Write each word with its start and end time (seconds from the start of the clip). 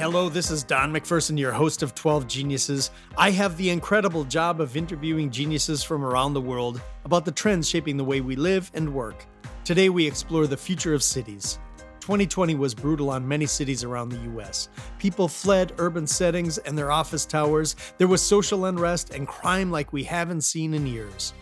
Hello, 0.00 0.30
this 0.30 0.50
is 0.50 0.62
Don 0.62 0.94
McPherson, 0.94 1.38
your 1.38 1.52
host 1.52 1.82
of 1.82 1.94
12 1.94 2.26
Geniuses. 2.26 2.90
I 3.18 3.30
have 3.32 3.58
the 3.58 3.68
incredible 3.68 4.24
job 4.24 4.58
of 4.58 4.74
interviewing 4.74 5.30
geniuses 5.30 5.82
from 5.82 6.02
around 6.02 6.32
the 6.32 6.40
world 6.40 6.80
about 7.04 7.26
the 7.26 7.30
trends 7.30 7.68
shaping 7.68 7.98
the 7.98 8.04
way 8.04 8.22
we 8.22 8.34
live 8.34 8.70
and 8.72 8.94
work. 8.94 9.26
Today, 9.62 9.90
we 9.90 10.06
explore 10.06 10.46
the 10.46 10.56
future 10.56 10.94
of 10.94 11.02
cities. 11.02 11.58
2020 12.00 12.54
was 12.54 12.74
brutal 12.74 13.10
on 13.10 13.28
many 13.28 13.44
cities 13.44 13.84
around 13.84 14.08
the 14.08 14.38
US. 14.38 14.70
People 14.98 15.28
fled 15.28 15.74
urban 15.76 16.06
settings 16.06 16.56
and 16.56 16.78
their 16.78 16.90
office 16.90 17.26
towers. 17.26 17.76
There 17.98 18.08
was 18.08 18.22
social 18.22 18.64
unrest 18.64 19.10
and 19.10 19.28
crime 19.28 19.70
like 19.70 19.92
we 19.92 20.04
haven't 20.04 20.44
seen 20.44 20.72
in 20.72 20.86
years. 20.86 21.34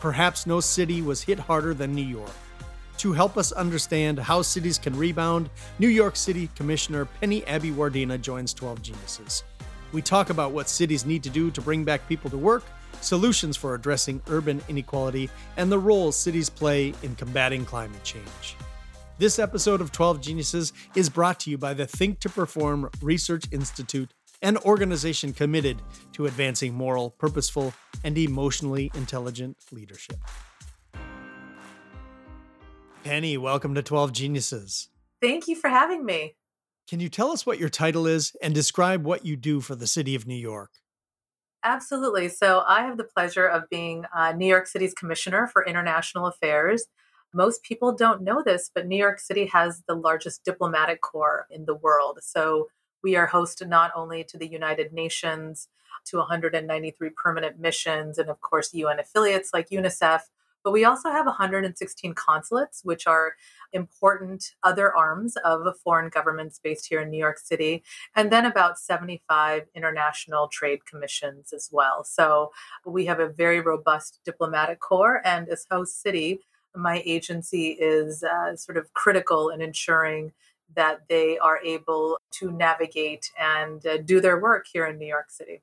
Perhaps 0.00 0.46
no 0.46 0.60
city 0.60 1.02
was 1.02 1.20
hit 1.20 1.38
harder 1.38 1.74
than 1.74 1.94
New 1.94 2.00
York. 2.00 2.32
To 2.98 3.12
help 3.12 3.36
us 3.36 3.52
understand 3.52 4.18
how 4.18 4.40
cities 4.40 4.78
can 4.78 4.96
rebound, 4.96 5.50
New 5.78 5.88
York 5.88 6.16
City 6.16 6.48
Commissioner 6.56 7.04
Penny 7.04 7.42
Abeywardena 7.42 8.18
joins 8.18 8.54
12 8.54 8.80
Geniuses. 8.80 9.44
We 9.92 10.00
talk 10.00 10.30
about 10.30 10.52
what 10.52 10.68
cities 10.68 11.04
need 11.04 11.22
to 11.24 11.30
do 11.30 11.50
to 11.50 11.60
bring 11.60 11.84
back 11.84 12.08
people 12.08 12.30
to 12.30 12.38
work, 12.38 12.64
solutions 13.02 13.54
for 13.54 13.74
addressing 13.74 14.22
urban 14.28 14.62
inequality, 14.68 15.28
and 15.58 15.70
the 15.70 15.78
role 15.78 16.10
cities 16.10 16.48
play 16.48 16.94
in 17.02 17.14
combating 17.16 17.66
climate 17.66 18.02
change. 18.02 18.56
This 19.18 19.38
episode 19.38 19.82
of 19.82 19.92
12 19.92 20.22
Geniuses 20.22 20.72
is 20.94 21.10
brought 21.10 21.38
to 21.40 21.50
you 21.50 21.58
by 21.58 21.74
the 21.74 21.86
Think2Perform 21.86 22.90
Research 23.02 23.44
Institute, 23.52 24.12
an 24.40 24.56
organization 24.58 25.34
committed 25.34 25.82
to 26.12 26.26
advancing 26.26 26.74
moral, 26.74 27.10
purposeful, 27.10 27.74
and 28.04 28.16
emotionally 28.16 28.90
intelligent 28.94 29.58
leadership. 29.70 30.16
Penny, 33.06 33.36
welcome 33.36 33.72
to 33.76 33.84
12 33.84 34.12
Geniuses. 34.12 34.88
Thank 35.22 35.46
you 35.46 35.54
for 35.54 35.70
having 35.70 36.04
me. 36.04 36.34
Can 36.88 36.98
you 36.98 37.08
tell 37.08 37.30
us 37.30 37.46
what 37.46 37.60
your 37.60 37.68
title 37.68 38.04
is 38.04 38.34
and 38.42 38.52
describe 38.52 39.04
what 39.04 39.24
you 39.24 39.36
do 39.36 39.60
for 39.60 39.76
the 39.76 39.86
city 39.86 40.16
of 40.16 40.26
New 40.26 40.34
York? 40.34 40.72
Absolutely. 41.62 42.28
So, 42.28 42.64
I 42.66 42.80
have 42.80 42.96
the 42.96 43.04
pleasure 43.04 43.46
of 43.46 43.70
being 43.70 44.06
uh, 44.12 44.32
New 44.32 44.48
York 44.48 44.66
City's 44.66 44.92
Commissioner 44.92 45.46
for 45.46 45.64
International 45.64 46.26
Affairs. 46.26 46.86
Most 47.32 47.62
people 47.62 47.92
don't 47.92 48.22
know 48.22 48.42
this, 48.44 48.72
but 48.74 48.88
New 48.88 48.98
York 48.98 49.20
City 49.20 49.46
has 49.52 49.84
the 49.86 49.94
largest 49.94 50.44
diplomatic 50.44 51.00
corps 51.00 51.46
in 51.48 51.64
the 51.64 51.76
world. 51.76 52.18
So, 52.22 52.66
we 53.04 53.14
are 53.14 53.26
host 53.26 53.62
not 53.64 53.92
only 53.94 54.24
to 54.24 54.36
the 54.36 54.48
United 54.48 54.92
Nations, 54.92 55.68
to 56.06 56.16
193 56.18 57.10
permanent 57.10 57.60
missions, 57.60 58.18
and 58.18 58.28
of 58.28 58.40
course, 58.40 58.74
UN 58.74 58.98
affiliates 58.98 59.50
like 59.54 59.70
UNICEF, 59.70 60.22
but 60.66 60.72
we 60.72 60.84
also 60.84 61.10
have 61.10 61.26
116 61.26 62.14
consulates, 62.14 62.80
which 62.82 63.06
are 63.06 63.36
important 63.72 64.56
other 64.64 64.92
arms 64.96 65.36
of 65.44 65.62
foreign 65.84 66.08
governments 66.08 66.58
based 66.58 66.86
here 66.88 67.00
in 67.00 67.08
New 67.08 67.18
York 67.18 67.38
City, 67.38 67.84
and 68.16 68.32
then 68.32 68.44
about 68.44 68.76
75 68.76 69.62
international 69.76 70.48
trade 70.48 70.84
commissions 70.84 71.52
as 71.52 71.68
well. 71.70 72.02
So 72.02 72.50
we 72.84 73.06
have 73.06 73.20
a 73.20 73.28
very 73.28 73.60
robust 73.60 74.18
diplomatic 74.24 74.80
corps, 74.80 75.22
and 75.24 75.48
as 75.48 75.68
host 75.70 76.02
city, 76.02 76.40
my 76.74 77.00
agency 77.06 77.76
is 77.78 78.24
uh, 78.24 78.56
sort 78.56 78.76
of 78.76 78.92
critical 78.92 79.50
in 79.50 79.62
ensuring 79.62 80.32
that 80.74 81.02
they 81.08 81.38
are 81.38 81.60
able 81.62 82.18
to 82.40 82.50
navigate 82.50 83.30
and 83.38 83.86
uh, 83.86 83.98
do 83.98 84.20
their 84.20 84.40
work 84.40 84.66
here 84.72 84.84
in 84.84 84.98
New 84.98 85.06
York 85.06 85.30
City. 85.30 85.62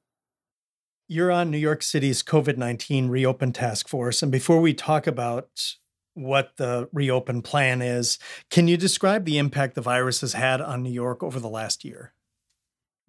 You're 1.08 1.32
on 1.32 1.52
New 1.52 1.58
York 1.58 1.84
City's 1.84 2.24
COVID 2.24 2.58
19 2.58 3.10
reopen 3.10 3.52
task 3.52 3.88
force. 3.88 4.24
And 4.24 4.32
before 4.32 4.62
we 4.62 4.74
talk 4.74 5.06
about 5.06 5.76
what 6.14 6.54
the 6.58 6.88
reopen 6.94 7.42
plan 7.42 7.82
is, 7.82 8.20
can 8.50 8.68
you 8.68 8.78
describe 8.78 9.26
the 9.26 9.38
impact 9.38 9.76
the 9.76 9.82
virus 9.82 10.22
has 10.22 10.34
had 10.34 10.62
on 10.62 10.82
New 10.82 10.92
York 10.92 11.22
over 11.22 11.40
the 11.40 11.50
last 11.50 11.84
year? 11.84 12.14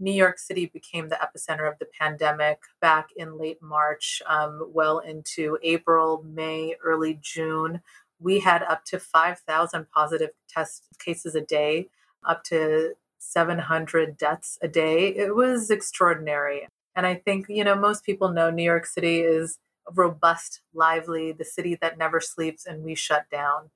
New 0.01 0.13
York 0.13 0.39
City 0.39 0.67
became 0.67 1.09
the 1.09 1.17
epicenter 1.17 1.71
of 1.71 1.79
the 1.79 1.87
pandemic 1.99 2.59
back 2.81 3.11
in 3.17 3.39
late 3.39 3.63
March, 3.63 4.21
um, 4.27 4.69
well 4.73 4.99
into 4.99 5.57
April, 5.63 6.25
May, 6.25 6.75
early 6.85 7.19
June. 7.23 7.81
We 8.19 8.41
had 8.41 8.65
up 8.65 8.85
to 8.87 8.99
5,000 8.99 9.87
positive 9.91 10.31
test 10.49 10.89
cases 10.99 11.37
a 11.37 11.41
day, 11.41 11.91
up 12.27 12.43
to 12.45 12.95
700 13.19 14.17
deaths 14.17 14.59
a 14.61 14.69
day. 14.69 15.09
It 15.15 15.35
was 15.37 15.71
extraordinary. 15.71 16.69
And 16.97 17.07
I 17.07 17.17
think, 17.17 17.47
you 17.49 17.65
know, 17.65 17.75
most 17.75 18.05
people 18.05 18.31
know 18.31 18.51
New 18.51 18.63
York 18.63 18.87
City 18.87 19.21
is 19.21 19.59
robust, 19.93 20.61
lively, 20.73 21.33
the 21.33 21.45
city 21.45 21.77
that 21.81 21.99
never 21.99 22.21
sleeps, 22.21 22.67
and 22.67 22.83
we 22.83 22.95
shut 22.95 23.27
down. 23.31 23.71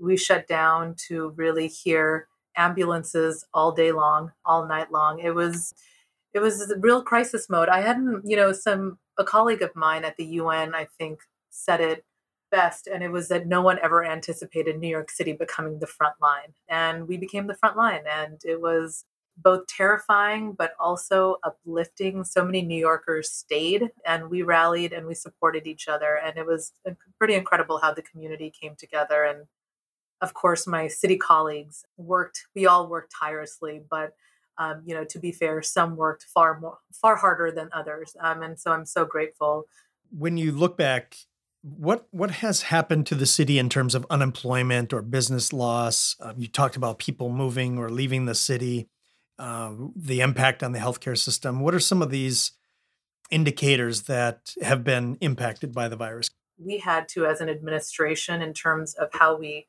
We 0.00 0.16
shut 0.16 0.46
down 0.48 0.96
to 1.08 1.30
really 1.30 1.68
hear 1.68 2.28
ambulances 2.56 3.46
all 3.54 3.72
day 3.72 3.92
long, 3.92 4.32
all 4.44 4.66
night 4.66 4.90
long. 4.90 5.20
It 5.20 5.34
was 5.34 5.74
it 6.34 6.40
was 6.40 6.72
real 6.78 7.02
crisis 7.02 7.50
mode. 7.50 7.68
I 7.68 7.82
hadn't, 7.82 8.22
you 8.24 8.36
know, 8.36 8.52
some 8.52 8.98
a 9.18 9.24
colleague 9.24 9.62
of 9.62 9.76
mine 9.76 10.04
at 10.04 10.16
the 10.16 10.24
UN, 10.24 10.74
I 10.74 10.86
think, 10.98 11.20
said 11.50 11.80
it 11.80 12.04
best, 12.50 12.86
and 12.86 13.02
it 13.02 13.10
was 13.10 13.28
that 13.28 13.46
no 13.46 13.62
one 13.62 13.78
ever 13.82 14.04
anticipated 14.04 14.78
New 14.78 14.88
York 14.88 15.10
City 15.10 15.32
becoming 15.32 15.78
the 15.78 15.86
front 15.86 16.14
line. 16.20 16.54
And 16.68 17.08
we 17.08 17.16
became 17.16 17.46
the 17.46 17.54
front 17.54 17.76
line. 17.76 18.02
And 18.08 18.40
it 18.44 18.60
was 18.60 19.04
both 19.36 19.66
terrifying 19.66 20.52
but 20.52 20.72
also 20.78 21.36
uplifting. 21.42 22.24
So 22.24 22.44
many 22.44 22.62
New 22.62 22.78
Yorkers 22.78 23.30
stayed 23.30 23.90
and 24.06 24.30
we 24.30 24.42
rallied 24.42 24.92
and 24.92 25.06
we 25.06 25.14
supported 25.14 25.66
each 25.66 25.88
other. 25.88 26.18
And 26.22 26.36
it 26.36 26.46
was 26.46 26.72
pretty 27.18 27.34
incredible 27.34 27.78
how 27.78 27.92
the 27.92 28.02
community 28.02 28.50
came 28.50 28.74
together. 28.76 29.24
And 29.24 29.46
of 30.20 30.34
course, 30.34 30.66
my 30.66 30.88
city 30.88 31.16
colleagues 31.16 31.84
worked, 31.96 32.46
we 32.54 32.66
all 32.66 32.88
worked 32.88 33.12
tirelessly, 33.18 33.82
but 33.90 34.12
um, 34.58 34.82
you 34.84 34.94
know, 34.94 35.04
to 35.04 35.18
be 35.18 35.32
fair, 35.32 35.62
some 35.62 35.96
worked 35.96 36.24
far 36.24 36.60
more, 36.60 36.78
far 36.92 37.16
harder 37.16 37.50
than 37.50 37.70
others. 37.72 38.14
Um, 38.20 38.42
and 38.42 38.60
so 38.60 38.70
I'm 38.70 38.84
so 38.84 39.04
grateful. 39.04 39.64
When 40.10 40.36
you 40.36 40.52
look 40.52 40.76
back, 40.76 41.16
what 41.62 42.06
what 42.10 42.30
has 42.30 42.62
happened 42.62 43.06
to 43.06 43.14
the 43.14 43.26
city 43.26 43.58
in 43.58 43.68
terms 43.68 43.94
of 43.94 44.04
unemployment 44.10 44.92
or 44.92 45.00
business 45.00 45.52
loss? 45.52 46.16
Um, 46.20 46.34
you 46.36 46.48
talked 46.48 46.76
about 46.76 46.98
people 46.98 47.30
moving 47.30 47.78
or 47.78 47.88
leaving 47.88 48.26
the 48.26 48.34
city 48.34 48.88
uh, 49.38 49.72
the 49.96 50.20
impact 50.20 50.62
on 50.62 50.72
the 50.72 50.78
healthcare 50.78 51.18
system. 51.18 51.60
What 51.60 51.74
are 51.74 51.80
some 51.80 52.02
of 52.02 52.10
these 52.10 52.52
indicators 53.30 54.02
that 54.02 54.54
have 54.62 54.84
been 54.84 55.16
impacted 55.20 55.72
by 55.72 55.88
the 55.88 55.96
virus? 55.96 56.28
We 56.58 56.78
had 56.78 57.08
to, 57.10 57.26
as 57.26 57.40
an 57.40 57.48
administration, 57.48 58.42
in 58.42 58.52
terms 58.52 58.94
of 58.94 59.08
how 59.12 59.36
we 59.36 59.66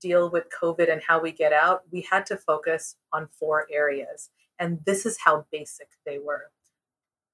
deal 0.00 0.30
with 0.30 0.44
COVID 0.50 0.90
and 0.90 1.02
how 1.06 1.20
we 1.20 1.32
get 1.32 1.52
out, 1.52 1.82
we 1.90 2.06
had 2.10 2.26
to 2.26 2.36
focus 2.36 2.96
on 3.12 3.28
four 3.38 3.66
areas. 3.70 4.30
And 4.58 4.80
this 4.84 5.06
is 5.06 5.18
how 5.24 5.46
basic 5.52 5.88
they 6.04 6.18
were. 6.18 6.50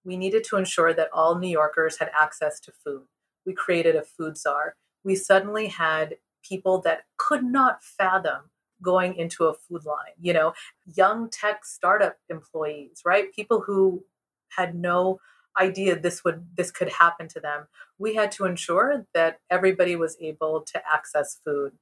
We 0.04 0.16
needed 0.16 0.44
to 0.44 0.56
ensure 0.56 0.92
that 0.94 1.10
all 1.12 1.38
New 1.38 1.48
Yorkers 1.48 1.98
had 1.98 2.10
access 2.18 2.60
to 2.60 2.72
food. 2.84 3.02
We 3.46 3.54
created 3.54 3.96
a 3.96 4.02
food 4.02 4.36
czar. 4.36 4.76
We 5.04 5.14
suddenly 5.14 5.68
had 5.68 6.16
people 6.42 6.80
that 6.82 7.04
could 7.16 7.44
not 7.44 7.82
fathom 7.82 8.50
going 8.82 9.14
into 9.14 9.44
a 9.44 9.54
food 9.54 9.84
line, 9.84 10.14
you 10.20 10.32
know, 10.32 10.52
young 10.94 11.28
tech 11.30 11.64
startup 11.64 12.16
employees, 12.28 13.02
right? 13.04 13.32
People 13.34 13.62
who 13.66 14.04
had 14.48 14.74
no 14.74 15.18
idea 15.58 15.98
this 15.98 16.24
would 16.24 16.46
this 16.56 16.70
could 16.70 16.90
happen 16.92 17.28
to 17.28 17.40
them. 17.40 17.66
We 17.98 18.14
had 18.14 18.32
to 18.32 18.44
ensure 18.44 19.06
that 19.14 19.40
everybody 19.50 19.96
was 19.96 20.16
able 20.20 20.62
to 20.62 20.82
access 20.92 21.38
food, 21.44 21.72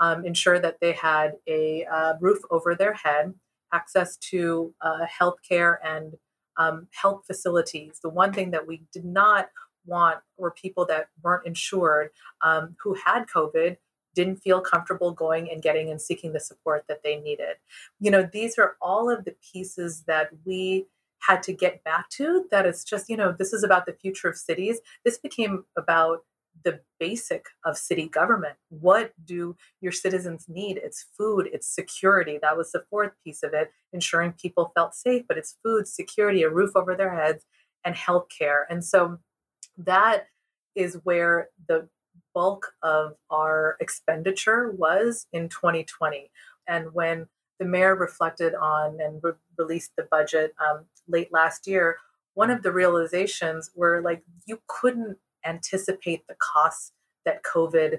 um, 0.00 0.24
ensure 0.24 0.58
that 0.58 0.78
they 0.80 0.92
had 0.92 1.34
a 1.46 1.84
uh, 1.84 2.14
roof 2.20 2.40
over 2.50 2.74
their 2.74 2.94
head, 2.94 3.34
access 3.72 4.16
to 4.30 4.74
uh, 4.80 5.06
healthcare 5.06 5.76
and 5.84 6.14
um, 6.56 6.88
health 6.90 7.24
facilities. 7.26 8.00
The 8.02 8.10
one 8.10 8.32
thing 8.32 8.50
that 8.50 8.66
we 8.66 8.82
did 8.92 9.04
not 9.04 9.48
want 9.86 10.18
were 10.36 10.50
people 10.50 10.84
that 10.86 11.08
weren't 11.22 11.46
insured 11.46 12.10
um, 12.42 12.76
who 12.82 12.94
had 12.94 13.26
COVID 13.26 13.76
didn't 14.14 14.36
feel 14.36 14.60
comfortable 14.60 15.12
going 15.12 15.50
and 15.50 15.62
getting 15.62 15.90
and 15.90 16.00
seeking 16.00 16.32
the 16.32 16.40
support 16.40 16.84
that 16.88 17.02
they 17.02 17.20
needed. 17.20 17.56
You 18.00 18.10
know, 18.10 18.28
these 18.30 18.58
are 18.58 18.76
all 18.80 19.10
of 19.10 19.24
the 19.24 19.34
pieces 19.52 20.04
that 20.06 20.30
we 20.44 20.86
had 21.20 21.42
to 21.44 21.52
get 21.52 21.84
back 21.84 22.08
to 22.10 22.46
that 22.50 22.66
it's 22.66 22.84
just, 22.84 23.08
you 23.08 23.16
know, 23.16 23.34
this 23.38 23.52
is 23.52 23.62
about 23.62 23.86
the 23.86 23.92
future 23.92 24.28
of 24.28 24.36
cities. 24.36 24.80
This 25.04 25.18
became 25.18 25.64
about 25.76 26.24
the 26.64 26.80
basic 26.98 27.46
of 27.64 27.78
city 27.78 28.08
government. 28.08 28.56
What 28.68 29.12
do 29.24 29.56
your 29.80 29.92
citizens 29.92 30.46
need? 30.48 30.78
It's 30.82 31.06
food, 31.16 31.48
it's 31.52 31.66
security. 31.66 32.38
That 32.40 32.56
was 32.56 32.72
the 32.72 32.84
fourth 32.90 33.12
piece 33.24 33.42
of 33.42 33.54
it, 33.54 33.70
ensuring 33.92 34.32
people 34.32 34.72
felt 34.74 34.94
safe, 34.94 35.24
but 35.28 35.38
it's 35.38 35.56
food, 35.62 35.88
security, 35.88 36.42
a 36.42 36.50
roof 36.50 36.72
over 36.74 36.94
their 36.94 37.14
heads, 37.14 37.44
and 37.84 37.94
healthcare. 37.94 38.64
And 38.68 38.84
so 38.84 39.18
that 39.78 40.26
is 40.74 40.98
where 41.04 41.48
the 41.68 41.88
bulk 42.34 42.74
of 42.82 43.14
our 43.30 43.76
expenditure 43.80 44.70
was 44.70 45.26
in 45.32 45.48
2020. 45.48 46.30
And 46.66 46.92
when 46.94 47.26
the 47.58 47.64
mayor 47.66 47.94
reflected 47.94 48.54
on 48.54 49.00
and 49.00 49.20
re- 49.22 49.32
released 49.58 49.92
the 49.96 50.04
budget 50.10 50.54
um, 50.60 50.86
late 51.08 51.32
last 51.32 51.66
year, 51.66 51.96
one 52.34 52.50
of 52.50 52.62
the 52.62 52.72
realizations 52.72 53.70
were 53.74 54.00
like 54.00 54.22
you 54.46 54.60
couldn't 54.66 55.18
anticipate 55.44 56.26
the 56.26 56.36
costs 56.38 56.92
that 57.24 57.42
COVID 57.42 57.98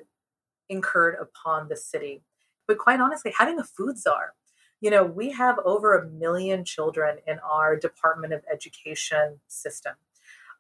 incurred 0.70 1.16
upon 1.22 1.68
the 1.70 1.76
city. 1.76 2.24
But 2.68 2.78
quite 2.78 3.00
honestly, 3.00 3.34
having 3.38 3.60
a 3.60 3.64
food 3.64 3.98
czar, 3.98 4.34
You 4.82 4.90
know, 4.92 5.06
we 5.06 5.32
have 5.32 5.60
over 5.64 5.96
a 5.98 6.10
million 6.10 6.66
children 6.66 7.20
in 7.26 7.40
our 7.40 7.78
Department 7.78 8.34
of 8.34 8.44
Education 8.52 9.40
system. 9.48 9.94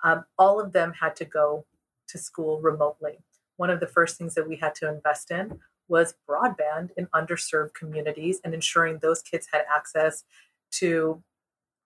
Um, 0.04 0.26
all 0.38 0.60
of 0.62 0.72
them 0.72 0.94
had 1.00 1.16
to 1.18 1.26
go 1.26 1.66
to 2.08 2.18
school 2.18 2.62
remotely. 2.62 3.20
One 3.64 3.70
of 3.70 3.80
the 3.80 3.88
first 3.88 4.18
things 4.18 4.36
that 4.36 4.46
we 4.46 4.58
had 4.58 4.76
to 4.76 4.90
invest 4.90 5.32
in 5.32 5.58
was 5.88 6.16
broadband 6.30 6.90
in 6.98 7.08
underserved 7.16 7.74
communities 7.74 8.42
and 8.44 8.54
ensuring 8.54 8.98
those 8.98 9.22
kids 9.22 9.48
had 9.54 9.64
access 9.74 10.26
to 10.72 11.24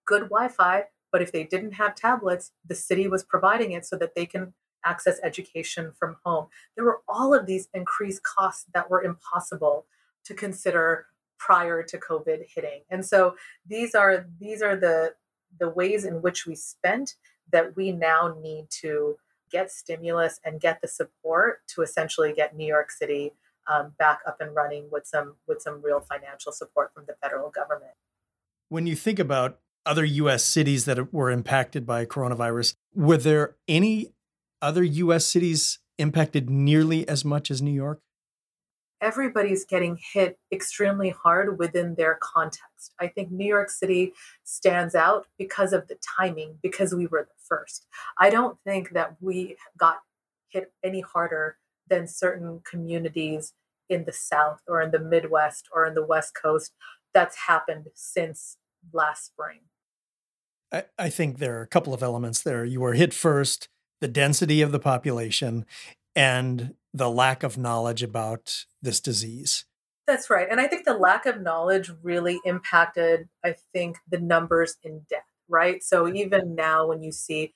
good 0.04 0.24
Wi 0.24 0.48
Fi. 0.48 0.86
But 1.12 1.22
if 1.22 1.32
they 1.32 1.44
didn't 1.44 1.74
have 1.74 1.94
tablets, 1.94 2.52
the 2.68 2.74
city 2.74 3.08
was 3.08 3.24
providing 3.24 3.74
it 3.74 3.86
so 3.86 3.96
that 3.98 4.16
they 4.16 4.26
can 4.26 4.56
access 4.84 5.20
education 5.22 5.92
from 6.00 6.16
home. 6.26 6.48
There 6.76 6.84
were 6.84 7.02
all 7.08 7.32
of 7.32 7.46
these 7.46 7.70
increased 7.76 8.24
costs 8.24 8.66
that 8.74 8.90
were 8.90 9.04
impossible 9.04 9.86
to 10.26 10.34
consider 10.34 11.06
prior 11.38 11.84
to 11.84 12.00
COVID 12.00 12.40
hitting. 12.56 12.82
And 12.90 13.06
so 13.06 13.36
these 13.68 13.94
are 13.94 14.26
these 14.40 14.64
are 14.64 14.76
the 14.76 15.14
the 15.60 15.70
ways 15.70 16.06
in 16.06 16.24
which 16.24 16.48
we 16.48 16.56
spent 16.56 17.14
that 17.52 17.76
we 17.76 17.92
now 17.92 18.36
need 18.42 18.66
to 18.82 19.20
get 19.52 19.72
stimulus 19.72 20.40
and 20.44 20.60
get 20.60 20.82
the 20.82 20.88
support 20.88 21.60
to 21.68 21.82
essentially 21.82 22.34
get 22.34 22.56
New 22.56 22.68
York 22.68 22.92
City 22.92 23.34
um, 23.68 23.94
back 23.98 24.20
up 24.26 24.38
and 24.40 24.56
running 24.56 24.88
with 24.92 25.06
some 25.06 25.36
with 25.48 25.62
some 25.62 25.82
real 25.82 26.00
financial 26.00 26.52
support 26.52 26.94
from 26.94 27.06
the 27.08 27.16
federal 27.22 27.50
government. 27.50 27.94
When 28.70 28.88
you 28.88 28.96
think 28.96 29.20
about 29.20 29.60
other 29.86 30.06
U.S. 30.06 30.44
cities 30.44 30.86
that 30.86 31.14
were 31.14 31.32
impacted 31.32 31.86
by 31.86 32.06
coronavirus, 32.06 32.76
were 32.94 33.18
there 33.18 33.56
any 33.68 34.14
other 34.62 34.84
U.S. 34.84 35.26
cities 35.26 35.80
impacted 35.98 36.50
nearly 36.50 37.08
as 37.08 37.24
much 37.24 37.50
as 37.50 37.62
New 37.62 37.72
York? 37.72 38.02
Everybody's 39.00 39.64
getting 39.64 40.00
hit 40.14 40.40
extremely 40.52 41.10
hard 41.10 41.60
within 41.60 41.96
their 41.96 42.18
context. 42.22 42.94
I 43.00 43.08
think 43.08 43.32
New 43.32 43.48
York 43.48 43.70
City 43.70 44.14
stands 44.44 44.96
out 44.96 45.28
because 45.38 45.72
of 45.72 45.88
the 45.88 45.98
timing, 46.18 46.58
because 46.64 46.96
we 46.96 47.08
were 47.08 47.24
the 47.24 47.44
first. 47.48 47.86
I 48.18 48.30
don't 48.30 48.58
think 48.66 48.92
that 48.92 49.18
we 49.22 49.58
got 49.78 49.98
hit 50.50 50.72
any 50.84 51.02
harder 51.02 51.58
than 51.90 52.08
certain 52.08 52.62
communities 52.70 53.54
in 53.90 54.06
the 54.06 54.14
South 54.14 54.62
or 54.68 54.82
in 54.82 54.92
the 54.92 55.00
Midwest 55.00 55.70
or 55.74 55.86
in 55.86 55.94
the 55.94 56.06
West 56.06 56.34
Coast 56.34 56.74
that's 57.14 57.38
happened 57.48 57.88
since 57.94 58.58
last 58.94 59.26
spring. 59.26 59.60
I, 60.72 60.84
I 61.00 61.10
think 61.10 61.40
there 61.40 61.58
are 61.60 61.64
a 61.64 61.68
couple 61.68 61.94
of 61.94 62.04
elements 62.04 62.42
there. 62.42 62.66
You 62.66 62.82
were 62.82 62.94
hit 62.94 63.14
first, 63.14 63.70
the 64.02 64.08
density 64.08 64.62
of 64.62 64.72
the 64.72 64.80
population, 64.80 65.66
and 66.16 66.76
the 66.98 67.10
lack 67.10 67.44
of 67.44 67.58
knowledge 67.58 68.04
about 68.04 68.66
this 68.82 69.00
disease. 69.00 69.66
That's 70.06 70.30
right. 70.30 70.48
And 70.50 70.60
I 70.60 70.68
think 70.68 70.86
the 70.86 70.98
lack 70.98 71.26
of 71.26 71.42
knowledge 71.42 71.92
really 72.02 72.40
impacted, 72.46 73.28
I 73.44 73.56
think, 73.74 73.98
the 74.10 74.20
numbers 74.20 74.78
in 74.84 75.02
death, 75.10 75.26
right? 75.50 75.84
So 75.84 76.08
even 76.08 76.56
now, 76.56 76.88
when 76.88 77.04
you 77.04 77.12
see, 77.12 77.54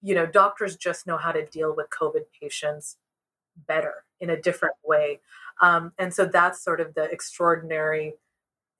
you 0.00 0.14
know, 0.14 0.26
doctors 0.26 0.76
just 0.76 1.06
know 1.06 1.16
how 1.16 1.32
to 1.32 1.44
deal 1.44 1.74
with 1.74 1.88
COVID 1.90 2.26
patients 2.40 2.96
better 3.66 4.04
in 4.20 4.30
a 4.30 4.40
different 4.40 4.76
way. 4.84 5.20
Um, 5.60 5.92
and 5.98 6.14
so 6.14 6.24
that's 6.24 6.62
sort 6.62 6.80
of 6.80 6.94
the 6.94 7.04
extraordinary 7.04 8.14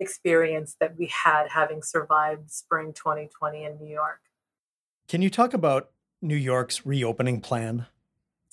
experience 0.00 0.76
that 0.78 0.96
we 0.96 1.11
had 1.25 1.49
having 1.49 1.82
survived 1.82 2.50
spring 2.52 2.93
2020 2.93 3.64
in 3.64 3.78
New 3.78 3.93
York. 3.93 4.20
Can 5.08 5.22
you 5.22 5.31
talk 5.31 5.54
about 5.54 5.90
New 6.22 6.37
York's 6.37 6.87
reopening 6.87 7.40
plan? 7.40 7.87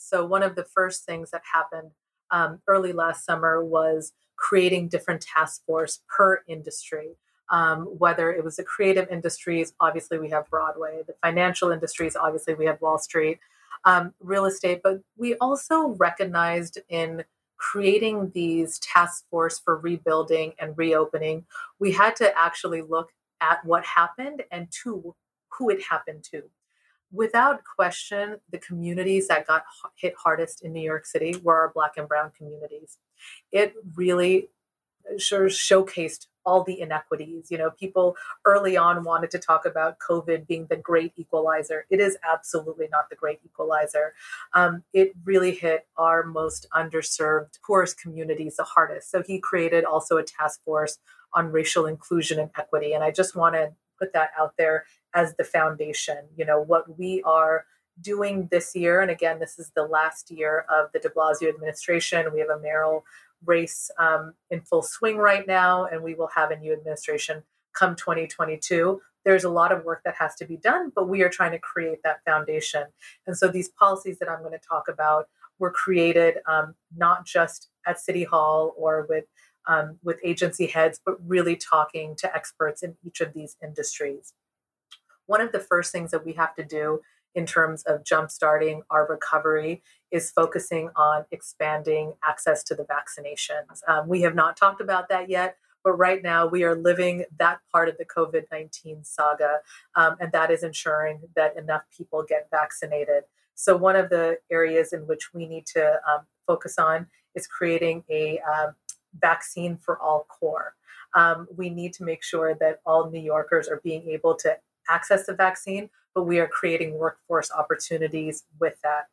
So, 0.06 0.24
one 0.24 0.44
of 0.44 0.56
the 0.56 0.64
first 0.64 1.04
things 1.04 1.32
that 1.32 1.42
happened 1.52 1.92
um, 2.30 2.62
early 2.68 2.94
last 2.94 3.26
summer 3.26 3.64
was 3.64 4.14
creating 4.36 4.90
different 4.90 5.22
task 5.22 5.66
force 5.66 6.02
per 6.08 6.44
industry. 6.48 7.18
Um, 7.50 7.86
whether 7.86 8.32
it 8.32 8.44
was 8.44 8.56
the 8.58 8.64
creative 8.64 9.08
industries, 9.10 9.74
obviously 9.80 10.18
we 10.18 10.30
have 10.30 10.50
Broadway, 10.50 11.02
the 11.06 11.16
financial 11.24 11.72
industries, 11.72 12.16
obviously 12.16 12.54
we 12.56 12.66
have 12.66 12.82
Wall 12.82 12.98
Street, 12.98 13.40
um, 13.84 14.14
real 14.20 14.46
estate, 14.46 14.82
but 14.84 15.02
we 15.18 15.36
also 15.36 15.90
recognized 15.90 16.80
in 16.90 17.24
creating 17.58 18.32
these 18.34 18.80
task 18.80 19.26
force 19.30 19.60
for 19.60 19.78
rebuilding 19.78 20.54
and 20.60 20.78
reopening, 20.78 21.46
we 21.80 21.92
had 21.92 22.16
to 22.18 22.38
actually 22.38 22.82
look 22.82 23.12
at 23.42 23.64
what 23.66 23.86
happened 23.86 24.44
and 24.52 24.68
to 24.84 25.16
who 25.50 25.70
it 25.70 25.82
happened 25.84 26.24
to. 26.32 26.44
Without 27.12 27.62
question, 27.64 28.38
the 28.52 28.58
communities 28.58 29.28
that 29.28 29.48
got 29.48 29.64
hit 29.96 30.16
hardest 30.22 30.64
in 30.64 30.74
New 30.74 30.82
York 30.82 31.06
City 31.06 31.36
were 31.44 31.56
our 31.56 31.72
Black 31.74 31.94
and 31.98 32.08
Brown 32.08 32.32
communities. 32.38 32.98
It 33.52 33.74
really 33.96 34.50
sure 35.18 35.48
showcased 35.48 36.28
all 36.46 36.64
the 36.64 36.80
inequities. 36.80 37.50
You 37.50 37.58
know, 37.58 37.72
people 37.72 38.16
early 38.46 38.78
on 38.78 39.04
wanted 39.04 39.32
to 39.32 39.40
talk 39.40 39.66
about 39.66 39.98
COVID 40.00 40.48
being 40.48 40.68
the 40.70 40.76
great 40.76 41.14
equalizer. 41.16 41.86
It 41.90 42.00
is 42.00 42.18
absolutely 42.30 42.88
not 42.92 43.10
the 43.10 43.16
great 43.16 43.40
equalizer. 43.44 44.14
Um, 44.54 44.84
it 44.94 45.14
really 45.24 45.56
hit 45.56 45.88
our 45.98 46.24
most 46.24 46.68
underserved, 46.76 47.60
poorest 47.66 48.00
communities 48.00 48.58
the 48.58 48.64
hardest. 48.64 49.10
So 49.10 49.24
he 49.24 49.40
created 49.40 49.86
also 49.86 50.18
a 50.18 50.24
task 50.24 50.64
force 50.64 51.00
on 51.34 51.52
racial 51.52 51.86
inclusion 51.86 52.40
and 52.40 52.52
equity. 52.58 52.94
And 52.94 53.04
I 53.04 53.12
just 53.12 53.36
want 53.36 53.56
to 53.56 53.74
put 53.98 54.14
that 54.14 54.32
out 54.38 54.54
there 54.58 54.86
as 55.16 55.36
the 55.36 55.44
foundation. 55.44 56.18
You 56.38 56.46
know, 56.46 56.62
what 56.62 57.00
we 57.00 57.24
are 57.24 57.66
doing 58.02 58.50
this 58.52 58.76
year, 58.76 59.02
and 59.02 59.10
again, 59.10 59.40
this 59.40 59.58
is 59.58 59.72
the 59.76 59.86
last 59.86 60.30
year 60.30 60.66
of 60.70 60.92
the 60.94 61.00
de 61.00 61.10
Blasio 61.10 61.50
administration. 61.50 62.28
We 62.34 62.42
have 62.42 62.50
a 62.50 62.60
mayoral 62.60 63.06
race 63.46 63.90
um, 63.98 64.34
in 64.52 64.62
full 64.62 64.84
swing 64.84 65.18
right 65.18 65.48
now, 65.48 65.86
and 65.86 66.04
we 66.04 66.14
will 66.14 66.30
have 66.36 66.52
a 66.52 66.58
new 66.58 66.74
administration 66.74 67.44
come 67.74 67.96
2022. 67.96 69.02
There's 69.24 69.44
a 69.44 69.50
lot 69.50 69.72
of 69.72 69.84
work 69.84 70.02
that 70.06 70.16
has 70.16 70.36
to 70.36 70.46
be 70.46 70.58
done, 70.58 70.92
but 70.96 71.10
we 71.10 71.24
are 71.24 71.30
trying 71.30 71.52
to 71.52 71.60
create 71.60 72.00
that 72.04 72.24
foundation. 72.26 72.84
And 73.26 73.38
so 73.38 73.48
these 73.48 73.70
policies 73.70 74.20
that 74.20 74.30
I'm 74.30 74.40
going 74.40 74.52
to 74.52 74.68
talk 74.68 74.88
about 74.88 75.28
were 75.58 75.72
created 75.72 76.36
um, 76.48 76.76
not 76.96 77.26
just 77.26 77.70
at 77.88 78.00
City 78.00 78.24
Hall 78.24 78.74
or 78.78 79.06
with 79.10 79.26
um, 79.68 79.98
with 80.04 80.20
agency 80.24 80.68
heads, 80.68 81.00
but 81.04 81.16
really 81.26 81.56
talking 81.56 82.16
to 82.18 82.36
experts 82.36 82.84
in 82.84 82.98
each 83.04 83.20
of 83.20 83.34
these 83.34 83.58
industries. 83.64 84.34
One 85.28 85.42
of 85.42 85.52
the 85.52 85.60
first 85.60 85.92
things 85.92 86.12
that 86.12 86.26
we 86.26 86.34
have 86.34 86.56
to 86.56 86.64
do 86.64 87.02
in 87.36 87.46
terms 87.46 87.84
of 87.84 88.04
jumpstarting 88.04 88.82
our 88.90 89.06
recovery 89.08 89.84
is 90.12 90.32
focusing 90.32 90.90
on 90.96 91.26
expanding 91.32 92.14
access 92.24 92.64
to 92.64 92.76
the 92.76 92.86
vaccinations. 92.86 93.82
Um, 93.88 94.08
we 94.08 94.22
have 94.22 94.36
not 94.36 94.56
talked 94.56 94.80
about 94.80 95.10
that 95.10 95.30
yet, 95.30 95.58
but 95.84 95.94
right 95.94 96.24
now 96.24 96.48
we 96.48 96.64
are 96.64 96.76
living 96.76 97.26
that 97.38 97.60
part 97.72 97.90
of 97.90 97.98
the 97.98 98.06
COVID 98.06 98.44
19 98.52 99.04
saga, 99.04 99.60
um, 99.96 100.16
and 100.20 100.32
that 100.32 100.50
is 100.50 100.64
ensuring 100.64 101.20
that 101.36 101.58
enough 101.58 101.84
people 101.96 102.24
get 102.28 102.48
vaccinated. 102.50 103.24
So, 103.54 103.76
one 103.76 103.96
of 103.96 104.10
the 104.10 104.38
areas 104.52 104.94
in 104.94 105.02
which 105.02 105.34
we 105.34 105.46
need 105.46 105.66
to 105.68 106.00
um, 106.10 106.22
focus 106.48 106.80
on 106.80 107.08
is 107.36 107.48
creating 107.48 108.04
a 108.10 108.40
um, 108.40 108.76
vaccine 109.20 109.78
for 109.78 110.00
all 110.00 110.26
corps. 110.30 110.74
Um, 111.14 111.48
we 111.56 111.70
need 111.70 111.94
to 111.94 112.04
make 112.04 112.24
sure 112.24 112.56
that 112.60 112.80
all 112.86 113.10
New 113.10 113.22
Yorkers 113.22 113.68
are 113.68 113.80
being 113.84 114.10
able 114.10 114.36
to 114.36 114.58
access 114.90 115.26
the 115.26 115.34
vaccine, 115.34 115.90
but 116.14 116.24
we 116.24 116.40
are 116.40 116.48
creating 116.48 116.98
workforce 116.98 117.52
opportunities 117.52 118.44
with 118.60 118.76
that. 118.84 119.06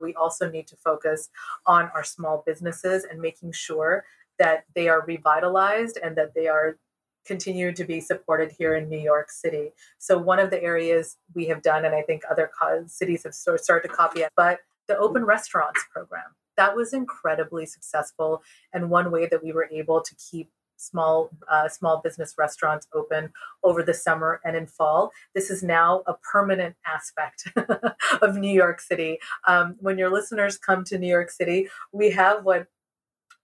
We 0.00 0.14
also 0.14 0.50
need 0.50 0.66
to 0.68 0.76
focus 0.76 1.28
on 1.66 1.90
our 1.94 2.04
small 2.04 2.42
businesses 2.46 3.04
and 3.04 3.20
making 3.20 3.52
sure 3.52 4.04
that 4.38 4.64
they 4.74 4.88
are 4.88 5.04
revitalized 5.06 5.98
and 6.02 6.16
that 6.16 6.34
they 6.34 6.48
are 6.48 6.78
continue 7.26 7.70
to 7.72 7.84
be 7.84 8.00
supported 8.00 8.50
here 8.50 8.74
in 8.74 8.88
New 8.88 8.98
York 8.98 9.30
City. 9.30 9.72
So 9.98 10.16
one 10.16 10.38
of 10.38 10.50
the 10.50 10.62
areas 10.62 11.18
we 11.34 11.46
have 11.48 11.60
done, 11.60 11.84
and 11.84 11.94
I 11.94 12.00
think 12.02 12.22
other 12.30 12.50
cities 12.86 13.24
have 13.24 13.34
started 13.34 13.88
to 13.88 13.94
copy 13.94 14.20
it, 14.20 14.30
but 14.36 14.60
the 14.88 14.96
open 14.96 15.24
restaurants 15.24 15.84
program 15.92 16.34
that 16.60 16.76
was 16.76 16.92
incredibly 16.92 17.64
successful 17.64 18.42
and 18.74 18.90
one 18.90 19.10
way 19.10 19.26
that 19.26 19.42
we 19.42 19.50
were 19.50 19.68
able 19.72 20.02
to 20.02 20.14
keep 20.16 20.50
small 20.80 21.30
uh, 21.48 21.68
small 21.68 22.00
business 22.02 22.34
restaurants 22.38 22.88
open 22.94 23.32
over 23.62 23.82
the 23.82 23.94
summer 23.94 24.40
and 24.44 24.56
in 24.56 24.66
fall. 24.66 25.10
This 25.34 25.50
is 25.50 25.62
now 25.62 26.02
a 26.06 26.14
permanent 26.14 26.76
aspect 26.86 27.52
of 28.22 28.36
New 28.36 28.52
York 28.52 28.80
City. 28.80 29.18
Um, 29.46 29.76
when 29.78 29.98
your 29.98 30.10
listeners 30.10 30.56
come 30.58 30.84
to 30.84 30.98
New 30.98 31.08
York 31.08 31.30
City, 31.30 31.68
we 31.92 32.10
have 32.10 32.44
what 32.44 32.66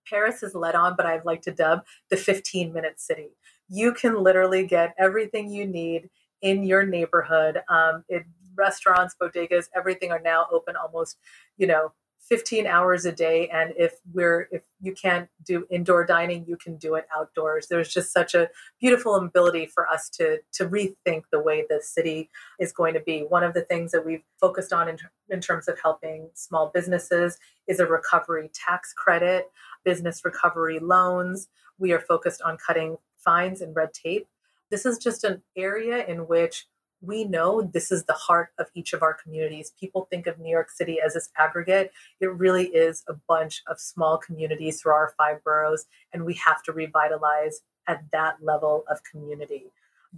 Paris 0.09 0.41
has 0.41 0.55
led 0.55 0.75
on, 0.75 0.95
but 0.97 1.07
I'd 1.07 1.25
like 1.25 1.43
to 1.43 1.51
dub 1.51 1.85
the 2.11 2.17
15 2.17 2.73
minute 2.73 3.01
city. 3.01 3.31
You 3.69 3.93
can 3.93 4.23
literally 4.23 4.67
get 4.67 4.95
everything 4.99 5.51
you 5.51 5.67
need 5.67 6.09
in 6.41 6.65
your 6.65 6.85
neighborhood. 6.85 7.63
Um, 7.69 8.05
it, 8.09 8.25
restaurants, 8.57 9.15
bodegas, 9.21 9.67
everything 9.75 10.11
are 10.13 10.21
now 10.21 10.47
open 10.53 10.77
almost, 10.77 11.19
you 11.59 11.67
know, 11.67 11.93
15 12.29 12.67
hours 12.67 13.05
a 13.05 13.13
day 13.13 13.49
and 13.49 13.73
if 13.77 13.95
we're 14.13 14.49
if 14.51 14.65
you 14.81 14.93
can't 14.93 15.29
do 15.45 15.67
indoor 15.71 16.05
dining 16.05 16.45
you 16.47 16.57
can 16.57 16.77
do 16.77 16.95
it 16.95 17.07
outdoors. 17.17 17.69
There's 17.69 17.93
just 17.93 18.13
such 18.13 18.35
a 18.35 18.49
beautiful 18.81 19.15
ability 19.15 19.67
for 19.67 19.89
us 19.89 20.09
to 20.11 20.39
to 20.55 20.69
rethink 20.69 21.23
the 21.31 21.41
way 21.41 21.65
the 21.69 21.81
city 21.83 22.31
is 22.59 22.73
going 22.73 22.95
to 22.95 23.01
be. 23.01 23.21
One 23.21 23.45
of 23.45 23.55
the 23.55 23.63
things 23.63 23.93
that 23.93 24.05
we've 24.05 24.25
focused 24.41 24.73
on 24.73 24.89
in, 24.89 24.99
in 25.31 25.41
terms 25.41 25.69
of 25.69 25.79
helping 25.81 26.31
small 26.35 26.71
businesses 26.75 27.39
is 27.67 27.81
a 27.81 27.87
recovery 27.87 28.51
tax 28.53 28.93
credit 28.93 29.51
business 29.85 30.25
recovery 30.25 30.79
loans. 30.81 31.49
We 31.79 31.93
are 31.93 32.01
focused 32.01 32.43
on 32.43 32.59
cutting 32.59 32.97
fines 33.17 33.61
and 33.61 33.75
red 33.75 33.95
tape. 33.95 34.27
This 34.71 34.85
is 34.85 34.99
just 34.99 35.23
an 35.25 35.43
area 35.57 36.05
in 36.05 36.27
which 36.27 36.67
we 37.01 37.25
know 37.25 37.63
this 37.63 37.93
is 37.93 38.05
the 38.05 38.13
heart 38.13 38.51
of 38.59 38.67
each 38.75 38.93
of 38.93 39.03
our 39.03 39.15
communities. 39.15 39.73
People 39.79 40.07
think 40.11 40.27
of 40.27 40.39
New 40.39 40.51
York 40.51 40.71
City 40.71 40.99
as 41.05 41.15
this 41.15 41.31
aggregate. 41.37 41.93
It 42.21 42.33
really 42.33 42.67
is 42.67 43.05
a 43.09 43.15
bunch 43.29 43.63
of 43.67 43.79
small 43.79 44.19
communities 44.19 44.81
through 44.81 44.93
our 44.93 45.15
five 45.17 45.43
boroughs, 45.45 45.87
and 46.13 46.25
we 46.25 46.35
have 46.35 46.63
to 46.65 46.73
revitalize 46.73 47.61
at 47.87 48.05
that 48.13 48.37
level 48.43 48.85
of 48.91 49.01
community. 49.11 49.67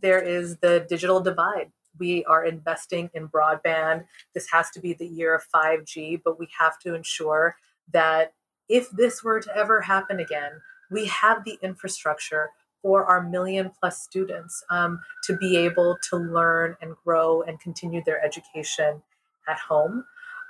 There 0.00 0.20
is 0.20 0.58
the 0.58 0.87
digital 0.88 1.20
divide. 1.20 1.73
We 1.99 2.25
are 2.26 2.44
investing 2.44 3.11
in 3.14 3.28
broadband. 3.28 4.04
This 4.35 4.49
has 4.52 4.70
to 4.70 4.80
be 4.80 4.92
the 4.92 5.06
year 5.06 5.35
of 5.35 5.42
5G, 5.54 6.23
but 6.25 6.38
we 6.38 6.49
have 6.58 6.78
to 6.80 6.94
ensure 6.94 7.56
that 7.92 8.35
if 8.68 8.90
this 8.90 9.25
were 9.25 9.40
to 9.40 9.56
ever 9.56 9.80
happen 9.80 10.20
again, 10.20 10.52
we 10.90 11.06
have 11.06 11.44
the 11.44 11.58
infrastructure 11.62 12.50
for 12.82 13.04
our 13.04 13.23
million 13.23 13.70
plus 13.80 14.02
students 14.02 14.62
um, 14.70 15.00
to 15.25 15.37
be 15.37 15.56
able 15.56 15.97
to 16.11 16.16
learn 16.16 16.76
and 16.80 16.94
grow 17.04 17.42
and 17.42 17.61
continue 17.61 18.02
their 18.04 18.25
education 18.25 19.02
at 19.49 19.58
home. 19.58 20.04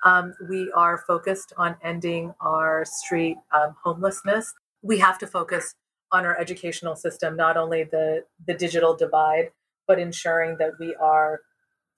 Um, 0.05 0.35
we 0.49 0.71
are 0.73 0.99
focused 0.99 1.53
on 1.57 1.77
ending 1.83 2.35
our 2.41 2.85
street 2.85 3.37
um, 3.53 3.75
homelessness. 3.83 4.55
We 4.83 4.99
have 4.99 5.19
to 5.19 5.27
focus 5.27 5.75
on 6.13 6.25
our 6.25 6.39
educational 6.39 6.97
system, 6.97 7.37
not 7.37 7.57
only 7.57 7.85
the, 7.85 8.25
the 8.47 8.55
digital 8.55 8.95
divide, 8.97 9.51
but 9.87 9.99
ensuring 9.99 10.57
that 10.59 10.79
we 10.79 10.95
are 10.97 11.41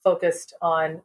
focused 0.02 0.54
on 0.62 1.02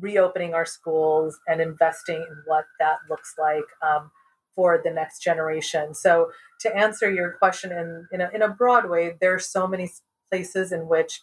reopening 0.00 0.54
our 0.54 0.66
schools 0.66 1.38
and 1.46 1.60
investing 1.60 2.16
in 2.16 2.42
what 2.46 2.64
that 2.80 2.98
looks 3.08 3.34
like 3.38 3.64
um, 3.82 4.10
for 4.54 4.80
the 4.82 4.90
next 4.90 5.20
generation. 5.20 5.94
So, 5.94 6.30
to 6.60 6.76
answer 6.76 7.10
your 7.10 7.32
question 7.32 7.72
in, 7.72 8.06
in, 8.12 8.20
a, 8.20 8.30
in 8.34 8.42
a 8.42 8.48
broad 8.48 8.88
way, 8.88 9.16
there 9.20 9.34
are 9.34 9.40
so 9.40 9.66
many 9.66 9.90
places 10.30 10.72
in 10.72 10.88
which, 10.88 11.20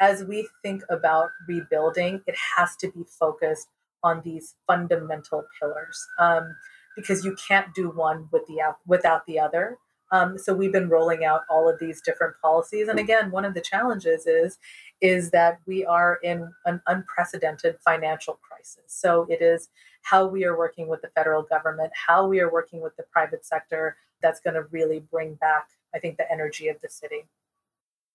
as 0.00 0.24
we 0.24 0.48
think 0.62 0.82
about 0.88 1.30
rebuilding, 1.48 2.22
it 2.26 2.36
has 2.56 2.76
to 2.76 2.90
be 2.90 3.02
focused 3.18 3.68
on 4.02 4.22
these 4.24 4.54
fundamental 4.66 5.44
pillars 5.58 6.06
um, 6.20 6.54
because 6.96 7.24
you 7.24 7.36
can't 7.48 7.74
do 7.74 7.90
one 7.90 8.28
with 8.32 8.46
the, 8.46 8.60
without 8.86 9.26
the 9.26 9.40
other. 9.40 9.78
Um, 10.10 10.38
so 10.38 10.54
we've 10.54 10.72
been 10.72 10.88
rolling 10.88 11.24
out 11.24 11.42
all 11.50 11.68
of 11.68 11.78
these 11.78 12.00
different 12.00 12.34
policies, 12.40 12.88
and 12.88 12.98
again, 12.98 13.30
one 13.30 13.44
of 13.44 13.54
the 13.54 13.60
challenges 13.60 14.26
is 14.26 14.58
is 15.00 15.30
that 15.30 15.60
we 15.66 15.84
are 15.84 16.18
in 16.22 16.52
an 16.64 16.80
unprecedented 16.86 17.76
financial 17.84 18.40
crisis. 18.42 18.84
So 18.88 19.26
it 19.28 19.40
is 19.40 19.68
how 20.02 20.26
we 20.26 20.44
are 20.44 20.56
working 20.56 20.88
with 20.88 21.02
the 21.02 21.08
federal 21.08 21.42
government, 21.42 21.92
how 21.94 22.26
we 22.26 22.40
are 22.40 22.50
working 22.50 22.80
with 22.80 22.96
the 22.96 23.04
private 23.04 23.44
sector 23.46 23.96
that's 24.22 24.40
going 24.40 24.54
to 24.54 24.62
really 24.70 25.00
bring 25.00 25.34
back, 25.34 25.68
I 25.94 25.98
think, 25.98 26.16
the 26.16 26.30
energy 26.30 26.68
of 26.68 26.80
the 26.80 26.88
city. 26.88 27.26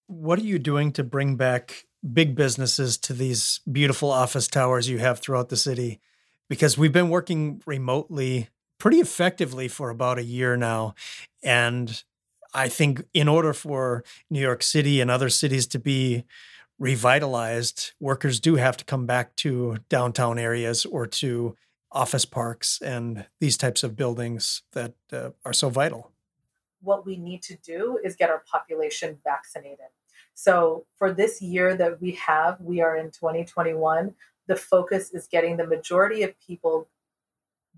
What 0.08 0.40
are 0.40 0.44
you 0.44 0.60
doing 0.60 0.92
to 0.94 1.04
bring 1.04 1.38
back 1.38 1.86
big 2.12 2.36
businesses 2.36 2.98
to 2.98 3.14
these 3.14 3.62
beautiful 3.72 4.12
office 4.12 4.48
towers 4.48 4.90
you 4.90 4.98
have 4.98 5.20
throughout 5.20 5.50
the 5.50 5.58
city? 5.58 6.02
Because 6.50 6.78
we've 6.78 6.92
been 6.92 7.10
working 7.10 7.62
remotely 7.66 8.50
pretty 8.84 9.00
effectively 9.00 9.70
for 9.70 9.90
about 9.90 10.20
a 10.20 10.24
year 10.24 10.58
now. 10.58 10.94
And 11.42 12.04
I 12.54 12.68
think 12.68 13.06
in 13.14 13.30
order 13.30 13.54
for 13.54 14.04
New 14.30 14.42
York 14.42 14.62
City 14.62 15.00
and 15.00 15.10
other 15.10 15.30
cities 15.30 15.66
to 15.68 15.80
be 15.80 16.26
revitalized, 16.78 17.94
workers 18.02 18.42
do 18.42 18.56
have 18.56 18.76
to 18.76 18.84
come 18.84 19.06
back 19.06 19.38
to 19.38 19.78
downtown 19.88 20.38
areas 20.38 20.84
or 20.84 21.08
to 21.08 21.56
office 21.94 22.26
parks 22.26 22.82
and 22.82 23.26
these 23.40 23.56
types 23.56 23.84
of 23.84 23.96
buildings 23.96 24.64
that 24.74 24.96
uh, 25.14 25.30
are 25.46 25.54
so 25.54 25.70
vital. 25.70 26.12
What 26.82 27.06
we 27.06 27.16
need 27.16 27.42
to 27.44 27.56
do 27.56 27.98
is 28.04 28.18
get 28.18 28.30
our 28.30 28.44
population 28.52 29.18
vaccinated. 29.24 29.94
So, 30.34 30.88
for 30.98 31.14
this 31.14 31.42
year 31.42 31.74
that 31.78 32.02
we 32.02 32.12
have, 32.16 32.60
we 32.60 32.82
are 32.82 32.98
in 32.98 33.12
2021, 33.12 34.14
the 34.48 34.58
focus 34.58 35.12
is 35.14 35.26
getting 35.28 35.56
the 35.56 35.66
majority 35.66 36.24
of 36.24 36.38
people 36.46 36.90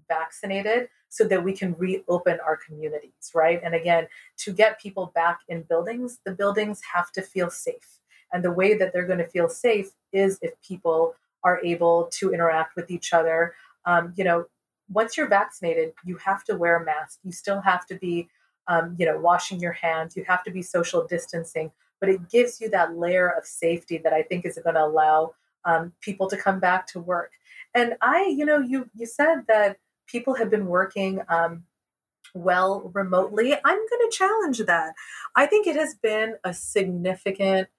vaccinated 0.08 0.90
so 1.10 1.24
that 1.26 1.44
we 1.44 1.54
can 1.54 1.74
reopen 1.78 2.40
our 2.46 2.58
communities, 2.58 3.32
right? 3.34 3.62
And 3.64 3.74
again, 3.74 4.08
to 4.38 4.52
get 4.52 4.82
people 4.82 5.12
back 5.16 5.40
in 5.48 5.64
buildings, 5.64 6.20
the 6.26 6.32
buildings 6.34 6.82
have 6.94 7.12
to 7.14 7.22
feel 7.22 7.50
safe. 7.50 8.00
And 8.34 8.44
the 8.44 8.52
way 8.52 8.74
that 8.74 8.92
they're 8.92 9.08
going 9.08 9.20
to 9.20 9.28
feel 9.28 9.48
safe 9.48 9.92
is 10.12 10.40
if 10.42 10.52
people 10.62 11.16
are 11.46 11.64
able 11.64 12.10
to 12.12 12.34
interact 12.34 12.76
with 12.76 12.92
each 12.92 13.14
other. 13.14 13.54
Um, 13.86 14.14
you 14.18 14.24
know, 14.24 14.46
once 14.90 15.16
you're 15.16 15.30
vaccinated, 15.30 15.94
you 16.04 16.18
have 16.18 16.44
to 16.46 16.56
wear 16.56 16.78
a 16.78 16.84
mask. 16.84 17.20
You 17.24 17.32
still 17.32 17.62
have 17.62 17.86
to 17.86 17.96
be, 17.96 18.28
um, 18.68 18.96
you 18.98 19.06
know, 19.06 19.18
washing 19.18 19.60
your 19.60 19.72
hands. 19.72 20.18
You 20.18 20.26
have 20.28 20.44
to 20.44 20.52
be 20.52 20.62
social 20.62 21.06
distancing. 21.08 21.72
But 22.00 22.10
it 22.10 22.30
gives 22.30 22.60
you 22.60 22.70
that 22.72 22.98
layer 22.98 23.30
of 23.30 23.46
safety 23.46 24.00
that 24.00 24.12
I 24.12 24.24
think 24.24 24.46
is 24.46 24.60
going 24.62 24.76
to 24.76 24.84
allow 24.84 25.34
um, 25.64 25.94
people 26.02 26.28
to 26.30 26.38
come 26.38 26.60
back 26.60 26.88
to 26.88 27.00
work. 27.00 27.32
And 27.74 27.96
I, 28.02 28.26
you 28.26 28.46
know, 28.46 28.60
you 28.60 28.90
you 28.96 29.06
said 29.06 29.44
that 29.48 29.78
people 30.08 30.36
have 30.36 30.50
been 30.50 30.68
working 30.68 31.22
um, 31.30 31.64
well 32.34 32.92
remotely. 32.94 33.54
I'm 33.54 33.78
going 33.78 34.10
to 34.10 34.12
challenge 34.12 34.60
that. 34.60 34.94
I 35.36 35.46
think 35.46 35.68
it 35.68 35.76
has 35.76 35.96
been 35.96 36.36
a 36.44 36.54
significant 36.54 37.70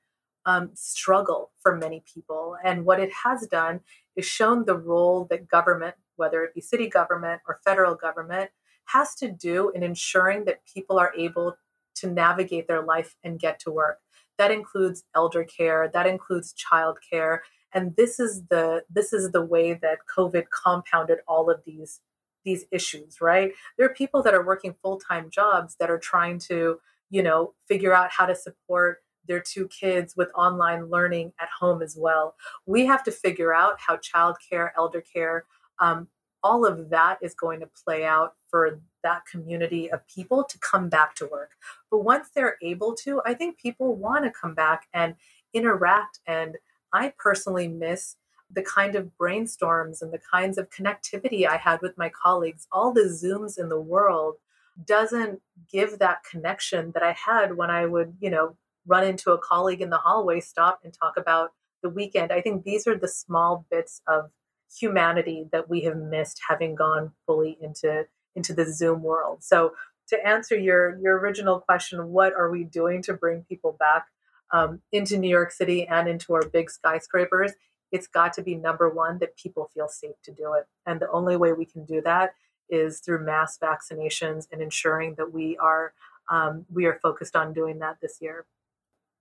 um, 0.47 0.71
struggle 0.75 1.51
for 1.61 1.77
many 1.77 2.03
people. 2.13 2.57
And 2.65 2.85
what 2.85 3.01
it 3.01 3.11
has 3.25 3.47
done 3.47 3.81
is 4.15 4.25
shown 4.25 4.65
the 4.65 4.77
role 4.77 5.27
that 5.31 5.49
government, 5.49 5.97
whether 6.17 6.43
it 6.45 6.55
be 6.55 6.61
city 6.61 6.89
government 6.89 7.43
or 7.47 7.61
federal 7.65 7.95
government, 7.95 8.51
has 8.87 9.15
to 9.17 9.29
do 9.29 9.71
in 9.71 9.83
ensuring 9.83 10.45
that 10.45 10.65
people 10.73 10.99
are 10.99 11.13
able 11.17 11.57
to 11.97 12.07
navigate 12.07 12.69
their 12.69 12.83
life 12.83 13.17
and 13.25 13.41
get 13.41 13.59
to 13.61 13.71
work. 13.71 13.99
That 14.39 14.51
includes 14.51 15.05
elder 15.15 15.45
care, 15.45 15.91
that 15.93 16.07
includes 16.07 16.53
child 16.53 16.99
care. 17.11 17.43
And 17.73 17.97
this 17.97 18.21
is 18.21 18.45
the 18.49 18.85
this 18.89 19.13
is 19.13 19.33
the 19.33 19.43
way 19.43 19.75
that 19.75 19.99
COVID 20.17 20.45
compounded 20.65 21.19
all 21.27 21.51
of 21.51 21.63
these 21.67 22.01
these 22.47 22.65
issues, 22.71 23.21
right? 23.21 23.53
There 23.77 23.85
are 23.87 23.95
people 23.95 24.23
that 24.23 24.33
are 24.33 24.47
working 24.47 24.75
full-time 24.83 25.29
jobs 25.29 25.77
that 25.79 25.91
are 25.91 25.99
trying 25.99 26.39
to, 26.49 26.79
you 27.11 27.23
know, 27.23 27.53
figure 27.69 27.93
out 27.93 28.11
how 28.11 28.25
to 28.25 28.35
support 28.35 29.03
their 29.29 29.41
two 29.41 29.69
kids 29.69 30.15
with 30.17 30.29
online 30.35 30.89
learning 30.89 31.33
at 31.41 31.49
home 31.61 31.83
as 31.83 31.97
well. 31.99 32.37
We 32.65 32.87
have 32.87 33.03
to 33.05 33.11
figure 33.11 33.53
out 33.53 33.75
how 33.79 33.99
childcare, 33.99 34.71
elder 34.79 35.03
care, 35.03 35.45
um, 35.81 36.09
all 36.43 36.65
of 36.65 36.91
that 36.91 37.19
is 37.21 37.35
going 37.35 37.59
to 37.61 37.69
play 37.85 38.05
out 38.05 38.35
for 38.49 38.81
that 39.03 39.27
community 39.27 39.91
of 39.91 40.07
people 40.07 40.45
to 40.45 40.59
come 40.61 40.89
back 40.89 41.17
to 41.17 41.27
work. 41.27 41.51
But 41.91 42.05
once 42.05 42.29
they're 42.33 42.57
able 42.63 42.95
to, 43.03 43.21
I 43.27 43.35
think 43.35 43.59
people 43.59 43.97
want 43.97 44.25
to 44.25 44.31
come 44.31 44.55
back 44.55 44.87
and 44.95 45.17
interact. 45.53 46.21
And 46.27 46.57
I 46.93 47.13
personally 47.19 47.67
miss 47.67 48.17
the 48.51 48.63
kind 48.63 48.95
of 48.95 49.11
brainstorms 49.21 50.01
and 50.01 50.13
the 50.13 50.21
kinds 50.33 50.59
of 50.59 50.71
connectivity 50.71 51.47
I 51.47 51.57
had 51.57 51.83
with 51.83 51.99
my 51.99 52.11
colleagues, 52.11 52.67
all 52.71 52.93
the 52.93 53.03
Zooms 53.03 53.59
in 53.59 53.69
the 53.69 53.81
world 53.81 54.37
doesn't 54.85 55.41
give 55.71 55.99
that 55.99 56.23
connection 56.31 56.93
that 56.93 57.03
I 57.03 57.13
had 57.13 57.57
when 57.57 57.71
I 57.71 57.87
would, 57.87 58.17
you 58.21 58.31
know, 58.31 58.57
run 58.87 59.05
into 59.05 59.33
a 59.33 59.39
colleague 59.39 59.81
in 59.81 59.91
the 59.91 59.97
hallway, 59.97 60.41
stop 60.41 60.81
and 60.85 60.93
talk 60.93 61.15
about 61.17 61.53
the 61.83 61.89
weekend. 61.89 62.33
I 62.33 62.41
think 62.41 62.65
these 62.65 62.87
are 62.87 62.97
the 62.97 63.09
small 63.09 63.67
bits 63.71 64.01
of 64.07 64.31
humanity 64.79 65.47
that 65.53 65.69
we 65.69 65.83
have 65.83 65.97
missed 65.97 66.41
having 66.49 66.75
gone 66.75 67.13
fully 67.27 67.57
into 67.61 68.07
into 68.35 68.53
the 68.53 68.71
Zoom 68.71 69.03
world. 69.03 69.43
So 69.43 69.73
to 70.09 70.27
answer 70.27 70.57
your 70.57 70.99
your 70.99 71.19
original 71.19 71.61
question, 71.61 72.09
what 72.09 72.33
are 72.35 72.51
we 72.51 72.65
doing 72.65 73.03
to 73.03 73.15
bring 73.15 73.45
people 73.49 73.77
back 73.79 74.07
um, 74.53 74.81
into 74.93 75.17
New 75.17 75.29
York 75.29 75.53
City 75.53 75.87
and 75.87 76.09
into 76.09 76.35
our 76.35 76.43
big 76.43 76.71
skyscrapers? 76.71 77.53
It's 77.93 78.07
got 78.07 78.33
to 78.35 78.43
be 78.43 78.55
number 78.55 78.89
one 78.89 79.19
that 79.19 79.37
people 79.37 79.71
feel 79.73 79.89
safe 79.89 80.17
to 80.25 80.33
do 80.33 80.55
it. 80.55 80.67
And 80.85 81.01
the 81.01 81.11
only 81.11 81.37
way 81.37 81.53
we 81.53 81.65
can 81.65 81.85
do 81.85 82.01
that 82.03 82.35
is 82.69 83.01
through 83.01 83.25
mass 83.25 83.59
vaccinations 83.59 84.47
and 84.51 84.61
ensuring 84.61 85.15
that 85.19 85.33
we 85.33 85.57
are 85.59 85.93
um, 86.29 86.67
we 86.73 86.87
are 86.87 86.99
focused 87.01 87.37
on 87.37 87.53
doing 87.53 87.79
that 87.79 87.99
this 88.03 88.19
year. 88.21 88.47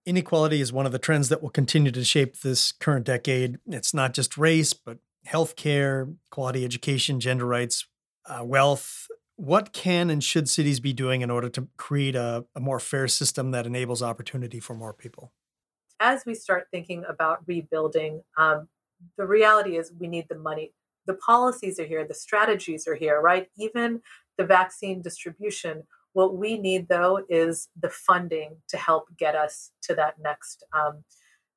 Inequality 0.07 0.59
is 0.59 0.73
one 0.73 0.85
of 0.87 0.91
the 0.91 0.99
trends 0.99 1.29
that 1.29 1.41
will 1.41 1.49
continue 1.49 1.91
to 1.91 2.03
shape 2.03 2.39
this 2.39 2.71
current 2.71 3.05
decade. 3.05 3.59
It's 3.67 3.93
not 3.93 4.13
just 4.13 4.37
race, 4.37 4.73
but 4.73 4.97
healthcare, 5.27 6.15
quality 6.31 6.63
education, 6.65 7.19
gender 7.19 7.45
rights, 7.45 7.87
uh, 8.27 8.43
wealth. 8.43 9.07
What 9.35 9.73
can 9.73 10.09
and 10.09 10.23
should 10.23 10.47
cities 10.47 10.79
be 10.79 10.93
doing 10.93 11.21
in 11.21 11.29
order 11.29 11.49
to 11.49 11.67
create 11.77 12.15
a, 12.15 12.45
a 12.55 12.59
more 12.59 12.79
fair 12.79 13.07
system 13.07 13.51
that 13.51 13.65
enables 13.65 14.01
opportunity 14.01 14.59
for 14.59 14.73
more 14.73 14.93
people? 14.93 15.31
As 15.99 16.25
we 16.25 16.33
start 16.33 16.67
thinking 16.71 17.03
about 17.07 17.39
rebuilding, 17.47 18.23
um, 18.37 18.67
the 19.17 19.25
reality 19.25 19.77
is 19.77 19.93
we 19.99 20.07
need 20.07 20.27
the 20.29 20.37
money. 20.37 20.71
The 21.05 21.15
policies 21.15 21.79
are 21.79 21.85
here, 21.85 22.05
the 22.07 22.13
strategies 22.13 22.87
are 22.87 22.95
here, 22.95 23.21
right? 23.21 23.47
Even 23.57 24.01
the 24.37 24.45
vaccine 24.45 25.01
distribution. 25.01 25.83
What 26.13 26.37
we 26.37 26.57
need, 26.57 26.87
though, 26.87 27.21
is 27.29 27.69
the 27.79 27.89
funding 27.89 28.57
to 28.69 28.77
help 28.77 29.05
get 29.17 29.35
us 29.35 29.71
to 29.83 29.95
that 29.95 30.15
next 30.19 30.63
um, 30.73 31.03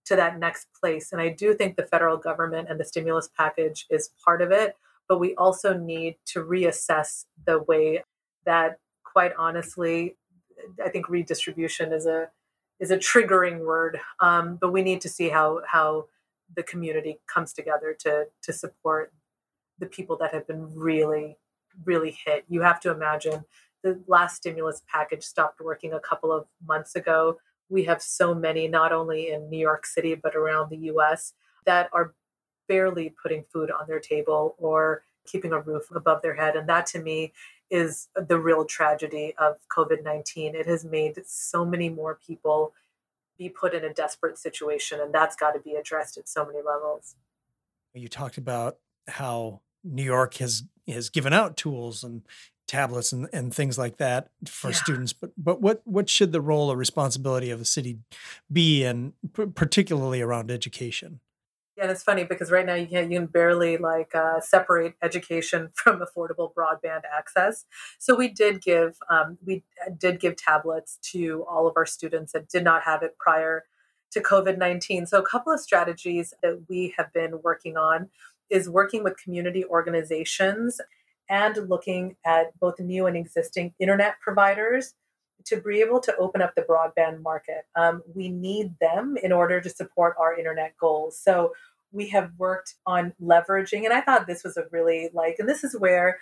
to 0.06 0.16
that 0.16 0.38
next 0.38 0.68
place. 0.78 1.12
And 1.12 1.20
I 1.20 1.28
do 1.28 1.54
think 1.54 1.76
the 1.76 1.86
federal 1.86 2.16
government 2.16 2.68
and 2.70 2.80
the 2.80 2.84
stimulus 2.84 3.28
package 3.36 3.86
is 3.90 4.10
part 4.24 4.40
of 4.40 4.50
it, 4.50 4.74
but 5.06 5.20
we 5.20 5.34
also 5.36 5.76
need 5.76 6.16
to 6.32 6.42
reassess 6.42 7.26
the 7.46 7.62
way 7.62 8.02
that, 8.46 8.78
quite 9.04 9.32
honestly, 9.38 10.16
I 10.84 10.88
think 10.88 11.10
redistribution 11.10 11.92
is 11.92 12.06
a 12.06 12.28
is 12.80 12.90
a 12.90 12.96
triggering 12.98 13.60
word, 13.60 14.00
um, 14.20 14.56
but 14.60 14.72
we 14.72 14.82
need 14.82 15.00
to 15.02 15.08
see 15.08 15.28
how 15.28 15.60
how 15.66 16.06
the 16.56 16.62
community 16.62 17.18
comes 17.26 17.52
together 17.52 17.96
to 18.00 18.26
to 18.42 18.52
support 18.52 19.12
the 19.78 19.86
people 19.86 20.16
that 20.16 20.32
have 20.32 20.46
been 20.46 20.68
really 20.74 21.36
really 21.84 22.16
hit. 22.24 22.44
You 22.48 22.62
have 22.62 22.80
to 22.80 22.90
imagine 22.90 23.44
the 23.82 24.00
last 24.06 24.36
stimulus 24.36 24.82
package 24.88 25.22
stopped 25.22 25.60
working 25.60 25.92
a 25.92 26.00
couple 26.00 26.32
of 26.32 26.46
months 26.66 26.96
ago. 26.96 27.38
We 27.68 27.84
have 27.84 28.02
so 28.02 28.34
many, 28.34 28.66
not 28.66 28.92
only 28.92 29.30
in 29.30 29.48
New 29.48 29.58
York 29.58 29.86
City, 29.86 30.14
but 30.14 30.34
around 30.34 30.70
the 30.70 30.88
US, 30.92 31.34
that 31.66 31.88
are 31.92 32.14
barely 32.66 33.14
putting 33.22 33.44
food 33.52 33.70
on 33.70 33.86
their 33.86 34.00
table 34.00 34.56
or 34.58 35.04
keeping 35.26 35.52
a 35.52 35.60
roof 35.60 35.90
above 35.94 36.22
their 36.22 36.34
head. 36.34 36.56
And 36.56 36.68
that 36.68 36.86
to 36.86 37.00
me 37.00 37.32
is 37.70 38.08
the 38.14 38.38
real 38.38 38.64
tragedy 38.64 39.34
of 39.38 39.56
COVID 39.74 40.02
19. 40.02 40.54
It 40.54 40.66
has 40.66 40.84
made 40.84 41.22
so 41.26 41.64
many 41.64 41.88
more 41.88 42.18
people 42.26 42.72
be 43.38 43.48
put 43.48 43.74
in 43.74 43.84
a 43.84 43.92
desperate 43.92 44.38
situation, 44.38 45.00
and 45.00 45.14
that's 45.14 45.36
got 45.36 45.52
to 45.52 45.60
be 45.60 45.74
addressed 45.74 46.18
at 46.18 46.28
so 46.28 46.44
many 46.44 46.58
levels. 46.58 47.14
You 47.94 48.08
talked 48.08 48.38
about 48.38 48.78
how 49.06 49.60
New 49.84 50.02
York 50.02 50.34
has 50.34 50.64
has 50.86 51.10
given 51.10 51.32
out 51.32 51.56
tools 51.56 52.02
and 52.02 52.22
tablets 52.66 53.12
and, 53.12 53.28
and 53.32 53.52
things 53.52 53.78
like 53.78 53.96
that 53.96 54.28
for 54.46 54.68
yeah. 54.68 54.76
students 54.76 55.14
but 55.14 55.32
but 55.38 55.60
what 55.60 55.80
what 55.86 56.08
should 56.08 56.32
the 56.32 56.40
role 56.40 56.70
or 56.70 56.76
responsibility 56.76 57.50
of 57.50 57.58
the 57.58 57.64
city 57.64 57.98
be 58.52 58.84
and 58.84 59.14
particularly 59.54 60.20
around 60.20 60.50
education 60.50 61.18
yeah, 61.78 61.84
and 61.84 61.92
it's 61.92 62.02
funny 62.02 62.24
because 62.24 62.50
right 62.50 62.66
now 62.66 62.74
you 62.74 62.88
can 62.88 63.08
you 63.10 63.20
can 63.20 63.26
barely 63.26 63.76
like 63.76 64.12
uh, 64.12 64.40
separate 64.40 64.94
education 65.00 65.70
from 65.74 66.00
affordable 66.00 66.52
broadband 66.52 67.02
access. 67.16 67.66
So 67.98 68.16
we 68.16 68.28
did 68.28 68.60
give 68.60 68.96
um, 69.08 69.38
we 69.46 69.62
did 69.96 70.18
give 70.18 70.34
tablets 70.36 70.98
to 71.12 71.46
all 71.48 71.68
of 71.68 71.74
our 71.76 71.86
students 71.86 72.32
that 72.32 72.48
did 72.48 72.64
not 72.64 72.82
have 72.82 73.04
it 73.04 73.16
prior 73.18 73.64
to 74.10 74.20
COVID 74.20 74.58
nineteen. 74.58 75.06
So 75.06 75.20
a 75.20 75.26
couple 75.26 75.52
of 75.52 75.60
strategies 75.60 76.34
that 76.42 76.64
we 76.68 76.94
have 76.96 77.12
been 77.12 77.40
working 77.42 77.76
on 77.76 78.08
is 78.50 78.68
working 78.68 79.04
with 79.04 79.16
community 79.16 79.64
organizations 79.64 80.80
and 81.30 81.68
looking 81.68 82.16
at 82.26 82.58
both 82.58 82.80
new 82.80 83.06
and 83.06 83.16
existing 83.16 83.72
internet 83.78 84.18
providers 84.20 84.94
to 85.48 85.60
be 85.60 85.80
able 85.80 86.00
to 86.00 86.16
open 86.16 86.42
up 86.42 86.54
the 86.54 86.62
broadband 86.62 87.22
market. 87.22 87.64
Um, 87.76 88.02
we 88.14 88.28
need 88.28 88.74
them 88.80 89.16
in 89.22 89.32
order 89.32 89.60
to 89.60 89.70
support 89.70 90.16
our 90.18 90.36
internet 90.36 90.74
goals. 90.78 91.18
So 91.18 91.52
we 91.92 92.08
have 92.08 92.30
worked 92.38 92.74
on 92.86 93.14
leveraging, 93.22 93.84
and 93.84 93.92
I 93.92 94.00
thought 94.00 94.26
this 94.26 94.44
was 94.44 94.56
a 94.56 94.64
really 94.70 95.10
like, 95.14 95.36
and 95.38 95.48
this 95.48 95.64
is 95.64 95.76
where 95.78 96.18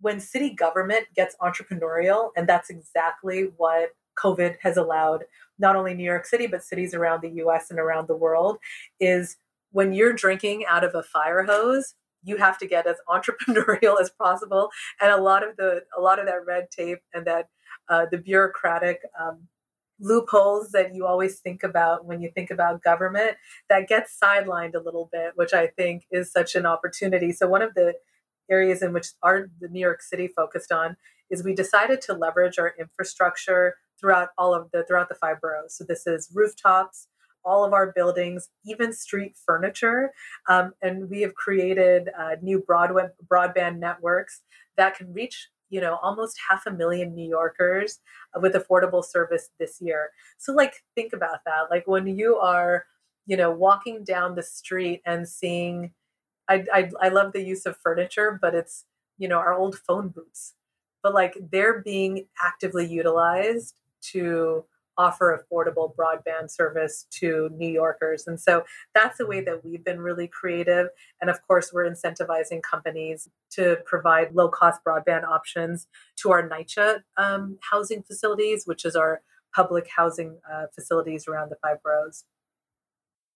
when 0.00 0.20
city 0.20 0.50
government 0.50 1.06
gets 1.14 1.36
entrepreneurial, 1.40 2.30
and 2.36 2.48
that's 2.48 2.70
exactly 2.70 3.52
what 3.56 3.90
COVID 4.18 4.56
has 4.62 4.76
allowed 4.76 5.24
not 5.58 5.76
only 5.76 5.94
New 5.94 6.04
York 6.04 6.26
City, 6.26 6.46
but 6.46 6.62
cities 6.62 6.94
around 6.94 7.22
the 7.22 7.42
US 7.42 7.70
and 7.70 7.78
around 7.78 8.08
the 8.08 8.16
world, 8.16 8.58
is 9.00 9.36
when 9.72 9.92
you're 9.92 10.12
drinking 10.12 10.64
out 10.68 10.84
of 10.84 10.94
a 10.94 11.02
fire 11.02 11.44
hose, 11.44 11.94
you 12.22 12.36
have 12.36 12.58
to 12.58 12.66
get 12.66 12.86
as 12.86 12.96
entrepreneurial 13.08 14.00
as 14.00 14.10
possible. 14.10 14.70
And 15.00 15.10
a 15.10 15.16
lot 15.16 15.46
of 15.48 15.56
the 15.56 15.82
a 15.96 16.00
lot 16.00 16.18
of 16.18 16.26
that 16.26 16.44
red 16.46 16.70
tape 16.70 16.98
and 17.14 17.26
that 17.26 17.48
uh, 17.88 18.06
the 18.10 18.18
bureaucratic 18.18 19.00
um, 19.20 19.48
loopholes 19.98 20.72
that 20.72 20.94
you 20.94 21.06
always 21.06 21.40
think 21.40 21.62
about 21.62 22.04
when 22.04 22.20
you 22.20 22.30
think 22.34 22.50
about 22.50 22.82
government 22.82 23.36
that 23.68 23.88
gets 23.88 24.18
sidelined 24.22 24.74
a 24.74 24.80
little 24.80 25.08
bit, 25.10 25.32
which 25.36 25.54
I 25.54 25.68
think 25.68 26.04
is 26.10 26.30
such 26.30 26.54
an 26.54 26.66
opportunity. 26.66 27.32
So 27.32 27.46
one 27.46 27.62
of 27.62 27.74
the 27.74 27.94
areas 28.50 28.82
in 28.82 28.92
which 28.92 29.08
our 29.22 29.48
the 29.60 29.68
New 29.68 29.80
York 29.80 30.02
City 30.02 30.28
focused 30.28 30.70
on 30.70 30.96
is 31.30 31.42
we 31.42 31.54
decided 31.54 32.00
to 32.02 32.12
leverage 32.12 32.58
our 32.58 32.74
infrastructure 32.78 33.76
throughout 33.98 34.28
all 34.38 34.54
of 34.54 34.70
the 34.72 34.84
throughout 34.84 35.08
the 35.08 35.14
five 35.14 35.40
boroughs. 35.40 35.76
So 35.76 35.84
this 35.84 36.06
is 36.06 36.30
rooftops, 36.32 37.08
all 37.44 37.64
of 37.64 37.72
our 37.72 37.92
buildings, 37.92 38.50
even 38.64 38.92
street 38.92 39.34
furniture, 39.44 40.12
um, 40.48 40.74
and 40.82 41.08
we 41.08 41.22
have 41.22 41.34
created 41.34 42.10
uh, 42.18 42.36
new 42.42 42.60
Broadway 42.60 43.08
broadband 43.26 43.78
networks 43.78 44.42
that 44.76 44.96
can 44.96 45.12
reach 45.12 45.48
you 45.70 45.80
know 45.80 45.98
almost 46.02 46.38
half 46.48 46.66
a 46.66 46.70
million 46.70 47.14
new 47.14 47.28
yorkers 47.28 48.00
uh, 48.36 48.40
with 48.40 48.54
affordable 48.54 49.04
service 49.04 49.50
this 49.58 49.80
year. 49.80 50.10
So 50.38 50.52
like 50.52 50.84
think 50.94 51.12
about 51.12 51.40
that. 51.46 51.70
Like 51.70 51.86
when 51.86 52.06
you 52.06 52.36
are 52.36 52.84
you 53.26 53.36
know 53.36 53.50
walking 53.50 54.04
down 54.04 54.34
the 54.36 54.42
street 54.42 55.02
and 55.06 55.28
seeing 55.28 55.92
I, 56.48 56.64
I 56.72 56.90
i 57.02 57.08
love 57.08 57.32
the 57.32 57.42
use 57.42 57.66
of 57.66 57.76
furniture 57.78 58.38
but 58.40 58.54
it's 58.54 58.84
you 59.18 59.28
know 59.28 59.38
our 59.38 59.54
old 59.54 59.76
phone 59.78 60.08
booths. 60.08 60.54
But 61.02 61.14
like 61.14 61.36
they're 61.52 61.82
being 61.82 62.26
actively 62.44 62.86
utilized 62.86 63.74
to 64.12 64.64
offer 64.98 65.38
affordable 65.38 65.94
broadband 65.94 66.50
service 66.50 67.06
to 67.10 67.50
New 67.52 67.68
Yorkers. 67.68 68.26
And 68.26 68.40
so 68.40 68.64
that's 68.94 69.18
the 69.18 69.26
way 69.26 69.40
that 69.42 69.64
we've 69.64 69.84
been 69.84 70.00
really 70.00 70.28
creative. 70.28 70.88
And 71.20 71.30
of 71.30 71.46
course, 71.46 71.70
we're 71.72 71.88
incentivizing 71.88 72.62
companies 72.62 73.28
to 73.52 73.78
provide 73.84 74.34
low 74.34 74.48
cost 74.48 74.80
broadband 74.86 75.24
options 75.24 75.86
to 76.22 76.30
our 76.30 76.48
NYCHA 76.48 77.02
um, 77.16 77.58
housing 77.70 78.02
facilities, 78.02 78.66
which 78.66 78.84
is 78.84 78.96
our 78.96 79.22
public 79.54 79.88
housing 79.96 80.38
uh, 80.52 80.66
facilities 80.74 81.26
around 81.26 81.50
the 81.50 81.56
five 81.62 81.82
boroughs. 81.82 82.24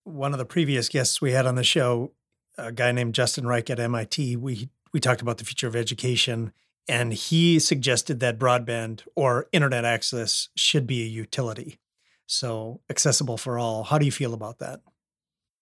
One 0.05 0.33
of 0.33 0.39
the 0.39 0.45
previous 0.45 0.89
guests 0.89 1.21
we 1.21 1.33
had 1.33 1.47
on 1.47 1.55
the 1.55 1.65
show, 1.65 2.13
a 2.59 2.73
guy 2.73 2.93
named 2.93 3.15
Justin 3.15 3.47
Reich 3.47 3.71
at 3.71 3.79
MIT, 3.79 4.37
we 4.37 4.69
we 4.93 4.99
talked 4.99 5.23
about 5.23 5.39
the 5.39 5.45
future 5.45 5.69
of 5.69 5.77
education 5.77 6.53
and 6.89 7.13
he 7.13 7.59
suggested 7.59 8.21
that 8.21 8.39
broadband 8.39 9.03
or 9.15 9.47
internet 9.53 9.85
access 9.85 10.49
should 10.57 10.87
be 10.87 11.03
a 11.03 11.07
utility. 11.07 11.79
So 12.27 12.81
accessible 12.89 13.37
for 13.37 13.59
all. 13.59 13.85
How 13.85 13.99
do 13.99 14.07
you 14.07 14.13
feel 14.13 14.35
about 14.35 14.59
that? 14.59 14.81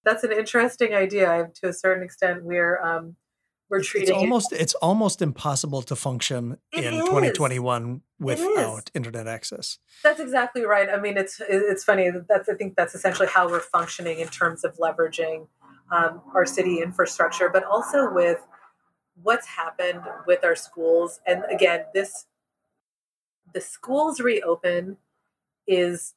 That's 0.04 0.24
an 0.24 0.32
interesting 0.32 0.94
idea. 0.94 1.50
To 1.62 1.68
a 1.68 1.72
certain 1.72 2.02
extent, 2.02 2.44
we're 2.44 2.80
um, 2.82 3.16
we're 3.70 3.82
treating 3.82 4.08
it's 4.08 4.18
almost 4.18 4.52
it, 4.52 4.60
it's 4.60 4.74
almost 4.74 5.20
impossible 5.22 5.82
to 5.82 5.96
function 5.96 6.58
in 6.72 6.94
is. 6.94 7.04
2021 7.04 8.02
without 8.18 8.90
internet 8.94 9.26
access. 9.26 9.78
That's 10.02 10.20
exactly 10.20 10.64
right. 10.64 10.88
I 10.88 10.98
mean, 10.98 11.16
it's 11.16 11.40
it's 11.48 11.84
funny. 11.84 12.10
That's 12.28 12.48
I 12.48 12.54
think 12.54 12.76
that's 12.76 12.94
essentially 12.94 13.28
how 13.28 13.48
we're 13.48 13.60
functioning 13.60 14.20
in 14.20 14.28
terms 14.28 14.64
of 14.64 14.76
leveraging 14.76 15.48
um, 15.92 16.22
our 16.34 16.46
city 16.46 16.80
infrastructure, 16.82 17.48
but 17.50 17.64
also 17.64 18.12
with 18.12 18.40
what's 19.22 19.46
happened 19.46 20.00
with 20.26 20.44
our 20.44 20.56
schools. 20.56 21.20
And 21.26 21.44
again, 21.50 21.84
this 21.94 22.26
the 23.54 23.60
schools 23.60 24.20
reopen 24.20 24.98
is 25.66 26.14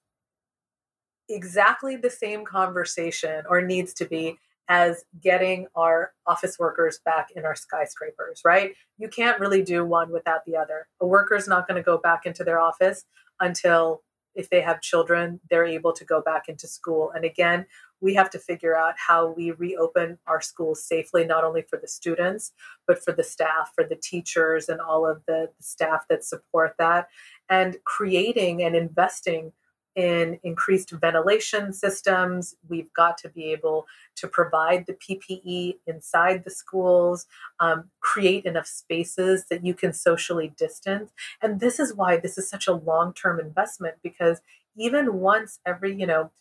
exactly 1.30 1.96
the 1.96 2.10
same 2.10 2.44
conversation 2.44 3.44
or 3.50 3.62
needs 3.62 3.94
to 3.94 4.06
be 4.06 4.38
as 4.68 5.04
getting 5.22 5.68
our 5.76 6.14
office 6.28 6.58
workers 6.60 7.00
back 7.04 7.30
in 7.36 7.46
our 7.46 7.56
skyscrapers, 7.56 8.42
right? 8.46 8.72
You 8.98 9.10
can't 9.10 9.40
really 9.40 9.64
do 9.64 9.86
one 9.86 10.12
without 10.12 10.46
the 10.46 10.56
other. 10.56 10.88
A 11.02 11.08
worker's 11.08 11.48
not 11.48 11.68
going 11.68 11.76
to 11.76 11.84
go 11.84 11.98
back 11.98 12.26
into 12.26 12.44
their 12.44 12.60
office 12.60 13.06
until 13.40 14.02
if 14.36 14.50
they 14.50 14.62
have 14.62 14.82
children, 14.82 15.40
they're 15.50 15.66
able 15.66 15.94
to 15.94 16.06
go 16.06 16.22
back 16.22 16.48
into 16.48 16.68
school. 16.68 17.12
And 17.16 17.26
again, 17.26 17.66
we 18.00 18.16
have 18.16 18.30
to 18.32 18.40
figure 18.40 18.76
out 18.76 18.96
how 18.98 19.28
we 19.28 19.52
reopen 19.52 20.18
our 20.28 20.42
schools 20.42 20.84
safely, 20.84 21.26
not 21.26 21.44
only 21.44 21.62
for 21.62 21.78
the 21.78 21.88
students, 21.88 22.52
but 22.88 23.04
for 23.04 23.12
the 23.12 23.24
staff, 23.24 23.72
for 23.76 23.84
the 23.84 23.96
teachers, 23.96 24.70
and 24.70 24.82
all 24.82 25.06
of 25.06 25.22
the, 25.28 25.50
staff 25.60 26.06
that 26.10 26.24
support 26.24 26.74
that, 26.80 27.08
and 27.50 27.78
creating 27.86 28.64
and 28.64 28.76
investing 28.76 29.52
in 29.96 30.40
increased 30.44 30.92
ventilation 30.92 31.74
systems. 31.74 32.56
We've 32.70 32.92
got 32.94 33.18
to 33.20 33.30
be 33.30 33.52
able 33.52 33.88
to 34.16 34.28
provide 34.28 34.86
the 34.86 34.94
PPE 34.94 35.78
inside 35.88 36.44
the 36.44 36.52
schools, 36.52 37.26
um, 37.60 37.90
create 38.00 38.46
enough 38.46 38.68
spaces 38.68 39.46
that 39.50 39.66
you 39.66 39.74
can 39.74 39.94
socially 39.94 40.54
distance. 40.58 41.12
And 41.42 41.60
this 41.60 41.80
is 41.80 41.94
why 41.94 42.18
this 42.18 42.38
is 42.38 42.50
such 42.50 42.68
a 42.68 42.74
long 42.74 43.14
term 43.14 43.40
investment 43.40 43.96
because 44.02 44.42
even 44.78 45.16
once 45.16 45.60
every, 45.66 45.94
you 45.96 46.08
know, 46.08 46.32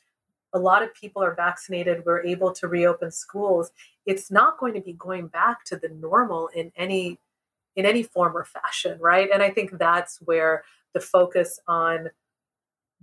a 0.53 0.59
lot 0.59 0.83
of 0.83 0.95
people 0.95 1.23
are 1.23 1.35
vaccinated, 1.35 2.05
we're 2.05 2.25
able 2.25 2.53
to 2.53 2.67
reopen 2.69 3.11
schools, 3.11 3.71
it's 4.07 4.31
not 4.31 4.59
going 4.59 4.75
to 4.75 4.81
be 4.81 4.93
going 4.93 5.29
back 5.29 5.65
to 5.65 5.77
the 5.77 5.89
normal 5.89 6.49
in 6.49 6.73
any 6.77 7.19
in 7.77 7.87
any 7.87 8.03
form 8.03 8.37
or 8.37 8.45
fashion, 8.45 8.99
right? 9.01 9.29
And 9.33 9.43
I 9.43 9.51
think 9.51 9.79
that's 9.79 10.19
where 10.25 10.65
the 10.93 11.01
focus 11.01 11.61
on 11.69 12.11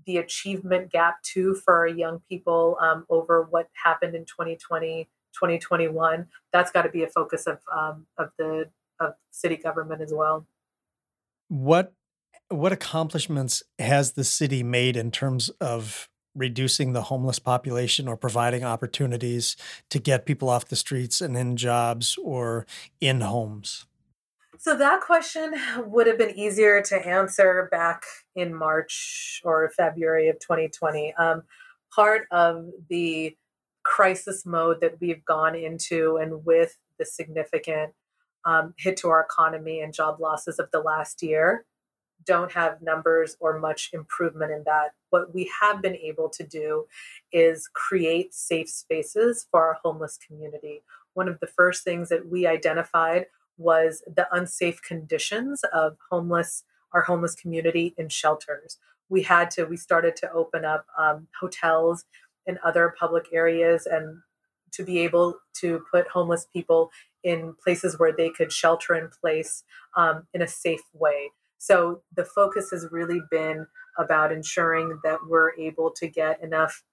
the 0.06 0.18
achievement 0.18 0.92
gap 0.92 1.22
too 1.24 1.56
for 1.56 1.88
young 1.88 2.22
people 2.30 2.78
um, 2.82 3.06
over 3.10 3.44
what 3.50 3.68
happened 3.84 4.16
in 4.16 4.26
2020 4.26 5.10
2021 5.34 6.28
that's 6.52 6.72
got 6.72 6.84
to 6.84 6.90
be 6.90 7.04
a 7.04 7.08
focus 7.08 7.46
of 7.46 7.60
um, 7.72 8.06
of 8.18 8.30
the 8.38 8.70
of 9.00 9.14
city 9.32 9.58
government 9.58 10.02
as 10.02 10.14
well. 10.14 10.46
What 11.50 11.94
what 12.50 12.72
accomplishments 12.72 13.62
has 13.78 14.14
the 14.14 14.24
city 14.24 14.64
made 14.64 14.96
in 14.96 15.12
terms 15.12 15.50
of 15.62 16.10
reducing 16.34 16.94
the 16.94 17.04
homeless 17.04 17.40
population 17.40 18.08
or 18.08 18.16
providing 18.16 18.64
opportunities 18.64 19.58
to 19.90 20.00
get 20.00 20.26
people 20.26 20.50
off 20.50 20.66
the 20.66 20.76
streets 20.76 21.20
and 21.20 21.36
in 21.36 21.58
jobs 21.58 22.18
or 22.24 22.66
in 23.02 23.22
homes 23.22 23.86
So 24.60 24.76
that 24.76 25.02
question 25.02 25.54
would 25.86 26.08
have 26.08 26.18
been 26.18 26.38
easier 26.38 26.82
to 26.82 27.08
answer 27.08 27.68
back 27.72 28.04
in 28.36 28.56
March 28.56 29.42
or 29.44 29.70
February 29.70 30.30
of 30.30 30.40
2020. 30.40 31.14
Um, 31.14 31.44
part 31.94 32.24
of 32.32 32.70
the 32.90 33.38
crisis 33.84 34.46
mode 34.46 34.82
that 34.82 35.00
we've 35.00 35.24
gone 35.26 35.56
into, 35.56 36.18
and 36.18 36.44
with 36.44 36.78
the 36.98 37.06
significant 37.06 37.94
um, 38.46 38.74
hit 38.78 38.98
to 38.98 39.10
our 39.10 39.22
economy 39.22 39.82
and 39.82 39.94
job 39.94 40.20
losses 40.20 40.58
of 40.58 40.70
the 40.72 40.80
last 40.80 41.22
year, 41.22 41.66
don't 42.26 42.52
have 42.52 42.82
numbers 42.82 43.38
or 43.40 43.60
much 43.60 43.92
improvement 43.94 44.52
in 44.52 44.64
that. 44.66 44.94
What 45.12 45.36
we 45.36 45.52
have 45.62 45.84
been 45.84 45.96
able 45.96 46.30
to 46.30 46.44
do 46.44 46.86
is 47.32 47.70
create 47.74 48.34
safe 48.34 48.70
spaces 48.70 49.46
for 49.52 49.64
our 49.66 49.78
homeless 49.84 50.18
community. 50.18 50.84
One 51.14 51.30
of 51.30 51.40
the 51.40 51.48
first 51.48 51.84
things 51.84 52.10
that 52.10 52.28
we 52.28 52.48
identified 52.48 53.28
was 53.58 54.04
the 54.08 54.28
unsafe 54.32 54.82
conditions 54.82 55.64
of 55.74 55.98
homeless 56.10 56.64
our 56.94 57.02
homeless 57.02 57.36
community 57.36 57.94
in 57.98 58.10
shelters. 58.10 58.78
We 59.10 59.24
had 59.24 59.52
to 59.52 59.66
we 59.66 59.78
started 59.78 60.16
to 60.18 60.32
open 60.32 60.66
up 60.66 60.86
um, 60.98 61.28
hotels 61.40 62.06
and 62.46 62.58
other 62.64 62.96
public 62.98 63.26
areas 63.34 63.86
and 63.86 64.20
to 64.72 64.84
be 64.84 65.00
able 65.00 65.36
to 65.56 65.84
put 65.92 66.08
homeless 66.08 66.48
people 66.54 66.92
in 67.24 67.56
places 67.64 68.00
where 68.00 68.14
they 68.16 68.30
could 68.30 68.52
shelter 68.52 68.96
in 68.96 69.10
place 69.22 69.64
um, 69.96 70.28
in 70.34 70.42
a 70.42 70.48
safe 70.48 70.82
way. 70.94 71.30
So 71.58 72.02
the 72.16 72.26
focus 72.26 72.70
has 72.72 72.88
really 72.92 73.22
been 73.32 73.66
about 73.98 74.32
ensuring 74.32 75.00
that 75.04 75.20
we're 75.28 75.54
able 75.58 75.92
to 75.98 76.08
get 76.08 76.42
enough 76.42 76.84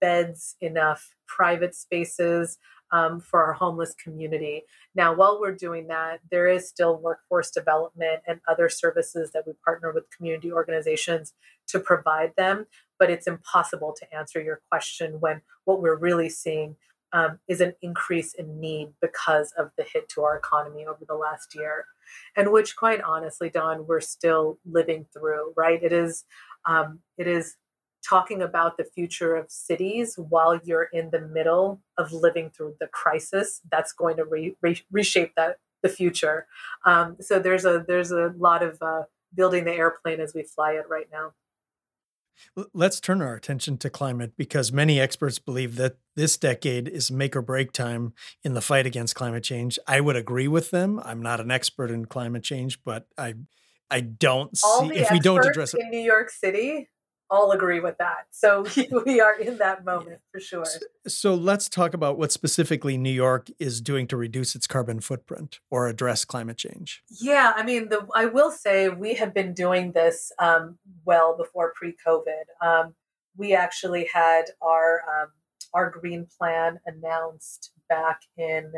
beds, 0.00 0.56
enough 0.60 1.14
private 1.26 1.74
spaces, 1.74 2.58
um, 2.90 3.20
for 3.20 3.44
our 3.44 3.52
homeless 3.52 3.94
community. 3.94 4.62
Now, 4.94 5.14
while 5.14 5.40
we're 5.40 5.54
doing 5.54 5.86
that, 5.88 6.20
there 6.30 6.48
is 6.48 6.68
still 6.68 6.98
workforce 6.98 7.50
development 7.50 8.22
and 8.26 8.40
other 8.48 8.68
services 8.68 9.30
that 9.32 9.46
we 9.46 9.52
partner 9.64 9.92
with 9.92 10.10
community 10.10 10.52
organizations 10.52 11.34
to 11.68 11.78
provide 11.78 12.32
them, 12.36 12.66
but 12.98 13.10
it's 13.10 13.26
impossible 13.26 13.94
to 13.98 14.14
answer 14.14 14.40
your 14.40 14.60
question 14.70 15.20
when 15.20 15.42
what 15.64 15.82
we're 15.82 15.96
really 15.96 16.28
seeing 16.28 16.76
um, 17.12 17.38
is 17.48 17.60
an 17.60 17.74
increase 17.80 18.34
in 18.34 18.60
need 18.60 18.88
because 19.00 19.52
of 19.56 19.70
the 19.76 19.84
hit 19.84 20.08
to 20.10 20.22
our 20.22 20.36
economy 20.36 20.84
over 20.86 21.04
the 21.06 21.14
last 21.14 21.54
year, 21.54 21.86
and 22.36 22.52
which, 22.52 22.76
quite 22.76 23.00
honestly, 23.00 23.48
Don, 23.48 23.86
we're 23.86 24.00
still 24.00 24.58
living 24.70 25.06
through. 25.12 25.52
Right? 25.56 25.82
It 25.82 25.92
is, 25.92 26.24
um, 26.66 27.00
it 27.16 27.26
is 27.26 27.56
talking 28.02 28.42
about 28.42 28.76
the 28.76 28.84
future 28.84 29.34
of 29.36 29.50
cities 29.50 30.16
while 30.16 30.58
you're 30.64 30.88
in 30.92 31.10
the 31.10 31.20
middle 31.20 31.80
of 31.96 32.12
living 32.12 32.50
through 32.50 32.74
the 32.80 32.86
crisis 32.86 33.60
that's 33.70 33.92
going 33.92 34.16
to 34.16 34.24
re- 34.24 34.56
re- 34.62 34.82
reshape 34.90 35.34
that 35.36 35.58
the 35.82 35.88
future 35.88 36.46
um, 36.84 37.16
so 37.20 37.38
there's 37.38 37.64
a 37.64 37.84
there's 37.86 38.10
a 38.10 38.34
lot 38.36 38.62
of 38.62 38.78
uh, 38.82 39.02
building 39.34 39.64
the 39.64 39.72
airplane 39.72 40.20
as 40.20 40.34
we 40.34 40.42
fly 40.42 40.72
it 40.72 40.84
right 40.88 41.06
now 41.12 41.32
Let's 42.72 43.00
turn 43.00 43.20
our 43.20 43.34
attention 43.34 43.78
to 43.78 43.90
climate 43.90 44.34
because 44.36 44.72
many 44.72 45.00
experts 45.00 45.38
believe 45.38 45.76
that 45.76 45.96
this 46.14 46.36
decade 46.36 46.88
is 46.88 47.10
make 47.10 47.34
or 47.34 47.42
break 47.42 47.72
time 47.72 48.12
in 48.44 48.54
the 48.54 48.60
fight 48.60 48.86
against 48.86 49.14
climate 49.14 49.42
change. 49.42 49.78
I 49.86 50.00
would 50.00 50.16
agree 50.16 50.48
with 50.48 50.70
them. 50.70 51.00
I'm 51.04 51.20
not 51.20 51.40
an 51.40 51.50
expert 51.50 51.90
in 51.90 52.04
climate 52.04 52.44
change, 52.44 52.82
but 52.84 53.06
I 53.16 53.34
I 53.90 54.00
don't 54.00 54.56
All 54.62 54.88
see 54.88 54.96
if 54.96 55.10
we 55.10 55.18
don't 55.18 55.44
address 55.44 55.74
it 55.74 55.80
in 55.80 55.90
New 55.90 56.00
York 56.00 56.30
City 56.30 56.88
all 57.30 57.52
agree 57.52 57.80
with 57.80 57.98
that. 57.98 58.26
So 58.30 58.66
we 59.06 59.20
are 59.20 59.38
in 59.38 59.58
that 59.58 59.84
moment 59.84 60.20
for 60.32 60.40
sure. 60.40 60.64
So, 60.64 60.78
so, 61.06 61.34
let's 61.34 61.68
talk 61.68 61.94
about 61.94 62.18
what 62.18 62.32
specifically 62.32 62.96
New 62.96 63.12
York 63.12 63.48
is 63.58 63.80
doing 63.80 64.06
to 64.08 64.16
reduce 64.16 64.54
its 64.54 64.66
carbon 64.66 65.00
footprint 65.00 65.60
or 65.70 65.88
address 65.88 66.24
climate 66.24 66.56
change. 66.56 67.02
Yeah, 67.20 67.52
I 67.56 67.62
mean, 67.62 67.88
the, 67.88 68.06
I 68.14 68.26
will 68.26 68.50
say 68.50 68.88
we 68.88 69.14
have 69.14 69.34
been 69.34 69.54
doing 69.54 69.92
this 69.92 70.32
um, 70.38 70.78
well 71.04 71.36
before 71.36 71.72
pre-COVID. 71.74 72.44
Um, 72.60 72.94
we 73.36 73.54
actually 73.54 74.08
had 74.12 74.44
our 74.60 75.02
um, 75.08 75.28
our 75.74 75.90
green 75.90 76.26
plan 76.38 76.80
announced 76.86 77.72
back 77.88 78.20
in 78.36 78.72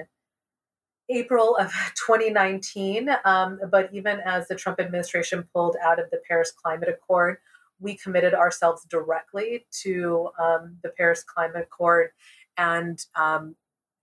April 1.08 1.56
of 1.56 1.72
2019. 2.06 3.10
Um, 3.24 3.60
but 3.70 3.92
even 3.92 4.20
as 4.20 4.48
the 4.48 4.54
Trump 4.54 4.80
administration 4.80 5.48
pulled 5.54 5.76
out 5.82 5.98
of 5.98 6.10
the 6.10 6.20
Paris 6.28 6.52
Climate 6.52 6.88
Accord, 6.88 7.38
we 7.80 7.96
committed 7.96 8.34
ourselves 8.34 8.84
directly 8.84 9.66
to 9.82 10.30
um, 10.38 10.76
the 10.82 10.90
Paris 10.90 11.22
Climate 11.22 11.62
Accord 11.62 12.10
and, 12.56 13.04
um, 13.16 13.56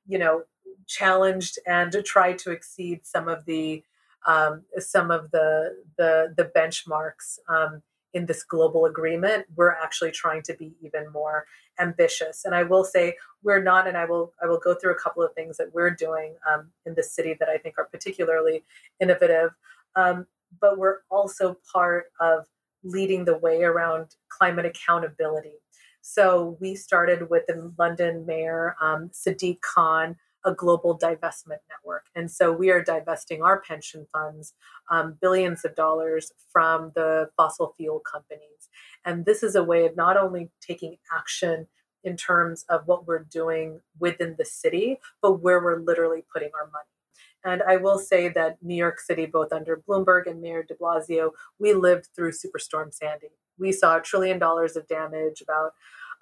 you 0.08 0.18
know, 0.18 0.44
challenged 0.88 1.60
and 1.68 1.94
tried 2.06 2.40
to 2.40 2.52
exceed 2.52 3.06
some 3.06 3.28
of 3.28 3.46
the 3.46 3.84
um, 4.26 4.64
some 4.80 5.12
of 5.12 5.32
the 5.32 5.78
the, 5.98 6.34
the 6.36 6.52
benchmarks 6.56 7.40
um, 7.48 7.82
in 8.14 8.26
this 8.26 8.44
global 8.44 8.86
agreement. 8.86 9.46
We're 9.56 9.72
actually 9.72 10.12
trying 10.12 10.42
to 10.44 10.54
be 10.54 10.74
even 10.82 11.12
more 11.12 11.46
ambitious. 11.80 12.46
And 12.46 12.56
I 12.56 12.64
will 12.64 12.84
say 12.84 13.16
we're 13.44 13.62
not. 13.62 13.88
And 13.88 13.98
I 13.98 14.06
will 14.06 14.34
I 14.42 14.48
will 14.48 14.60
go 14.60 14.74
through 14.74 14.94
a 14.94 15.00
couple 15.00 15.24
of 15.24 15.34
things 15.34 15.58
that 15.58 15.74
we're 15.74 15.92
doing 15.92 16.36
um, 16.52 16.72
in 16.86 16.96
the 16.96 17.04
city 17.04 17.36
that 17.40 17.50
I 17.50 17.58
think 17.58 17.76
are 17.78 17.86
particularly 17.86 18.64
innovative. 19.00 19.52
Um, 19.96 20.26
but 20.60 20.78
we're 20.78 21.00
also 21.10 21.58
part 21.72 22.12
of 22.20 22.46
leading 22.88 23.26
the 23.26 23.38
way 23.38 23.64
around 23.64 24.16
climate 24.30 24.66
accountability. 24.66 25.60
So 26.02 26.58
we 26.62 26.76
started 26.76 27.30
with 27.30 27.46
the 27.48 27.74
London 27.78 28.26
Mayor, 28.26 28.76
um, 28.82 29.10
Sadiq 29.10 29.60
Khan, 29.62 30.16
a 30.46 30.54
global 30.54 30.98
divestment 30.98 31.60
network. 31.70 32.06
And 32.16 32.32
so 32.32 32.52
we 32.52 32.70
are 32.70 32.82
divesting 32.82 33.42
our 33.44 33.60
pension 33.60 34.08
funds 34.12 34.54
um, 34.90 35.18
billions 35.20 35.66
of 35.66 35.76
dollars 35.76 36.32
from 36.52 36.92
the 36.96 37.30
fossil 37.36 37.74
fuel 37.76 38.00
companies. 38.00 38.70
And 39.04 39.26
this 39.26 39.44
is 39.44 39.56
a 39.56 39.64
way 39.64 39.86
of 39.86 39.98
not 39.98 40.16
only 40.16 40.50
taking 40.62 40.98
action 41.14 41.68
in 42.04 42.16
terms 42.16 42.64
of 42.70 42.84
what 42.86 43.06
we're 43.06 43.24
doing 43.24 43.82
within 44.00 44.36
the 44.38 44.46
city, 44.46 45.00
but 45.22 45.42
where 45.42 45.62
we're 45.62 45.82
literally 45.82 46.24
putting 46.32 46.52
our 46.54 46.68
money. 46.68 46.97
And 47.46 47.62
I 47.64 47.78
will 47.78 48.00
say 48.00 48.30
that 48.30 48.58
New 48.62 48.76
York 48.76 49.00
City, 49.00 49.26
both 49.26 49.54
under 49.54 49.82
Bloomberg 49.88 50.28
and 50.28 50.42
Mayor 50.42 50.64
de 50.64 50.76
Blasio, 50.76 51.32
we 51.60 51.74
lived 51.74 52.10
through 52.16 52.32
Superstorm 52.32 52.94
Sandy. 52.94 53.28
We 53.58 53.72
saw 53.72 53.98
a 53.98 54.02
trillion 54.02 54.40
dollars 54.40 54.76
of 54.76 54.88
damage, 54.88 55.42
about 55.42 55.74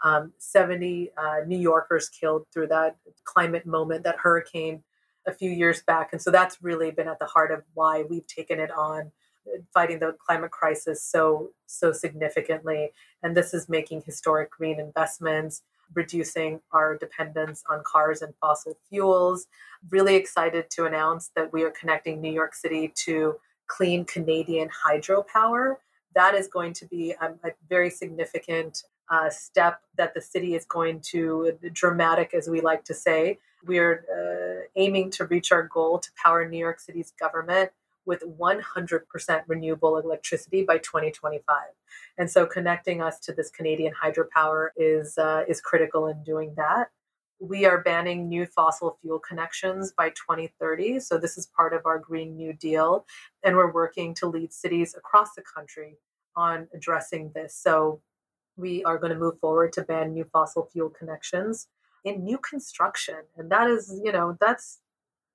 um, 0.04 0.34
70 0.38 1.12
uh, 1.18 1.38
New 1.48 1.58
Yorkers 1.58 2.10
killed 2.10 2.46
through 2.54 2.68
that 2.68 2.98
climate 3.24 3.66
moment, 3.66 4.04
that 4.04 4.18
hurricane 4.18 4.84
a 5.26 5.34
few 5.34 5.50
years 5.50 5.82
back. 5.82 6.10
And 6.12 6.22
so 6.22 6.32
that's 6.32 6.62
really 6.62 6.92
been 6.92 7.08
at 7.08 7.20
the 7.20 7.26
heart 7.26 7.52
of 7.52 7.64
why 7.74 8.04
we've 8.04 8.28
taken 8.28 8.60
it 8.60 8.72
on 8.72 9.12
fighting 9.74 10.00
the 10.00 10.16
climate 10.26 10.52
crisis 10.52 11.04
so 11.04 11.52
so 11.66 11.92
significantly 11.92 12.92
and 13.24 13.36
this 13.36 13.54
is 13.54 13.70
making 13.70 14.02
historic 14.06 14.52
green 14.52 14.80
investments 14.80 15.62
reducing 15.94 16.62
our 16.72 16.98
dependence 16.98 17.64
on 17.70 17.82
cars 17.86 18.22
and 18.22 18.34
fossil 18.42 18.78
fuels. 18.90 19.48
Really 19.90 20.16
excited 20.16 20.70
to 20.72 20.86
announce 20.86 21.32
that 21.36 21.52
we 21.54 21.64
are 21.64 21.72
connecting 21.72 22.22
New 22.22 22.32
York 22.32 22.56
City 22.56 22.92
to 23.06 23.36
clean 23.68 24.06
Canadian 24.06 24.70
hydropower. 24.70 25.76
That 26.16 26.36
is 26.36 26.48
going 26.48 26.74
to 26.74 26.86
be 26.86 27.14
a, 27.20 27.26
a 27.44 27.52
very 27.70 27.90
significant 27.90 28.84
uh, 29.10 29.30
step 29.30 29.82
that 29.98 30.14
the 30.14 30.22
city 30.22 30.56
is 30.56 30.66
going 30.66 31.00
to, 31.00 31.58
dramatic 31.74 32.34
as 32.34 32.48
we 32.48 32.62
like 32.62 32.84
to 32.86 32.94
say. 32.94 33.40
We're 33.66 34.06
uh, 34.12 34.68
aiming 34.76 35.12
to 35.12 35.26
reach 35.26 35.52
our 35.52 35.64
goal 35.64 36.00
to 36.00 36.10
power 36.22 36.48
New 36.48 36.58
York 36.58 36.80
City's 36.80 37.12
government 37.20 37.72
with 38.06 38.24
100% 38.24 39.42
renewable 39.48 39.98
electricity 39.98 40.64
by 40.64 40.78
2025. 40.78 41.58
And 42.18 42.30
so 42.30 42.46
connecting 42.46 43.02
us 43.02 43.20
to 43.22 43.34
this 43.34 43.50
Canadian 43.50 43.94
hydropower 43.94 44.70
is 44.78 45.18
uh, 45.18 45.44
is 45.48 45.62
critical 45.62 46.08
in 46.08 46.24
doing 46.24 46.54
that. 46.58 46.90
We 47.40 47.66
are 47.66 47.82
banning 47.82 48.30
new 48.30 48.46
fossil 48.46 48.98
fuel 49.02 49.20
connections 49.20 49.92
by 49.92 50.10
2030. 50.10 51.00
So 51.00 51.18
this 51.18 51.38
is 51.38 51.48
part 51.48 51.74
of 51.74 51.86
our 51.86 52.00
Green 52.00 52.36
New 52.36 52.54
Deal 52.54 53.06
and 53.44 53.56
we're 53.56 53.72
working 53.72 54.14
to 54.16 54.28
lead 54.28 54.54
cities 54.54 54.96
across 54.98 55.34
the 55.36 55.44
country 55.44 55.98
on 56.36 56.68
addressing 56.74 57.32
this. 57.36 57.56
So 57.56 58.02
we 58.56 58.84
are 58.86 58.98
going 58.98 59.12
to 59.12 59.20
move 59.20 59.40
forward 59.40 59.74
to 59.74 59.84
ban 59.84 60.14
new 60.14 60.26
fossil 60.32 60.70
fuel 60.72 60.90
connections 60.90 61.68
in 62.06 62.24
new 62.24 62.38
construction 62.38 63.18
and 63.36 63.52
that 63.52 63.68
is 63.68 64.00
you 64.04 64.12
know 64.12 64.38
that's 64.40 64.80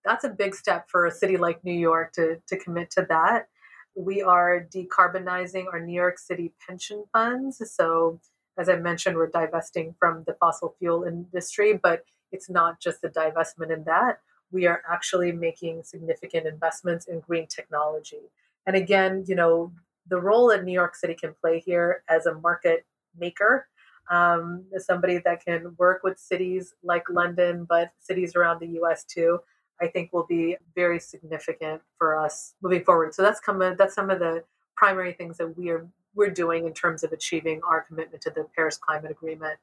that's 0.04 0.24
a 0.24 0.28
big 0.28 0.54
step 0.54 0.88
for 0.88 1.06
a 1.06 1.10
city 1.10 1.36
like 1.36 1.64
New 1.64 1.74
York 1.74 2.12
to, 2.14 2.40
to 2.46 2.58
commit 2.58 2.90
to 2.92 3.06
that. 3.08 3.48
We 3.94 4.22
are 4.22 4.66
decarbonizing 4.74 5.66
our 5.72 5.80
New 5.80 5.94
York 5.94 6.18
City 6.18 6.52
pension 6.66 7.04
funds. 7.12 7.60
So, 7.74 8.20
as 8.58 8.68
I 8.68 8.76
mentioned, 8.76 9.16
we're 9.16 9.28
divesting 9.28 9.94
from 9.98 10.24
the 10.26 10.34
fossil 10.34 10.74
fuel 10.78 11.04
industry, 11.04 11.78
but 11.80 12.04
it's 12.32 12.48
not 12.48 12.80
just 12.80 13.04
a 13.04 13.08
divestment 13.08 13.72
in 13.72 13.84
that. 13.84 14.20
We 14.52 14.66
are 14.66 14.82
actually 14.88 15.32
making 15.32 15.84
significant 15.84 16.46
investments 16.46 17.06
in 17.06 17.20
green 17.20 17.46
technology. 17.46 18.30
And 18.66 18.76
again, 18.76 19.24
you 19.26 19.34
know, 19.34 19.72
the 20.08 20.20
role 20.20 20.48
that 20.48 20.64
New 20.64 20.72
York 20.72 20.96
City 20.96 21.14
can 21.14 21.34
play 21.40 21.60
here 21.60 22.02
as 22.08 22.26
a 22.26 22.34
market 22.34 22.84
maker, 23.18 23.66
um, 24.10 24.64
as 24.74 24.84
somebody 24.84 25.18
that 25.18 25.44
can 25.44 25.74
work 25.78 26.02
with 26.02 26.18
cities 26.18 26.74
like 26.82 27.04
London, 27.08 27.64
but 27.68 27.92
cities 28.00 28.34
around 28.34 28.60
the 28.60 28.80
US 28.80 29.04
too, 29.04 29.40
I 29.80 29.88
think 29.88 30.12
will 30.12 30.26
be 30.26 30.56
very 30.74 31.00
significant 31.00 31.82
for 31.98 32.18
us 32.18 32.54
moving 32.62 32.84
forward. 32.84 33.14
So 33.14 33.22
that's 33.22 33.40
come 33.40 33.58
that's 33.58 33.94
some 33.94 34.10
of 34.10 34.18
the 34.18 34.44
primary 34.76 35.12
things 35.12 35.38
that 35.38 35.56
we 35.56 35.70
are 35.70 35.86
we're 36.14 36.30
doing 36.30 36.66
in 36.66 36.72
terms 36.72 37.04
of 37.04 37.12
achieving 37.12 37.60
our 37.62 37.82
commitment 37.82 38.22
to 38.22 38.30
the 38.30 38.46
Paris 38.56 38.76
Climate 38.76 39.10
Agreement. 39.10 39.58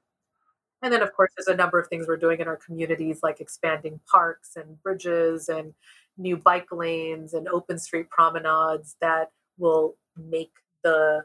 And 0.82 0.94
then, 0.94 1.02
of 1.02 1.14
course, 1.14 1.32
there's 1.36 1.48
a 1.48 1.56
number 1.56 1.80
of 1.80 1.88
things 1.88 2.08
we're 2.08 2.18
doing 2.18 2.40
in 2.40 2.48
our 2.48 2.56
communities, 2.56 3.20
like 3.24 3.42
expanding 3.42 4.00
parks 4.10 4.56
and 4.56 4.82
bridges 4.84 5.50
and 5.50 5.74
new 6.18 6.38
bike 6.38 6.72
lanes 6.72 7.34
and 7.34 7.48
open 7.48 7.80
street 7.80 8.10
promenades 8.10 8.96
that 9.02 9.32
will 9.58 9.98
make 10.16 10.52
the 10.84 11.24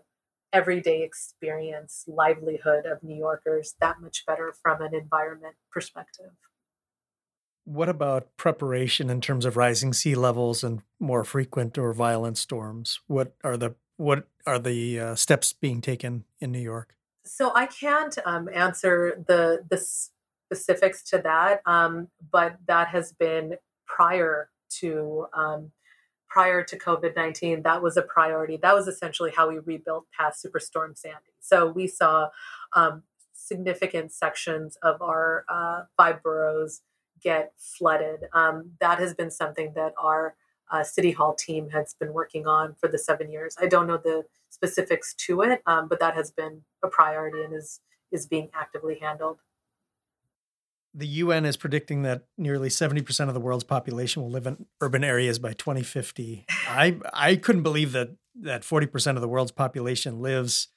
everyday 0.52 1.02
experience, 1.02 2.04
livelihood 2.06 2.86
of 2.86 3.02
New 3.02 3.16
Yorkers 3.16 3.74
that 3.80 4.00
much 4.00 4.24
better 4.26 4.54
from 4.62 4.82
an 4.82 4.94
environment 4.94 5.54
perspective. 5.70 6.32
What 7.64 7.88
about 7.88 8.36
preparation 8.36 9.08
in 9.08 9.20
terms 9.20 9.44
of 9.44 9.56
rising 9.56 9.92
sea 9.92 10.14
levels 10.14 10.64
and 10.64 10.82
more 10.98 11.24
frequent 11.24 11.78
or 11.78 11.92
violent 11.92 12.38
storms? 12.38 13.00
What 13.06 13.34
are 13.44 13.56
the 13.56 13.76
what 13.96 14.26
are 14.46 14.58
the 14.58 14.98
uh, 14.98 15.14
steps 15.14 15.52
being 15.52 15.80
taken 15.80 16.24
in 16.40 16.50
New 16.50 16.58
York? 16.58 16.96
So 17.24 17.52
I 17.54 17.66
can't 17.66 18.18
um, 18.24 18.48
answer 18.52 19.22
the 19.28 19.64
the 19.70 19.78
specifics 19.78 21.02
to 21.04 21.18
that, 21.18 21.62
um, 21.66 22.08
but 22.30 22.56
that 22.66 22.88
has 22.88 23.12
been 23.12 23.56
prior 23.86 24.50
to 24.80 25.26
um, 25.32 25.70
prior 26.28 26.64
to 26.64 26.76
COVID 26.76 27.14
nineteen. 27.14 27.62
That 27.62 27.80
was 27.80 27.96
a 27.96 28.02
priority. 28.02 28.58
That 28.60 28.74
was 28.74 28.88
essentially 28.88 29.30
how 29.36 29.48
we 29.48 29.58
rebuilt 29.58 30.06
past 30.18 30.44
Superstorm 30.44 30.98
Sandy. 30.98 31.34
So 31.40 31.68
we 31.68 31.86
saw 31.86 32.30
um, 32.74 33.04
significant 33.32 34.12
sections 34.12 34.76
of 34.82 35.00
our 35.00 35.44
uh, 35.48 35.84
five 35.96 36.22
boroughs 36.22 36.80
get 37.22 37.52
flooded. 37.56 38.24
Um, 38.32 38.72
that 38.80 38.98
has 38.98 39.14
been 39.14 39.30
something 39.30 39.72
that 39.74 39.94
our 39.98 40.34
uh, 40.70 40.82
City 40.82 41.10
Hall 41.10 41.34
team 41.34 41.70
has 41.70 41.94
been 41.98 42.12
working 42.12 42.46
on 42.46 42.74
for 42.74 42.88
the 42.88 42.98
seven 42.98 43.30
years. 43.30 43.56
I 43.60 43.66
don't 43.66 43.86
know 43.86 43.98
the 43.98 44.24
specifics 44.48 45.14
to 45.14 45.42
it, 45.42 45.62
um, 45.66 45.88
but 45.88 46.00
that 46.00 46.14
has 46.14 46.30
been 46.30 46.62
a 46.82 46.88
priority 46.88 47.42
and 47.42 47.54
is 47.54 47.80
is 48.10 48.26
being 48.26 48.50
actively 48.54 48.98
handled. 49.00 49.38
The 50.94 51.06
UN 51.06 51.46
is 51.46 51.56
predicting 51.56 52.02
that 52.02 52.24
nearly 52.36 52.68
70% 52.68 53.28
of 53.28 53.32
the 53.32 53.40
world's 53.40 53.64
population 53.64 54.20
will 54.20 54.30
live 54.30 54.46
in 54.46 54.66
urban 54.82 55.02
areas 55.02 55.38
by 55.38 55.54
2050. 55.54 56.44
I 56.68 56.98
I 57.12 57.36
couldn't 57.36 57.62
believe 57.62 57.92
that 57.92 58.10
that 58.34 58.62
40% 58.62 59.14
of 59.14 59.20
the 59.20 59.28
world's 59.28 59.52
population 59.52 60.20
lives 60.20 60.68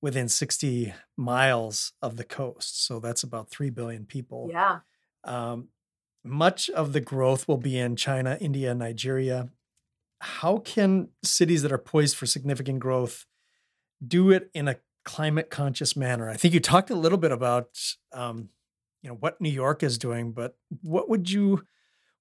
within 0.00 0.28
60 0.28 0.94
miles 1.16 1.92
of 2.02 2.16
the 2.16 2.24
coast. 2.24 2.84
So 2.86 3.00
that's 3.00 3.22
about 3.22 3.50
3 3.50 3.70
billion 3.70 4.04
people. 4.06 4.48
Yeah. 4.50 4.80
Um, 5.24 5.68
much 6.26 6.68
of 6.70 6.92
the 6.92 7.00
growth 7.00 7.48
will 7.48 7.56
be 7.56 7.78
in 7.78 7.96
China, 7.96 8.36
India, 8.40 8.74
Nigeria. 8.74 9.48
How 10.20 10.58
can 10.58 11.08
cities 11.22 11.62
that 11.62 11.72
are 11.72 11.78
poised 11.78 12.16
for 12.16 12.26
significant 12.26 12.80
growth 12.80 13.26
do 14.06 14.30
it 14.30 14.50
in 14.54 14.68
a 14.68 14.76
climate 15.04 15.50
conscious 15.50 15.96
manner? 15.96 16.28
I 16.28 16.36
think 16.36 16.54
you 16.54 16.60
talked 16.60 16.90
a 16.90 16.94
little 16.94 17.18
bit 17.18 17.32
about 17.32 17.78
um, 18.12 18.50
you 19.02 19.10
know 19.10 19.16
what 19.16 19.40
New 19.40 19.50
York 19.50 19.82
is 19.82 19.98
doing, 19.98 20.32
but 20.32 20.56
what 20.82 21.08
would 21.08 21.30
you 21.30 21.64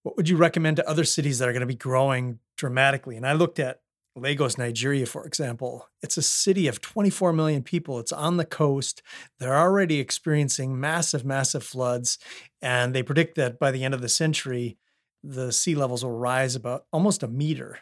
what 0.03 0.17
would 0.17 0.29
you 0.29 0.37
recommend 0.37 0.77
to 0.77 0.87
other 0.87 1.03
cities 1.03 1.39
that 1.39 1.49
are 1.49 1.53
going 1.53 1.61
to 1.61 1.65
be 1.65 1.75
growing 1.75 2.39
dramatically? 2.57 3.17
And 3.17 3.25
I 3.25 3.33
looked 3.33 3.59
at 3.59 3.79
Lagos, 4.15 4.57
Nigeria, 4.57 5.05
for 5.05 5.25
example, 5.25 5.89
it's 6.01 6.15
a 6.15 6.21
city 6.21 6.67
of 6.67 6.79
24 6.79 7.33
million 7.33 7.63
people. 7.63 7.99
It's 7.99 8.13
on 8.13 8.37
the 8.37 8.45
coast. 8.45 9.01
They're 9.39 9.57
already 9.57 9.99
experiencing 9.99 10.79
massive, 10.79 11.25
massive 11.25 11.63
floods. 11.63 12.17
And 12.61 12.95
they 12.95 13.03
predict 13.03 13.35
that 13.35 13.59
by 13.59 13.71
the 13.71 13.83
end 13.83 13.93
of 13.93 14.01
the 14.01 14.09
century, 14.09 14.77
the 15.21 15.51
sea 15.51 15.75
levels 15.75 16.03
will 16.03 16.17
rise 16.17 16.55
about 16.55 16.85
almost 16.93 17.23
a 17.23 17.27
meter 17.27 17.79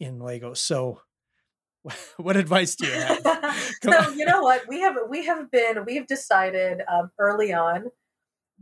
in 0.00 0.18
Lagos. 0.18 0.60
So, 0.60 1.02
what 2.16 2.36
advice 2.36 2.74
do 2.74 2.86
you 2.86 2.92
have? 2.92 3.20
so, 3.82 4.10
you 4.10 4.24
know 4.24 4.42
what? 4.42 4.66
We 4.66 4.80
have, 4.80 4.96
we 5.08 5.26
have 5.26 5.50
been, 5.52 5.84
we've 5.84 6.06
decided 6.06 6.82
um, 6.92 7.10
early 7.18 7.52
on 7.52 7.90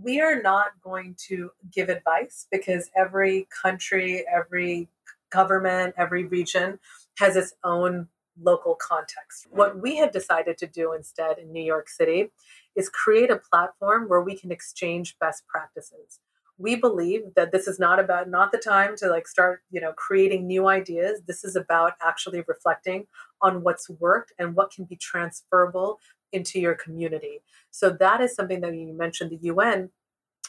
we 0.01 0.21
are 0.21 0.41
not 0.41 0.69
going 0.83 1.15
to 1.29 1.51
give 1.73 1.89
advice 1.89 2.47
because 2.51 2.91
every 2.97 3.47
country, 3.63 4.25
every 4.33 4.89
government, 5.33 5.95
every 5.97 6.25
region 6.25 6.79
has 7.19 7.37
its 7.37 7.55
own 7.65 8.09
local 8.41 8.75
context. 8.75 9.47
What 9.51 9.81
we 9.81 9.97
have 9.97 10.13
decided 10.13 10.57
to 10.59 10.67
do 10.67 10.93
instead 10.93 11.39
in 11.39 11.53
New 11.53 11.63
York 11.63 11.89
City 11.89 12.31
is 12.75 12.89
create 12.89 13.31
a 13.31 13.37
platform 13.37 14.09
where 14.09 14.23
we 14.23 14.37
can 14.37 14.51
exchange 14.51 15.17
best 15.19 15.47
practices. 15.47 16.21
We 16.59 16.77
believe 16.77 17.35
that 17.35 17.53
this 17.53 17.67
is 17.67 17.79
not 17.79 17.99
about 17.99 18.29
not 18.31 18.53
the 18.53 18.59
time 18.59 18.95
to 18.99 19.09
like 19.09 19.27
start, 19.27 19.63
you 19.71 19.81
know, 19.81 19.93
creating 19.93 20.47
new 20.47 20.69
ideas. 20.69 21.21
This 21.27 21.45
is 21.45 21.57
about 21.57 21.95
actually 22.03 22.43
reflecting 22.47 23.07
on 23.41 23.63
what's 23.63 23.91
worked 23.91 24.33
and 24.39 24.55
what 24.55 24.71
can 24.71 24.85
be 24.85 24.97
transferable 24.97 25.99
into 26.33 26.61
your 26.61 26.75
community. 26.75 27.43
So 27.71 27.91
that 27.91 28.21
is 28.21 28.35
something 28.35 28.61
that 28.61 28.75
you 28.75 28.93
mentioned 28.93 29.31
the 29.31 29.47
UN, 29.49 29.91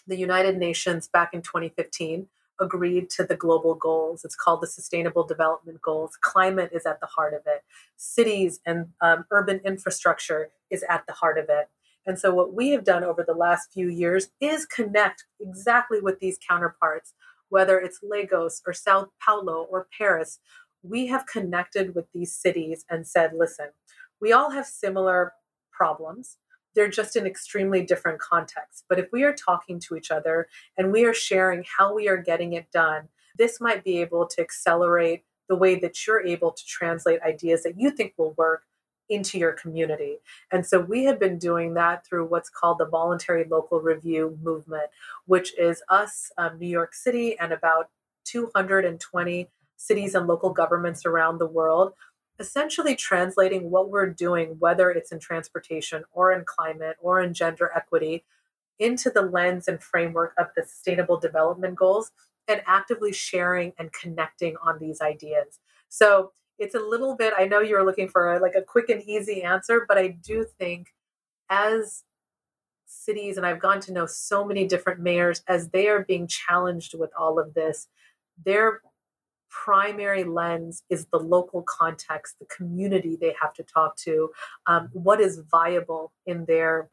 the 0.08 0.18
United 0.18 0.58
Nations 0.58 1.08
back 1.08 1.34
in 1.34 1.42
2015 1.42 2.28
agreed 2.60 3.10
to 3.12 3.24
the 3.24 3.36
global 3.36 3.76
goals. 3.76 4.24
It's 4.24 4.36
called 4.36 4.62
the 4.62 4.68
Sustainable 4.68 5.26
Development 5.26 5.82
Goals. 5.82 6.18
Climate 6.22 6.72
is 6.74 6.86
at 6.86 7.00
the 7.00 7.08
heart 7.08 7.34
of 7.34 7.42
it. 7.46 7.64
Cities 7.98 8.60
and 8.66 8.88
um, 9.02 9.26
urban 9.32 9.60
infrastructure 9.66 10.50
is 10.70 10.84
at 10.90 11.06
the 11.08 11.14
heart 11.14 11.38
of 11.38 11.46
it. 11.50 11.70
And 12.06 12.20
so, 12.20 12.34
what 12.34 12.54
we 12.54 12.72
have 12.72 12.84
done 12.84 13.04
over 13.04 13.24
the 13.26 13.34
last 13.34 13.72
few 13.74 13.90
years 13.90 14.30
is 14.42 14.66
connect 14.66 15.26
exactly 15.40 16.02
with 16.02 16.20
these 16.20 16.38
counterparts, 16.48 17.14
whether 17.50 17.80
it's 17.80 18.00
Lagos 18.04 18.62
or 18.68 18.74
Sao 18.74 19.08
Paulo 19.24 19.68
or 19.70 19.88
Paris. 19.98 20.40
We 20.82 21.08
have 21.08 21.26
connected 21.26 21.96
with 21.96 22.06
these 22.14 22.36
cities 22.36 22.84
and 22.90 23.08
said, 23.08 23.32
listen, 23.34 23.68
we 24.20 24.34
all 24.34 24.52
have 24.52 24.66
similar 24.66 25.34
problems 25.72 26.38
they're 26.76 26.88
just 26.88 27.16
in 27.16 27.26
extremely 27.26 27.84
different 27.84 28.20
contexts. 28.20 28.84
But 28.88 29.00
if 29.00 29.12
we 29.12 29.24
are 29.24 29.34
talking 29.34 29.80
to 29.82 29.96
each 29.96 30.12
other 30.12 30.48
and 30.78 30.92
we 30.92 31.06
are 31.06 31.14
sharing 31.14 31.64
how 31.78 31.94
we 31.94 32.08
are 32.08 32.18
getting 32.18 32.54
it 32.54 32.72
done, 32.72 33.10
this 33.38 33.60
might 33.60 33.84
be 33.84 34.00
able 34.02 34.28
to 34.28 34.42
accelerate 34.42 35.24
the 35.50 35.56
way 35.56 35.76
that 35.76 36.06
you're 36.06 36.26
able 36.26 36.52
to 36.52 36.66
translate 36.66 37.22
ideas 37.22 37.64
that 37.64 37.80
you 37.80 37.92
think 37.92 38.14
will 38.18 38.34
work 38.38 38.64
into 39.10 39.38
your 39.38 39.52
community. 39.52 40.18
And 40.52 40.66
so 40.66 40.80
we 40.80 41.04
have 41.06 41.20
been 41.20 41.38
doing 41.38 41.74
that 41.74 42.06
through 42.06 42.26
what's 42.26 42.50
called 42.50 42.78
the 42.80 42.86
voluntary 42.86 43.44
local 43.44 43.82
review 43.82 44.38
movement, 44.42 44.90
which 45.26 45.58
is 45.60 45.84
us, 45.90 46.32
um, 46.38 46.58
New 46.58 46.68
York 46.68 46.94
City, 46.94 47.38
and 47.38 47.52
about 47.52 47.90
220 48.26 49.50
cities 49.76 50.16
and 50.16 50.28
local 50.28 50.52
governments 50.52 51.06
around 51.06 51.38
the 51.38 51.46
world 51.46 51.94
essentially 52.44 52.94
translating 52.94 53.72
what 53.72 53.90
we're 53.90 54.10
doing, 54.10 54.58
whether 54.60 54.92
it's 54.92 55.14
in 55.14 55.20
transportation 55.20 56.04
or 56.12 56.34
in 56.34 56.44
climate 56.46 56.98
or 57.00 57.22
in 57.22 57.34
gender 57.34 57.72
equity, 57.74 58.26
into 58.80 59.10
the 59.10 59.22
lens 59.22 59.70
and 59.70 59.82
framework 59.82 60.34
of 60.38 60.48
the 60.56 60.64
Sustainable 60.66 61.18
Development 61.18 61.74
Goals 61.74 62.12
and 62.50 62.62
actively 62.68 63.14
sharing 63.14 63.72
and 63.80 63.94
connecting 63.94 64.58
on 64.62 64.78
these 64.78 65.00
ideas. 65.00 65.60
So 65.88 66.32
it's 66.60 66.76
a 66.76 66.80
little 66.80 67.16
bit, 67.16 67.34
I 67.38 67.46
know 67.46 67.62
you're 67.62 67.86
looking 67.86 68.10
for 68.10 68.34
a, 68.34 68.42
like 68.42 68.56
a 68.56 68.62
quick 68.62 68.90
and 68.90 69.02
easy 69.04 69.42
answer, 69.42 69.86
but 69.88 69.98
I 69.98 70.10
do 70.10 70.46
think 70.60 70.94
as 71.50 72.04
cities, 72.86 73.38
and 73.38 73.46
I've 73.46 73.62
gone 73.62 73.80
to 73.82 73.94
know 73.94 74.06
so 74.06 74.44
many 74.44 74.68
different 74.68 75.00
mayors, 75.00 75.44
as 75.48 75.70
they 75.70 75.88
are 75.88 76.04
being 76.04 76.28
challenged 76.28 76.94
with 77.00 77.12
all 77.18 77.40
of 77.40 77.54
this, 77.54 77.88
they're 78.46 78.82
primary 79.54 80.24
lens 80.24 80.84
is 80.90 81.06
the 81.12 81.20
local 81.20 81.64
context, 81.64 82.36
the 82.40 82.46
community 82.46 83.16
they 83.16 83.36
have 83.40 83.54
to 83.54 83.64
talk 83.64 83.96
to, 83.96 84.30
um, 84.66 84.90
what 84.94 85.22
is 85.22 85.42
viable 85.52 86.12
in 86.26 86.46
their 86.46 86.90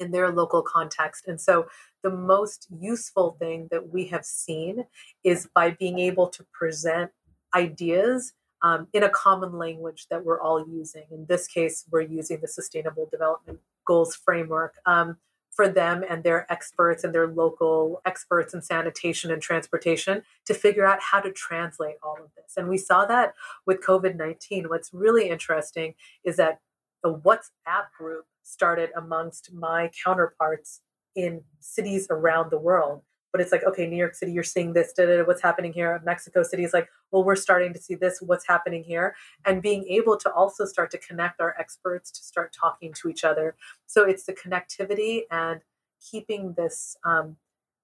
in 0.00 0.10
their 0.10 0.32
local 0.32 0.60
context. 0.60 1.28
And 1.28 1.40
so 1.40 1.68
the 2.02 2.10
most 2.10 2.66
useful 2.80 3.36
thing 3.38 3.68
that 3.70 3.90
we 3.90 4.06
have 4.06 4.24
seen 4.24 4.86
is 5.22 5.48
by 5.54 5.70
being 5.70 6.00
able 6.00 6.28
to 6.30 6.44
present 6.52 7.12
ideas 7.54 8.32
um, 8.62 8.88
in 8.92 9.04
a 9.04 9.08
common 9.08 9.56
language 9.56 10.06
that 10.10 10.24
we're 10.24 10.40
all 10.40 10.66
using. 10.68 11.04
In 11.12 11.26
this 11.28 11.46
case, 11.46 11.84
we're 11.92 12.00
using 12.00 12.40
the 12.40 12.48
Sustainable 12.48 13.08
Development 13.08 13.60
Goals 13.86 14.16
framework. 14.16 14.74
Um, 14.84 15.18
for 15.54 15.68
them 15.68 16.04
and 16.08 16.24
their 16.24 16.50
experts 16.52 17.04
and 17.04 17.14
their 17.14 17.28
local 17.28 18.00
experts 18.04 18.54
in 18.54 18.62
sanitation 18.62 19.30
and 19.30 19.40
transportation 19.40 20.22
to 20.46 20.54
figure 20.54 20.84
out 20.84 21.00
how 21.00 21.20
to 21.20 21.30
translate 21.32 21.96
all 22.02 22.16
of 22.22 22.30
this. 22.36 22.54
And 22.56 22.68
we 22.68 22.78
saw 22.78 23.04
that 23.06 23.34
with 23.66 23.80
COVID 23.82 24.16
19. 24.16 24.68
What's 24.68 24.92
really 24.92 25.28
interesting 25.28 25.94
is 26.24 26.36
that 26.36 26.60
the 27.02 27.14
WhatsApp 27.14 27.92
group 27.96 28.26
started 28.42 28.90
amongst 28.96 29.52
my 29.52 29.90
counterparts 30.04 30.80
in 31.14 31.42
cities 31.60 32.06
around 32.10 32.50
the 32.50 32.58
world 32.58 33.02
but 33.34 33.40
it's 33.40 33.50
like 33.50 33.64
okay 33.64 33.84
new 33.84 33.96
york 33.96 34.14
city 34.14 34.30
you're 34.30 34.44
seeing 34.44 34.72
this 34.74 34.92
da, 34.92 35.06
da, 35.06 35.16
da, 35.16 35.24
what's 35.24 35.42
happening 35.42 35.72
here? 35.72 36.00
Mexico 36.04 36.44
city 36.44 36.62
is 36.62 36.72
like 36.72 36.88
well 37.10 37.24
we're 37.24 37.34
starting 37.34 37.72
to 37.72 37.80
see 37.80 37.96
this 37.96 38.20
what's 38.22 38.46
happening 38.46 38.84
here? 38.84 39.16
And 39.44 39.60
being 39.60 39.84
able 39.88 40.16
to 40.18 40.30
also 40.32 40.64
start 40.64 40.92
to 40.92 40.98
connect 40.98 41.40
our 41.40 41.52
experts 41.58 42.12
to 42.12 42.22
start 42.22 42.54
talking 42.58 42.94
to 43.00 43.08
each 43.08 43.24
other. 43.24 43.56
So 43.86 44.04
it's 44.04 44.24
the 44.24 44.34
connectivity 44.34 45.22
and 45.32 45.62
keeping 46.00 46.54
this 46.56 46.96
um, 47.04 47.36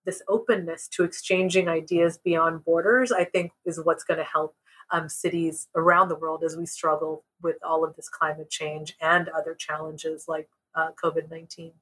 this 0.07 0.23
openness 0.29 0.87
to 0.93 1.03
exchanging 1.03 1.69
ideas 1.69 2.17
beyond 2.17 2.65
borders, 2.65 3.11
I 3.11 3.25
think, 3.25 3.51
is 3.67 3.81
what's 3.83 4.05
going 4.05 4.19
to 4.19 4.25
help 4.25 4.55
um, 4.93 5.09
cities 5.09 5.67
around 5.75 6.11
the 6.11 6.17
world 6.17 6.45
as 6.45 6.57
we 6.57 6.65
struggle 6.65 7.25
with 7.43 7.57
all 7.65 7.83
of 7.83 7.97
this 7.97 8.09
climate 8.09 8.51
change 8.51 8.97
and 9.01 9.29
other 9.29 9.55
challenges 9.55 10.27
like 10.29 10.49
uh, 10.77 10.91
COVID 11.03 11.29
19. 11.29 11.73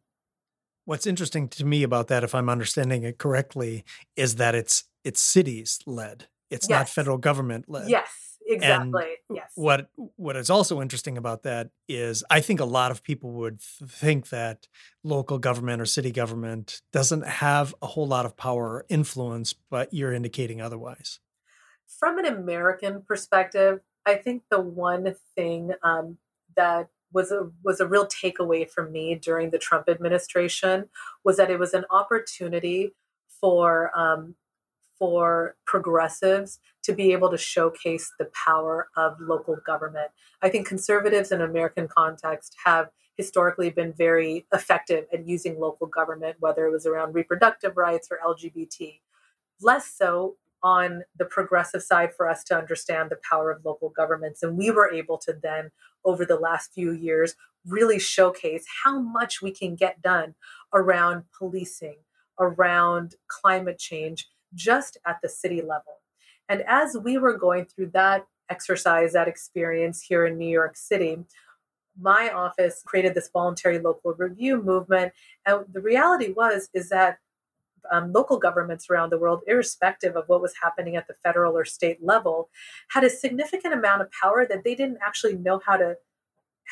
What's 0.89 1.07
interesting 1.07 1.49
to 1.49 1.67
me 1.67 1.83
about 1.83 2.09
that, 2.09 2.25
if 2.25 2.35
I'm 2.35 2.49
understanding 2.49 3.03
it 3.05 3.19
correctly, 3.19 3.85
is 4.17 4.37
that 4.37 4.55
it's 4.55 4.85
it's 5.05 5.21
cities 5.21 5.81
led. 5.87 6.29
It's 6.51 6.69
yes. 6.69 6.79
not 6.79 6.89
federal 6.89 7.19
government 7.19 7.67
led. 7.69 7.91
Yes, 7.91 8.09
exactly. 8.47 9.17
And 9.29 9.37
yes. 9.37 9.53
What 9.55 9.91
what 10.17 10.37
is 10.37 10.49
also 10.49 10.81
interesting 10.81 11.19
about 11.19 11.43
that 11.43 11.71
is 11.89 12.25
I 12.31 12.41
think 12.41 12.61
a 12.61 12.65
lot 12.65 12.91
of 12.91 13.03
people 13.03 13.33
would 13.33 13.61
th- 13.61 13.91
think 13.91 14.31
that 14.31 14.67
local 15.05 15.39
government 15.39 15.83
or 15.83 15.87
city 15.87 16.11
government 16.11 16.81
doesn't 16.93 17.27
have 17.27 17.75
a 17.83 17.87
whole 17.87 18.07
lot 18.07 18.25
of 18.25 18.37
power 18.37 18.65
or 18.69 18.87
influence, 18.89 19.53
but 19.53 19.93
you're 19.93 20.15
indicating 20.15 20.63
otherwise 20.63 21.21
from 21.89 22.19
an 22.19 22.27
American 22.27 23.03
perspective, 23.03 23.81
I 24.07 24.15
think 24.15 24.43
the 24.51 24.61
one 24.61 25.15
thing 25.35 25.73
um, 25.83 26.19
that 26.57 26.89
was 27.13 27.31
a 27.31 27.51
was 27.65 27.81
a 27.81 27.87
real 27.87 28.07
takeaway 28.07 28.69
for 28.69 28.89
me 28.89 29.15
during 29.15 29.51
the 29.51 29.59
Trump 29.59 29.89
administration 29.89 30.89
was 31.25 31.37
that 31.37 31.51
it 31.51 31.59
was 31.59 31.75
an 31.75 31.85
opportunity 31.91 32.95
for 33.41 33.91
um, 33.99 34.35
for 34.99 35.57
progressives 35.65 36.59
to 36.83 36.93
be 36.93 37.13
able 37.13 37.31
to 37.31 37.39
showcase 37.39 38.13
the 38.19 38.31
power 38.47 38.89
of 38.97 39.17
local 39.21 39.57
government. 39.65 40.11
I 40.43 40.49
think 40.49 40.67
conservatives 40.67 41.31
in 41.31 41.41
American 41.41 41.89
context 41.89 42.57
have 42.65 42.89
historically 43.17 43.71
been 43.71 43.93
very 43.93 44.47
effective 44.53 45.07
at 45.13 45.27
using 45.27 45.59
local 45.59 45.87
government, 45.87 46.37
whether 46.41 46.67
it 46.67 46.73
was 46.73 46.87
around 46.87 47.15
reproductive 47.15 47.77
rights 47.77 48.09
or 48.11 48.19
LGBT. 48.25 49.01
Less 49.61 49.93
so 49.93 50.37
on 50.63 51.03
the 51.17 51.25
progressive 51.25 51.83
side 51.83 52.15
for 52.15 52.29
us 52.29 52.43
to 52.45 52.57
understand 52.57 53.11
the 53.11 53.19
power 53.29 53.51
of 53.51 53.65
local 53.65 53.91
governments. 53.91 54.43
And 54.43 54.57
we 54.57 54.71
were 54.71 54.91
able 54.91 55.19
to 55.19 55.33
then, 55.33 55.71
over 56.05 56.25
the 56.25 56.39
last 56.39 56.73
few 56.73 56.93
years, 56.93 57.35
really 57.67 57.99
showcase 57.99 58.65
how 58.85 58.99
much 58.99 59.43
we 59.43 59.51
can 59.51 59.75
get 59.75 60.01
done 60.03 60.35
around 60.73 61.25
policing, 61.37 61.97
around 62.39 63.15
climate 63.27 63.79
change, 63.79 64.29
just 64.55 64.97
at 65.07 65.19
the 65.23 65.29
city 65.29 65.61
level. 65.61 66.01
And 66.49 66.63
as 66.67 66.97
we 67.03 67.19
were 67.19 67.37
going 67.37 67.67
through 67.67 67.91
that 67.95 68.27
exercise, 68.49 69.13
that 69.13 69.29
experience 69.29 70.03
here 70.03 70.25
in 70.25 70.39
New 70.39 70.49
York 70.49 70.77
City, 70.77 71.19
my 72.01 72.31
office 72.31 72.83
created 72.87 73.15
this 73.15 73.29
voluntary 73.31 73.79
local 73.79 74.15
review 74.15 74.63
movement. 74.63 75.13
And 75.45 75.65
the 75.71 75.81
reality 75.81 76.33
was, 76.33 76.69
is 76.73 76.89
that 76.89 77.19
um, 77.91 78.13
local 78.13 78.39
governments 78.39 78.89
around 78.91 79.11
the 79.11 79.19
world, 79.19 79.41
irrespective 79.47 80.17
of 80.17 80.25
what 80.29 80.43
was 80.43 80.55
happening 80.63 80.97
at 80.97 81.07
the 81.07 81.15
federal 81.23 81.57
or 81.57 81.65
state 81.65 81.99
level, 82.03 82.49
had 82.91 83.05
a 83.05 83.11
significant 83.11 83.75
amount 83.75 84.03
of 84.03 84.09
power 84.11 84.47
that 84.49 84.65
they 84.65 84.75
didn't 84.75 84.99
actually 85.05 85.37
know 85.37 85.61
how 85.65 85.77
to 85.77 85.97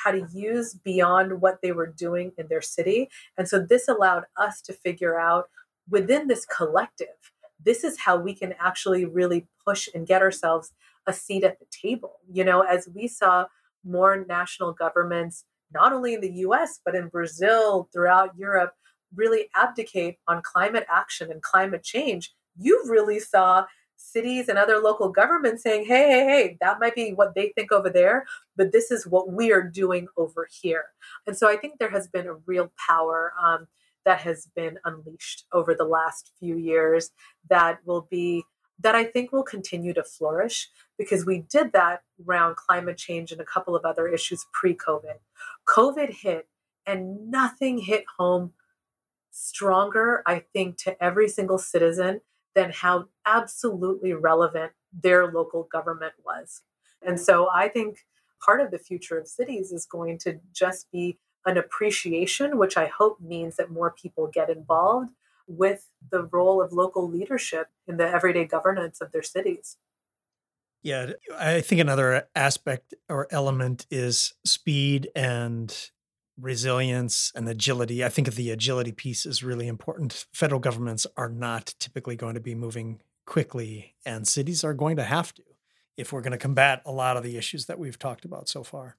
how 0.04 0.10
to 0.10 0.28
use 0.32 0.74
beyond 0.74 1.40
what 1.40 1.62
they 1.62 1.72
were 1.72 1.86
doing 1.86 2.30
in 2.36 2.46
their 2.48 2.60
city. 2.60 3.08
And 3.38 3.48
so 3.48 3.58
this 3.58 3.88
allowed 3.88 4.24
us 4.36 4.60
to 4.62 4.74
figure 4.74 5.18
out 5.18 5.48
within 5.88 6.28
this 6.28 6.44
collective, 6.44 7.32
this 7.64 7.82
is 7.82 7.98
how 7.98 8.18
we 8.18 8.34
can 8.34 8.54
actually 8.60 9.06
really 9.06 9.46
push 9.64 9.88
and 9.94 10.06
get 10.06 10.20
ourselves 10.22 10.72
a 11.06 11.12
seat 11.12 11.44
at 11.44 11.58
the 11.58 11.66
table. 11.70 12.16
You 12.30 12.44
know, 12.44 12.60
as 12.60 12.88
we 12.94 13.08
saw 13.08 13.46
more 13.84 14.24
national 14.28 14.72
governments, 14.72 15.44
not 15.72 15.92
only 15.92 16.14
in 16.14 16.20
the 16.20 16.32
US, 16.32 16.80
but 16.84 16.94
in 16.94 17.08
Brazil, 17.08 17.88
throughout 17.92 18.36
Europe, 18.36 18.74
really 19.16 19.48
abdicate 19.54 20.18
on 20.28 20.42
climate 20.42 20.86
action 20.92 21.30
and 21.30 21.42
climate 21.42 21.82
change, 21.82 22.34
you 22.58 22.84
really 22.86 23.18
saw 23.18 23.66
cities 23.96 24.48
and 24.48 24.58
other 24.58 24.78
local 24.78 25.08
governments 25.08 25.62
saying, 25.62 25.86
hey, 25.86 26.08
hey, 26.08 26.24
hey, 26.24 26.56
that 26.60 26.78
might 26.80 26.94
be 26.94 27.12
what 27.12 27.34
they 27.34 27.52
think 27.54 27.72
over 27.72 27.90
there, 27.90 28.26
but 28.56 28.72
this 28.72 28.90
is 28.90 29.06
what 29.06 29.32
we 29.32 29.52
are 29.52 29.62
doing 29.62 30.06
over 30.16 30.46
here. 30.60 30.86
And 31.26 31.36
so 31.36 31.48
I 31.48 31.56
think 31.56 31.78
there 31.78 31.90
has 31.90 32.06
been 32.06 32.26
a 32.26 32.34
real 32.46 32.70
power 32.88 33.32
um, 33.42 33.66
that 34.04 34.20
has 34.20 34.48
been 34.54 34.78
unleashed 34.84 35.44
over 35.52 35.74
the 35.74 35.84
last 35.84 36.32
few 36.38 36.56
years 36.56 37.10
that 37.50 37.78
will 37.84 38.06
be. 38.10 38.44
That 38.80 38.94
I 38.94 39.04
think 39.04 39.32
will 39.32 39.42
continue 39.42 39.94
to 39.94 40.04
flourish 40.04 40.68
because 40.98 41.24
we 41.24 41.38
did 41.48 41.72
that 41.72 42.02
around 42.28 42.56
climate 42.56 42.98
change 42.98 43.32
and 43.32 43.40
a 43.40 43.44
couple 43.44 43.74
of 43.74 43.86
other 43.86 44.06
issues 44.06 44.44
pre 44.52 44.74
COVID. 44.74 45.14
COVID 45.66 46.10
hit 46.10 46.46
and 46.86 47.30
nothing 47.30 47.78
hit 47.78 48.04
home 48.18 48.52
stronger, 49.36 50.22
I 50.26 50.44
think, 50.54 50.78
to 50.78 51.02
every 51.02 51.28
single 51.28 51.58
citizen 51.58 52.22
than 52.54 52.72
how 52.72 53.08
absolutely 53.26 54.14
relevant 54.14 54.72
their 54.92 55.30
local 55.30 55.68
government 55.70 56.14
was. 56.24 56.62
And 57.02 57.20
so 57.20 57.50
I 57.54 57.68
think 57.68 57.98
part 58.42 58.62
of 58.62 58.70
the 58.70 58.78
future 58.78 59.18
of 59.18 59.28
cities 59.28 59.72
is 59.72 59.84
going 59.84 60.18
to 60.20 60.40
just 60.54 60.90
be 60.90 61.18
an 61.44 61.58
appreciation, 61.58 62.56
which 62.56 62.78
I 62.78 62.86
hope 62.86 63.20
means 63.20 63.56
that 63.56 63.70
more 63.70 63.90
people 63.90 64.30
get 64.32 64.48
involved 64.48 65.10
with 65.46 65.90
the 66.10 66.24
role 66.24 66.62
of 66.62 66.72
local 66.72 67.08
leadership 67.08 67.68
in 67.86 67.98
the 67.98 68.08
everyday 68.08 68.46
governance 68.46 69.02
of 69.02 69.12
their 69.12 69.22
cities. 69.22 69.76
Yeah, 70.82 71.12
I 71.38 71.60
think 71.60 71.80
another 71.80 72.26
aspect 72.34 72.94
or 73.08 73.28
element 73.30 73.86
is 73.90 74.32
speed 74.44 75.08
and 75.14 75.90
resilience 76.38 77.32
and 77.34 77.48
agility. 77.48 78.04
I 78.04 78.08
think 78.08 78.32
the 78.34 78.50
agility 78.50 78.92
piece 78.92 79.26
is 79.26 79.42
really 79.42 79.68
important. 79.68 80.26
Federal 80.32 80.60
governments 80.60 81.06
are 81.16 81.28
not 81.28 81.74
typically 81.78 82.16
going 82.16 82.34
to 82.34 82.40
be 82.40 82.54
moving 82.54 83.00
quickly, 83.24 83.94
and 84.04 84.28
cities 84.28 84.62
are 84.62 84.74
going 84.74 84.96
to 84.96 85.04
have 85.04 85.34
to 85.34 85.42
if 85.96 86.12
we're 86.12 86.20
going 86.20 86.32
to 86.32 86.38
combat 86.38 86.82
a 86.84 86.92
lot 86.92 87.16
of 87.16 87.22
the 87.22 87.36
issues 87.36 87.66
that 87.66 87.78
we've 87.78 87.98
talked 87.98 88.24
about 88.24 88.48
so 88.48 88.62
far. 88.62 88.96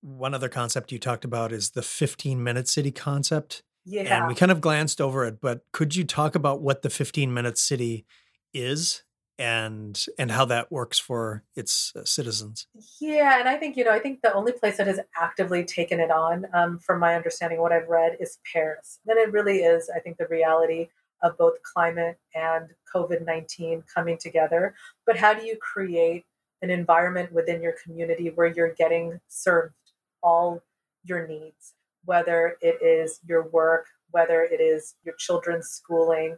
One 0.00 0.34
other 0.34 0.48
concept 0.48 0.92
you 0.92 0.98
talked 0.98 1.24
about 1.24 1.52
is 1.52 1.70
the 1.70 1.82
15 1.82 2.42
minute 2.42 2.68
city 2.68 2.90
concept. 2.90 3.62
Yeah. 3.84 4.18
And 4.18 4.28
we 4.28 4.34
kind 4.34 4.52
of 4.52 4.60
glanced 4.60 5.00
over 5.00 5.24
it, 5.24 5.40
but 5.40 5.64
could 5.72 5.96
you 5.96 6.04
talk 6.04 6.34
about 6.34 6.60
what 6.60 6.82
the 6.82 6.90
15 6.90 7.32
minute 7.32 7.58
city 7.58 8.06
is 8.54 9.02
and 9.38 10.04
and 10.18 10.32
how 10.32 10.44
that 10.46 10.72
works 10.72 10.98
for 10.98 11.44
its 11.54 11.92
uh, 11.94 12.04
citizens. 12.04 12.66
Yeah, 13.00 13.38
and 13.38 13.48
I 13.48 13.56
think 13.56 13.76
you 13.76 13.84
know 13.84 13.92
I 13.92 13.98
think 13.98 14.20
the 14.22 14.34
only 14.34 14.52
place 14.52 14.76
that 14.78 14.86
has 14.86 15.00
actively 15.16 15.64
taken 15.64 16.00
it 16.00 16.10
on, 16.10 16.46
um, 16.52 16.78
from 16.78 17.00
my 17.00 17.14
understanding, 17.14 17.60
what 17.60 17.72
I've 17.72 17.88
read, 17.88 18.16
is 18.20 18.38
Paris. 18.52 18.98
Then 19.06 19.18
it 19.18 19.32
really 19.32 19.58
is, 19.58 19.90
I 19.94 20.00
think, 20.00 20.18
the 20.18 20.26
reality 20.26 20.88
of 21.22 21.36
both 21.38 21.62
climate 21.62 22.18
and 22.34 22.68
COVID 22.94 23.24
nineteen 23.24 23.84
coming 23.92 24.18
together. 24.18 24.74
But 25.06 25.16
how 25.16 25.34
do 25.34 25.46
you 25.46 25.56
create 25.56 26.24
an 26.62 26.70
environment 26.70 27.32
within 27.32 27.62
your 27.62 27.74
community 27.84 28.30
where 28.34 28.48
you're 28.48 28.74
getting 28.74 29.20
served 29.28 29.74
all 30.22 30.62
your 31.04 31.26
needs, 31.26 31.74
whether 32.04 32.56
it 32.60 32.82
is 32.82 33.20
your 33.24 33.48
work, 33.48 33.86
whether 34.10 34.42
it 34.42 34.60
is 34.60 34.96
your 35.04 35.14
children's 35.16 35.68
schooling, 35.68 36.36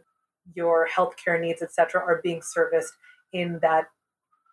your 0.55 0.87
healthcare 0.87 1.39
needs, 1.39 1.61
etc., 1.61 2.01
are 2.01 2.21
being 2.23 2.41
serviced 2.41 2.93
in 3.33 3.59
that 3.61 3.85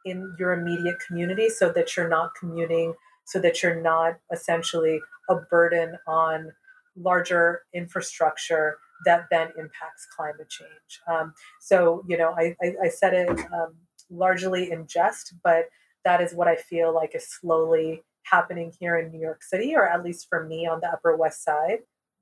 in 0.05 0.35
your 0.39 0.53
immediate 0.53 0.97
community, 1.07 1.49
so 1.49 1.71
that 1.73 1.97
you're 1.97 2.09
not 2.09 2.31
commuting, 2.39 2.95
so 3.25 3.41
that 3.41 3.63
you're 3.63 3.81
not 3.81 4.15
essentially 4.33 5.01
a 5.29 5.35
burden 5.51 5.97
on 6.07 6.53
larger 6.97 7.63
infrastructure 7.75 8.79
that 9.05 9.27
then 9.31 9.49
impacts 9.59 10.07
climate 10.17 10.49
change. 10.49 11.01
Um, 11.09 11.35
so, 11.61 12.05
you 12.09 12.17
know, 12.17 12.35
I, 12.37 12.57
I, 12.63 12.75
I 12.85 12.89
said 12.89 13.15
it 13.15 13.29
um, 13.53 13.75
largely 14.11 14.71
in 14.73 14.87
jest, 14.87 15.35
but 15.45 15.67
that 16.05 16.21
is 16.21 16.35
what 16.35 16.49
I 16.49 16.57
feel 16.57 16.95
like 16.95 17.15
is 17.15 17.29
slowly 17.29 18.03
happening 18.25 18.73
here 18.79 18.99
in 18.99 19.11
New 19.11 19.21
York 19.21 19.43
City, 19.43 19.75
or 19.75 19.87
at 19.89 20.05
least 20.05 20.27
for 20.29 20.47
me 20.47 20.67
on 20.67 20.81
the 20.81 20.89
Upper 20.89 21.17
West 21.17 21.45
Side 21.45 21.79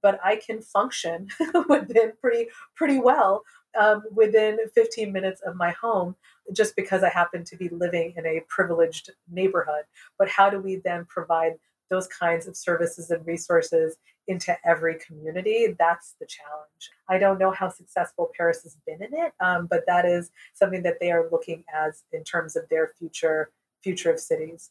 but 0.07 0.21
I 0.23 0.37
can 0.37 0.63
function 0.63 1.27
within 1.69 2.13
pretty 2.21 2.47
pretty 2.77 3.01
well 3.01 3.43
um, 3.77 4.05
within 4.15 4.57
15 4.73 5.13
minutes 5.13 5.41
of 5.45 5.57
my 5.57 5.73
home 5.73 6.15
just 6.53 6.77
because 6.77 7.03
I 7.03 7.09
happen 7.09 7.43
to 7.43 7.57
be 7.57 7.69
living 7.71 8.15
in 8.17 8.25
a 8.25 8.41
privileged 8.47 9.11
neighborhood. 9.29 9.83
But 10.17 10.29
how 10.29 10.49
do 10.49 10.61
we 10.61 10.77
then 10.77 11.07
provide 11.07 11.55
those 11.91 12.07
kinds 12.07 12.47
of 12.47 12.57
services 12.57 13.11
and 13.11 13.27
resources 13.27 13.97
into 14.29 14.57
every 14.65 14.95
community? 14.95 15.75
That's 15.77 16.15
the 16.21 16.27
challenge. 16.27 16.91
I 17.09 17.19
don't 17.19 17.41
know 17.41 17.51
how 17.51 17.69
successful 17.69 18.31
Paris 18.37 18.63
has 18.63 18.77
been 18.87 19.03
in 19.03 19.13
it, 19.13 19.33
um, 19.41 19.67
but 19.69 19.83
that 19.89 20.05
is 20.05 20.31
something 20.55 20.85
that 20.85 21.01
they 21.01 21.11
are 21.11 21.29
looking 21.33 21.65
as 21.75 22.05
in 22.13 22.23
terms 22.23 22.55
of 22.55 22.69
their 22.69 22.93
future 22.97 23.51
future 23.83 24.13
of 24.13 24.21
cities. 24.21 24.71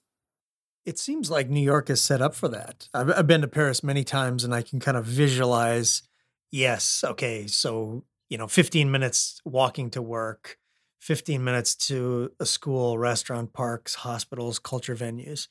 It 0.85 0.99
seems 0.99 1.31
like 1.31 1.49
New 1.49 1.61
York 1.61 1.89
is 1.89 2.03
set 2.03 2.21
up 2.21 2.35
for 2.35 2.47
that. 2.49 2.89
I've, 2.93 3.09
I've 3.09 3.27
been 3.27 3.41
to 3.41 3.47
Paris 3.47 3.83
many 3.83 4.03
times 4.03 4.43
and 4.43 4.53
I 4.53 4.61
can 4.61 4.79
kind 4.79 4.97
of 4.97 5.05
visualize 5.05 6.03
yes, 6.51 7.03
okay, 7.03 7.47
so, 7.47 8.03
you 8.29 8.37
know, 8.37 8.47
15 8.47 8.91
minutes 8.91 9.41
walking 9.43 9.89
to 9.91 10.01
work, 10.01 10.57
15 11.01 11.43
minutes 11.43 11.75
to 11.87 12.31
a 12.39 12.45
school, 12.45 12.97
restaurant, 12.97 13.51
parks, 13.51 13.95
hospitals, 13.95 14.59
culture 14.59 14.95
venues. 14.95 15.47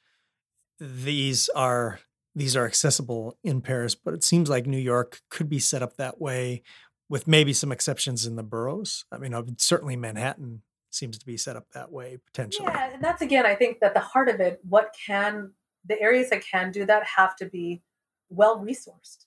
These 0.80 1.48
are 1.50 2.00
these 2.36 2.56
are 2.56 2.66
accessible 2.66 3.38
in 3.44 3.60
Paris, 3.60 3.94
but 3.94 4.12
it 4.12 4.24
seems 4.24 4.50
like 4.50 4.66
New 4.66 4.78
York 4.78 5.20
could 5.30 5.48
be 5.48 5.60
set 5.60 5.82
up 5.82 5.96
that 5.96 6.20
way 6.20 6.62
with 7.08 7.28
maybe 7.28 7.52
some 7.52 7.70
exceptions 7.70 8.26
in 8.26 8.34
the 8.34 8.42
boroughs. 8.42 9.04
I 9.12 9.18
mean, 9.18 9.56
certainly 9.58 9.94
Manhattan 9.94 10.62
seems 10.94 11.18
to 11.18 11.26
be 11.26 11.36
set 11.36 11.56
up 11.56 11.70
that 11.72 11.92
way 11.92 12.18
potentially. 12.26 12.68
Yeah, 12.68 12.90
and 12.94 13.02
that's 13.02 13.22
again, 13.22 13.46
I 13.46 13.54
think 13.54 13.80
that 13.80 13.94
the 13.94 14.00
heart 14.00 14.28
of 14.28 14.40
it, 14.40 14.60
what 14.68 14.94
can 15.06 15.52
the 15.86 16.00
areas 16.00 16.30
that 16.30 16.44
can 16.44 16.70
do 16.70 16.86
that 16.86 17.04
have 17.16 17.36
to 17.36 17.46
be 17.46 17.82
well 18.30 18.58
resourced. 18.58 19.26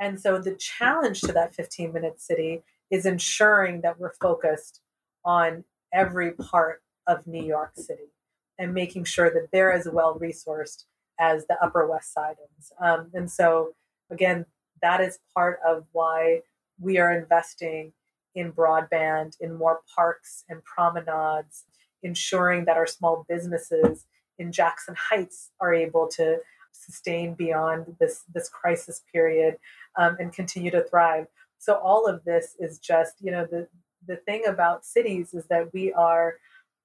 And 0.00 0.20
so 0.20 0.38
the 0.38 0.54
challenge 0.54 1.20
to 1.22 1.32
that 1.32 1.54
15 1.54 1.92
minute 1.92 2.20
city 2.20 2.62
is 2.90 3.04
ensuring 3.04 3.82
that 3.82 3.98
we're 3.98 4.14
focused 4.14 4.80
on 5.24 5.64
every 5.92 6.32
part 6.32 6.82
of 7.06 7.26
New 7.26 7.42
York 7.42 7.72
City 7.74 8.12
and 8.58 8.74
making 8.74 9.04
sure 9.04 9.30
that 9.30 9.48
they're 9.52 9.72
as 9.72 9.88
well 9.90 10.18
resourced 10.18 10.84
as 11.18 11.46
the 11.46 11.56
Upper 11.62 11.86
West 11.86 12.12
Side 12.12 12.36
is. 12.58 12.72
Um, 12.80 13.10
and 13.12 13.30
so, 13.30 13.74
again, 14.10 14.46
that 14.82 15.00
is 15.00 15.18
part 15.34 15.58
of 15.66 15.84
why 15.92 16.42
we 16.80 16.98
are 16.98 17.12
investing 17.12 17.92
in 18.38 18.52
broadband, 18.52 19.36
in 19.40 19.54
more 19.54 19.80
parks 19.94 20.44
and 20.48 20.62
promenades, 20.64 21.64
ensuring 22.02 22.64
that 22.64 22.76
our 22.76 22.86
small 22.86 23.26
businesses 23.28 24.06
in 24.38 24.52
Jackson 24.52 24.94
Heights 24.96 25.50
are 25.60 25.74
able 25.74 26.08
to 26.08 26.38
sustain 26.72 27.34
beyond 27.34 27.96
this 27.98 28.22
this 28.32 28.48
crisis 28.48 29.02
period 29.12 29.56
um, 29.96 30.16
and 30.20 30.32
continue 30.32 30.70
to 30.70 30.84
thrive. 30.84 31.26
So 31.58 31.74
all 31.74 32.06
of 32.06 32.24
this 32.24 32.54
is 32.58 32.78
just 32.78 33.14
you 33.20 33.32
know 33.32 33.46
the 33.50 33.68
the 34.06 34.16
thing 34.16 34.44
about 34.46 34.84
cities 34.84 35.34
is 35.34 35.46
that 35.46 35.72
we 35.72 35.92
are 35.92 36.36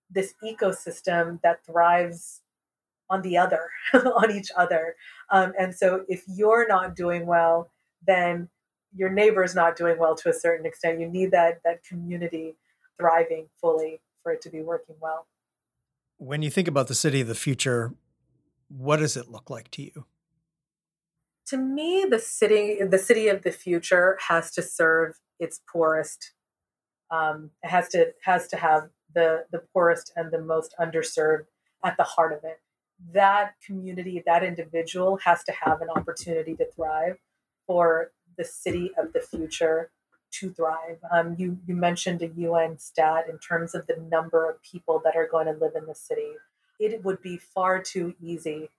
this 0.10 0.34
ecosystem 0.43 1.41
that 1.43 1.66
thrives 1.66 2.41
on 3.10 3.22
the 3.22 3.38
other 3.38 3.70
on 3.93 4.32
each 4.32 4.51
other 4.58 4.95
um, 5.30 5.54
and 5.60 5.76
so 5.76 6.06
if 6.08 6.24
you're 6.28 6.68
not 6.68 6.95
doing 6.95 7.26
well 7.26 7.70
then 8.06 8.49
your 8.95 9.09
neighbor 9.09 9.43
is 9.43 9.55
not 9.55 9.75
doing 9.75 9.97
well 9.97 10.15
to 10.15 10.29
a 10.29 10.33
certain 10.33 10.65
extent. 10.65 10.99
You 10.99 11.07
need 11.07 11.31
that 11.31 11.61
that 11.65 11.83
community 11.83 12.55
thriving 12.97 13.47
fully 13.59 14.01
for 14.21 14.31
it 14.31 14.41
to 14.41 14.49
be 14.49 14.61
working 14.61 14.95
well. 15.01 15.27
When 16.17 16.41
you 16.41 16.49
think 16.49 16.67
about 16.67 16.87
the 16.87 16.95
city 16.95 17.21
of 17.21 17.27
the 17.27 17.35
future 17.35 17.93
what 18.69 18.97
does 18.97 19.15
it 19.15 19.29
look 19.29 19.49
like 19.49 19.69
to 19.71 19.83
you? 19.83 20.05
To 21.47 21.57
me 21.57 22.05
the 22.09 22.19
city 22.19 22.79
the 22.83 22.99
city 22.99 23.27
of 23.27 23.43
the 23.43 23.51
future 23.51 24.17
has 24.27 24.51
to 24.51 24.61
serve 24.61 25.19
its 25.39 25.61
poorest 25.71 26.31
um, 27.11 27.51
it 27.61 27.69
has 27.69 27.89
to 27.89 28.13
has 28.23 28.47
to 28.47 28.57
have 28.57 28.89
the 29.13 29.45
the 29.51 29.59
poorest 29.73 30.11
and 30.15 30.31
the 30.31 30.41
most 30.41 30.73
underserved 30.79 31.45
at 31.83 31.97
the 31.97 32.03
heart 32.03 32.33
of 32.33 32.39
it. 32.43 32.59
That 33.13 33.53
community 33.65 34.23
that 34.25 34.43
individual 34.43 35.17
has 35.17 35.43
to 35.43 35.51
have 35.51 35.81
an 35.81 35.89
opportunity 35.89 36.55
to 36.55 36.65
thrive 36.71 37.17
for 37.67 38.11
the 38.38 38.45
city 38.45 38.91
of 38.97 39.13
the 39.13 39.21
future 39.21 39.91
to 40.34 40.51
thrive. 40.51 40.97
Um, 41.11 41.36
you 41.38 41.57
you 41.67 41.75
mentioned 41.75 42.21
a 42.21 42.27
UN 42.27 42.77
stat 42.79 43.25
in 43.29 43.38
terms 43.38 43.75
of 43.75 43.86
the 43.88 43.97
number 44.09 44.49
of 44.49 44.61
people 44.63 45.01
that 45.03 45.15
are 45.15 45.27
going 45.27 45.45
to 45.45 45.53
live 45.53 45.73
in 45.75 45.86
the 45.86 45.95
city. 45.95 46.31
It 46.79 47.03
would 47.03 47.21
be 47.21 47.38
far 47.38 47.81
too 47.81 48.15
easy 48.21 48.69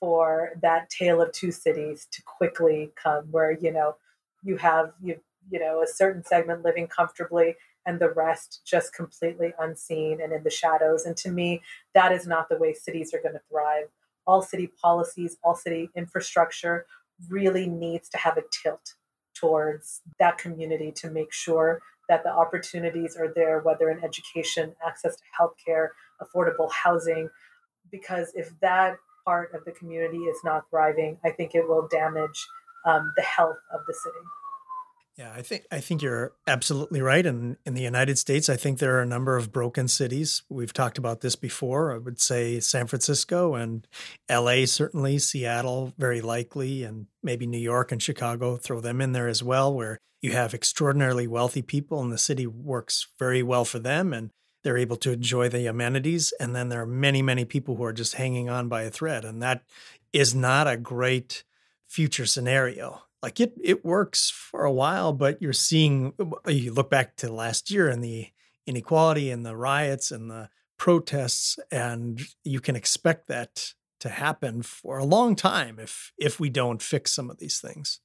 for 0.00 0.52
that 0.62 0.90
tale 0.90 1.22
of 1.22 1.32
two 1.32 1.52
cities 1.52 2.06
to 2.12 2.22
quickly 2.22 2.92
come 3.02 3.24
where 3.30 3.52
you 3.52 3.72
know 3.72 3.96
you 4.42 4.56
have 4.56 4.92
you 5.02 5.20
you 5.50 5.60
know 5.60 5.82
a 5.82 5.86
certain 5.86 6.24
segment 6.24 6.64
living 6.64 6.88
comfortably 6.88 7.56
and 7.86 8.00
the 8.00 8.10
rest 8.10 8.62
just 8.66 8.92
completely 8.92 9.52
unseen 9.60 10.20
and 10.20 10.32
in 10.32 10.42
the 10.42 10.50
shadows. 10.50 11.06
And 11.06 11.16
to 11.18 11.30
me 11.30 11.62
that 11.94 12.12
is 12.12 12.26
not 12.26 12.48
the 12.48 12.58
way 12.58 12.74
cities 12.74 13.14
are 13.14 13.22
going 13.22 13.34
to 13.34 13.40
thrive. 13.48 13.86
All 14.26 14.42
city 14.42 14.72
policies 14.82 15.36
all 15.44 15.54
city 15.54 15.88
infrastructure 15.94 16.86
really 17.28 17.66
needs 17.66 18.08
to 18.10 18.18
have 18.18 18.36
a 18.36 18.42
tilt 18.62 18.94
towards 19.34 20.02
that 20.18 20.38
community 20.38 20.92
to 20.92 21.10
make 21.10 21.32
sure 21.32 21.80
that 22.08 22.22
the 22.22 22.30
opportunities 22.30 23.16
are 23.16 23.32
there 23.34 23.60
whether 23.60 23.90
in 23.90 24.02
education 24.04 24.74
access 24.86 25.16
to 25.16 25.22
healthcare 25.38 25.88
affordable 26.22 26.70
housing 26.72 27.28
because 27.90 28.32
if 28.34 28.52
that 28.60 28.96
part 29.24 29.52
of 29.54 29.64
the 29.64 29.72
community 29.72 30.18
is 30.18 30.38
not 30.44 30.64
thriving, 30.70 31.18
I 31.24 31.30
think 31.30 31.54
it 31.54 31.68
will 31.68 31.88
damage 31.88 32.46
um, 32.86 33.12
the 33.16 33.22
health 33.22 33.58
of 33.74 33.80
the 33.86 33.94
city. 33.94 34.24
Yeah, 35.16 35.32
I 35.34 35.40
think 35.40 35.64
I 35.72 35.80
think 35.80 36.02
you're 36.02 36.34
absolutely 36.46 37.00
right. 37.00 37.24
And 37.24 37.56
in 37.64 37.72
the 37.72 37.82
United 37.82 38.18
States, 38.18 38.50
I 38.50 38.56
think 38.56 38.78
there 38.78 38.96
are 38.96 39.02
a 39.02 39.06
number 39.06 39.38
of 39.38 39.50
broken 39.50 39.88
cities. 39.88 40.42
We've 40.50 40.74
talked 40.74 40.98
about 40.98 41.22
this 41.22 41.36
before. 41.36 41.90
I 41.90 41.96
would 41.96 42.20
say 42.20 42.60
San 42.60 42.86
Francisco 42.86 43.54
and 43.54 43.86
LA 44.30 44.66
certainly, 44.66 45.18
Seattle 45.18 45.94
very 45.96 46.20
likely, 46.20 46.84
and 46.84 47.06
maybe 47.22 47.46
New 47.46 47.56
York 47.56 47.92
and 47.92 48.02
Chicago, 48.02 48.58
throw 48.58 48.80
them 48.80 49.00
in 49.00 49.12
there 49.12 49.26
as 49.26 49.42
well, 49.42 49.72
where 49.72 49.98
you 50.20 50.32
have 50.32 50.52
extraordinarily 50.52 51.26
wealthy 51.26 51.62
people 51.62 52.02
and 52.02 52.12
the 52.12 52.18
city 52.18 52.46
works 52.46 53.06
very 53.18 53.42
well 53.42 53.64
for 53.64 53.78
them. 53.78 54.12
And 54.12 54.30
they're 54.64 54.76
able 54.76 54.96
to 54.96 55.12
enjoy 55.12 55.48
the 55.48 55.66
amenities. 55.66 56.34
And 56.40 56.54
then 56.54 56.68
there 56.68 56.82
are 56.82 56.86
many, 56.86 57.22
many 57.22 57.44
people 57.44 57.76
who 57.76 57.84
are 57.84 57.92
just 57.92 58.14
hanging 58.14 58.50
on 58.50 58.68
by 58.68 58.82
a 58.82 58.90
thread. 58.90 59.24
And 59.24 59.40
that 59.42 59.62
is 60.12 60.34
not 60.34 60.66
a 60.66 60.76
great 60.76 61.44
future 61.86 62.26
scenario. 62.26 63.05
Like 63.22 63.40
it, 63.40 63.54
it 63.62 63.84
works 63.84 64.30
for 64.30 64.64
a 64.64 64.72
while, 64.72 65.12
but 65.12 65.40
you're 65.40 65.52
seeing, 65.52 66.12
you 66.46 66.72
look 66.72 66.90
back 66.90 67.16
to 67.16 67.32
last 67.32 67.70
year 67.70 67.88
and 67.88 68.04
the 68.04 68.28
inequality 68.66 69.30
and 69.30 69.44
the 69.44 69.56
riots 69.56 70.10
and 70.10 70.30
the 70.30 70.48
protests, 70.78 71.58
and 71.70 72.20
you 72.44 72.60
can 72.60 72.76
expect 72.76 73.28
that 73.28 73.72
to 74.00 74.08
happen 74.08 74.62
for 74.62 74.98
a 74.98 75.04
long 75.04 75.34
time 75.34 75.78
if 75.78 76.12
if 76.18 76.38
we 76.38 76.50
don't 76.50 76.82
fix 76.82 77.14
some 77.14 77.30
of 77.30 77.38
these 77.38 77.60
things. 77.60 78.00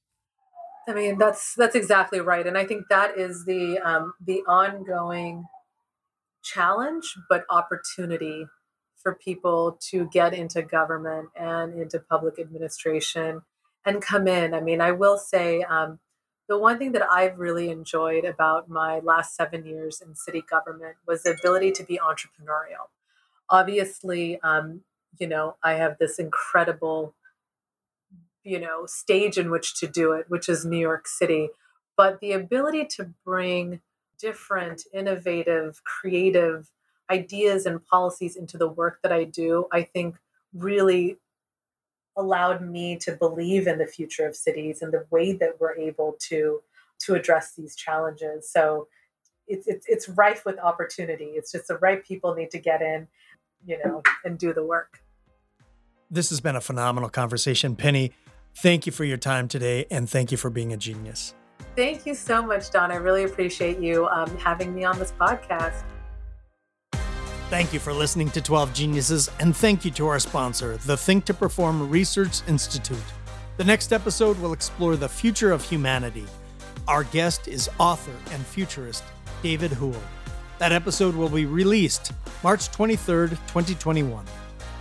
I 0.88 0.94
mean, 0.94 1.18
that's 1.18 1.54
that's 1.56 1.76
exactly 1.76 2.20
right, 2.20 2.46
and 2.46 2.56
I 2.56 2.64
think 2.64 2.86
that 2.88 3.18
is 3.18 3.44
the 3.46 3.78
um, 3.78 4.14
the 4.24 4.42
ongoing 4.48 5.44
challenge, 6.42 7.04
but 7.28 7.44
opportunity 7.50 8.46
for 9.02 9.14
people 9.14 9.78
to 9.90 10.08
get 10.12 10.32
into 10.32 10.62
government 10.62 11.28
and 11.36 11.74
into 11.74 11.98
public 11.98 12.38
administration 12.38 13.42
and 13.84 14.02
come 14.02 14.28
in. 14.28 14.54
I 14.54 14.60
mean, 14.60 14.80
I 14.80 14.92
will 14.92 15.18
say 15.18 15.62
um, 15.62 15.98
the 16.48 16.58
one 16.58 16.78
thing 16.78 16.92
that 16.92 17.10
I've 17.10 17.38
really 17.38 17.70
enjoyed 17.70 18.24
about 18.24 18.68
my 18.68 19.00
last 19.00 19.34
seven 19.34 19.64
years 19.66 20.00
in 20.00 20.14
city 20.14 20.42
government 20.48 20.96
was 21.06 21.22
the 21.22 21.32
ability 21.32 21.72
to 21.72 21.84
be 21.84 21.98
entrepreneurial. 21.98 22.90
Obviously, 23.48 24.40
um, 24.42 24.82
you 25.18 25.26
know, 25.26 25.56
I 25.62 25.74
have 25.74 25.98
this 25.98 26.18
incredible, 26.18 27.14
you 28.44 28.58
know, 28.58 28.86
stage 28.86 29.38
in 29.38 29.50
which 29.50 29.78
to 29.80 29.86
do 29.86 30.12
it, 30.12 30.26
which 30.28 30.48
is 30.48 30.64
New 30.64 30.78
York 30.78 31.06
City. 31.06 31.50
But 31.96 32.20
the 32.20 32.32
ability 32.32 32.86
to 32.96 33.10
bring 33.24 33.80
different, 34.18 34.84
innovative, 34.92 35.82
creative 35.84 36.70
ideas 37.10 37.66
and 37.66 37.84
policies 37.84 38.36
into 38.36 38.56
the 38.56 38.68
work 38.68 39.00
that 39.02 39.12
I 39.12 39.24
do, 39.24 39.66
I 39.70 39.82
think 39.82 40.16
really 40.54 41.18
allowed 42.16 42.62
me 42.62 42.96
to 42.96 43.12
believe 43.12 43.66
in 43.66 43.78
the 43.78 43.86
future 43.86 44.26
of 44.26 44.36
cities 44.36 44.82
and 44.82 44.92
the 44.92 45.06
way 45.10 45.32
that 45.32 45.60
we're 45.60 45.76
able 45.76 46.16
to 46.28 46.62
to 47.00 47.14
address 47.14 47.54
these 47.56 47.74
challenges. 47.74 48.50
So 48.50 48.88
it's 49.48 49.66
it's, 49.66 49.86
it's 49.88 50.08
rife 50.08 50.44
with 50.44 50.58
opportunity. 50.58 51.32
It's 51.36 51.52
just 51.52 51.68
the 51.68 51.78
right 51.78 52.04
people 52.04 52.34
need 52.34 52.50
to 52.50 52.58
get 52.58 52.82
in, 52.82 53.08
you 53.66 53.78
know, 53.84 54.02
and 54.24 54.38
do 54.38 54.52
the 54.52 54.64
work. 54.64 55.00
This 56.10 56.30
has 56.30 56.40
been 56.40 56.56
a 56.56 56.60
phenomenal 56.60 57.08
conversation, 57.08 57.74
Penny. 57.74 58.12
Thank 58.54 58.84
you 58.84 58.92
for 58.92 59.04
your 59.04 59.16
time 59.16 59.48
today, 59.48 59.86
and 59.90 60.08
thank 60.08 60.30
you 60.30 60.36
for 60.36 60.50
being 60.50 60.74
a 60.74 60.76
genius. 60.76 61.34
Thank 61.74 62.04
you 62.04 62.14
so 62.14 62.42
much, 62.42 62.70
Don. 62.70 62.92
I 62.92 62.96
really 62.96 63.24
appreciate 63.24 63.78
you 63.78 64.06
um, 64.08 64.36
having 64.36 64.74
me 64.74 64.84
on 64.84 64.98
this 64.98 65.12
podcast. 65.18 65.84
Thank 67.52 67.74
you 67.74 67.80
for 67.80 67.92
listening 67.92 68.30
to 68.30 68.40
12 68.40 68.72
Geniuses, 68.72 69.30
and 69.38 69.54
thank 69.54 69.84
you 69.84 69.90
to 69.90 70.06
our 70.06 70.18
sponsor, 70.18 70.78
the 70.86 70.94
Think2Perform 70.94 71.90
Research 71.90 72.40
Institute. 72.48 72.96
The 73.58 73.64
next 73.64 73.92
episode 73.92 74.38
will 74.38 74.54
explore 74.54 74.96
the 74.96 75.06
future 75.06 75.52
of 75.52 75.62
humanity. 75.62 76.24
Our 76.88 77.04
guest 77.04 77.48
is 77.48 77.68
author 77.78 78.14
and 78.32 78.42
futurist 78.46 79.04
David 79.42 79.70
Houle. 79.70 80.02
That 80.60 80.72
episode 80.72 81.14
will 81.14 81.28
be 81.28 81.44
released 81.44 82.12
March 82.42 82.70
23rd, 82.70 83.32
2021. 83.48 84.24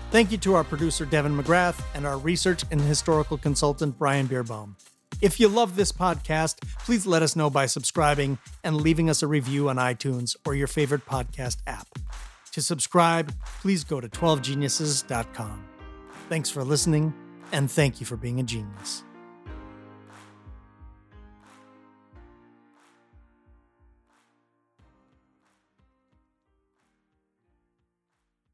Thank 0.10 0.32
you 0.32 0.38
to 0.38 0.56
our 0.56 0.64
producer, 0.64 1.04
Devin 1.04 1.38
McGrath, 1.38 1.84
and 1.94 2.08
our 2.08 2.20
research 2.20 2.64
and 2.72 2.80
historical 2.80 3.38
consultant, 3.38 4.00
Brian 4.00 4.30
Beerbaum. 4.30 4.76
If 5.20 5.42
you 5.42 5.50
love 5.50 5.76
this 5.76 5.92
podcast, 5.92 6.62
please 6.86 7.06
let 7.06 7.22
us 7.22 7.36
know 7.36 7.50
by 7.50 7.66
subscribing 7.66 8.38
and 8.64 8.78
leaving 8.78 9.10
us 9.10 9.22
a 9.22 9.28
review 9.28 9.68
on 9.68 9.76
iTunes 9.76 10.38
or 10.46 10.56
your 10.56 10.68
favorite 10.68 11.06
podcast 11.06 11.58
app. 11.68 11.90
To 12.52 12.62
subscribe, 12.62 13.34
please 13.62 13.84
go 13.84 14.02
to 14.02 14.10
12geniuses.com. 14.10 15.66
Thanks 16.30 16.50
for 16.50 16.64
listening, 16.64 17.14
and 17.52 17.70
thank 17.70 18.00
you 18.00 18.06
for 18.06 18.18
being 18.18 18.40
a 18.40 18.44
genius. 18.44 19.04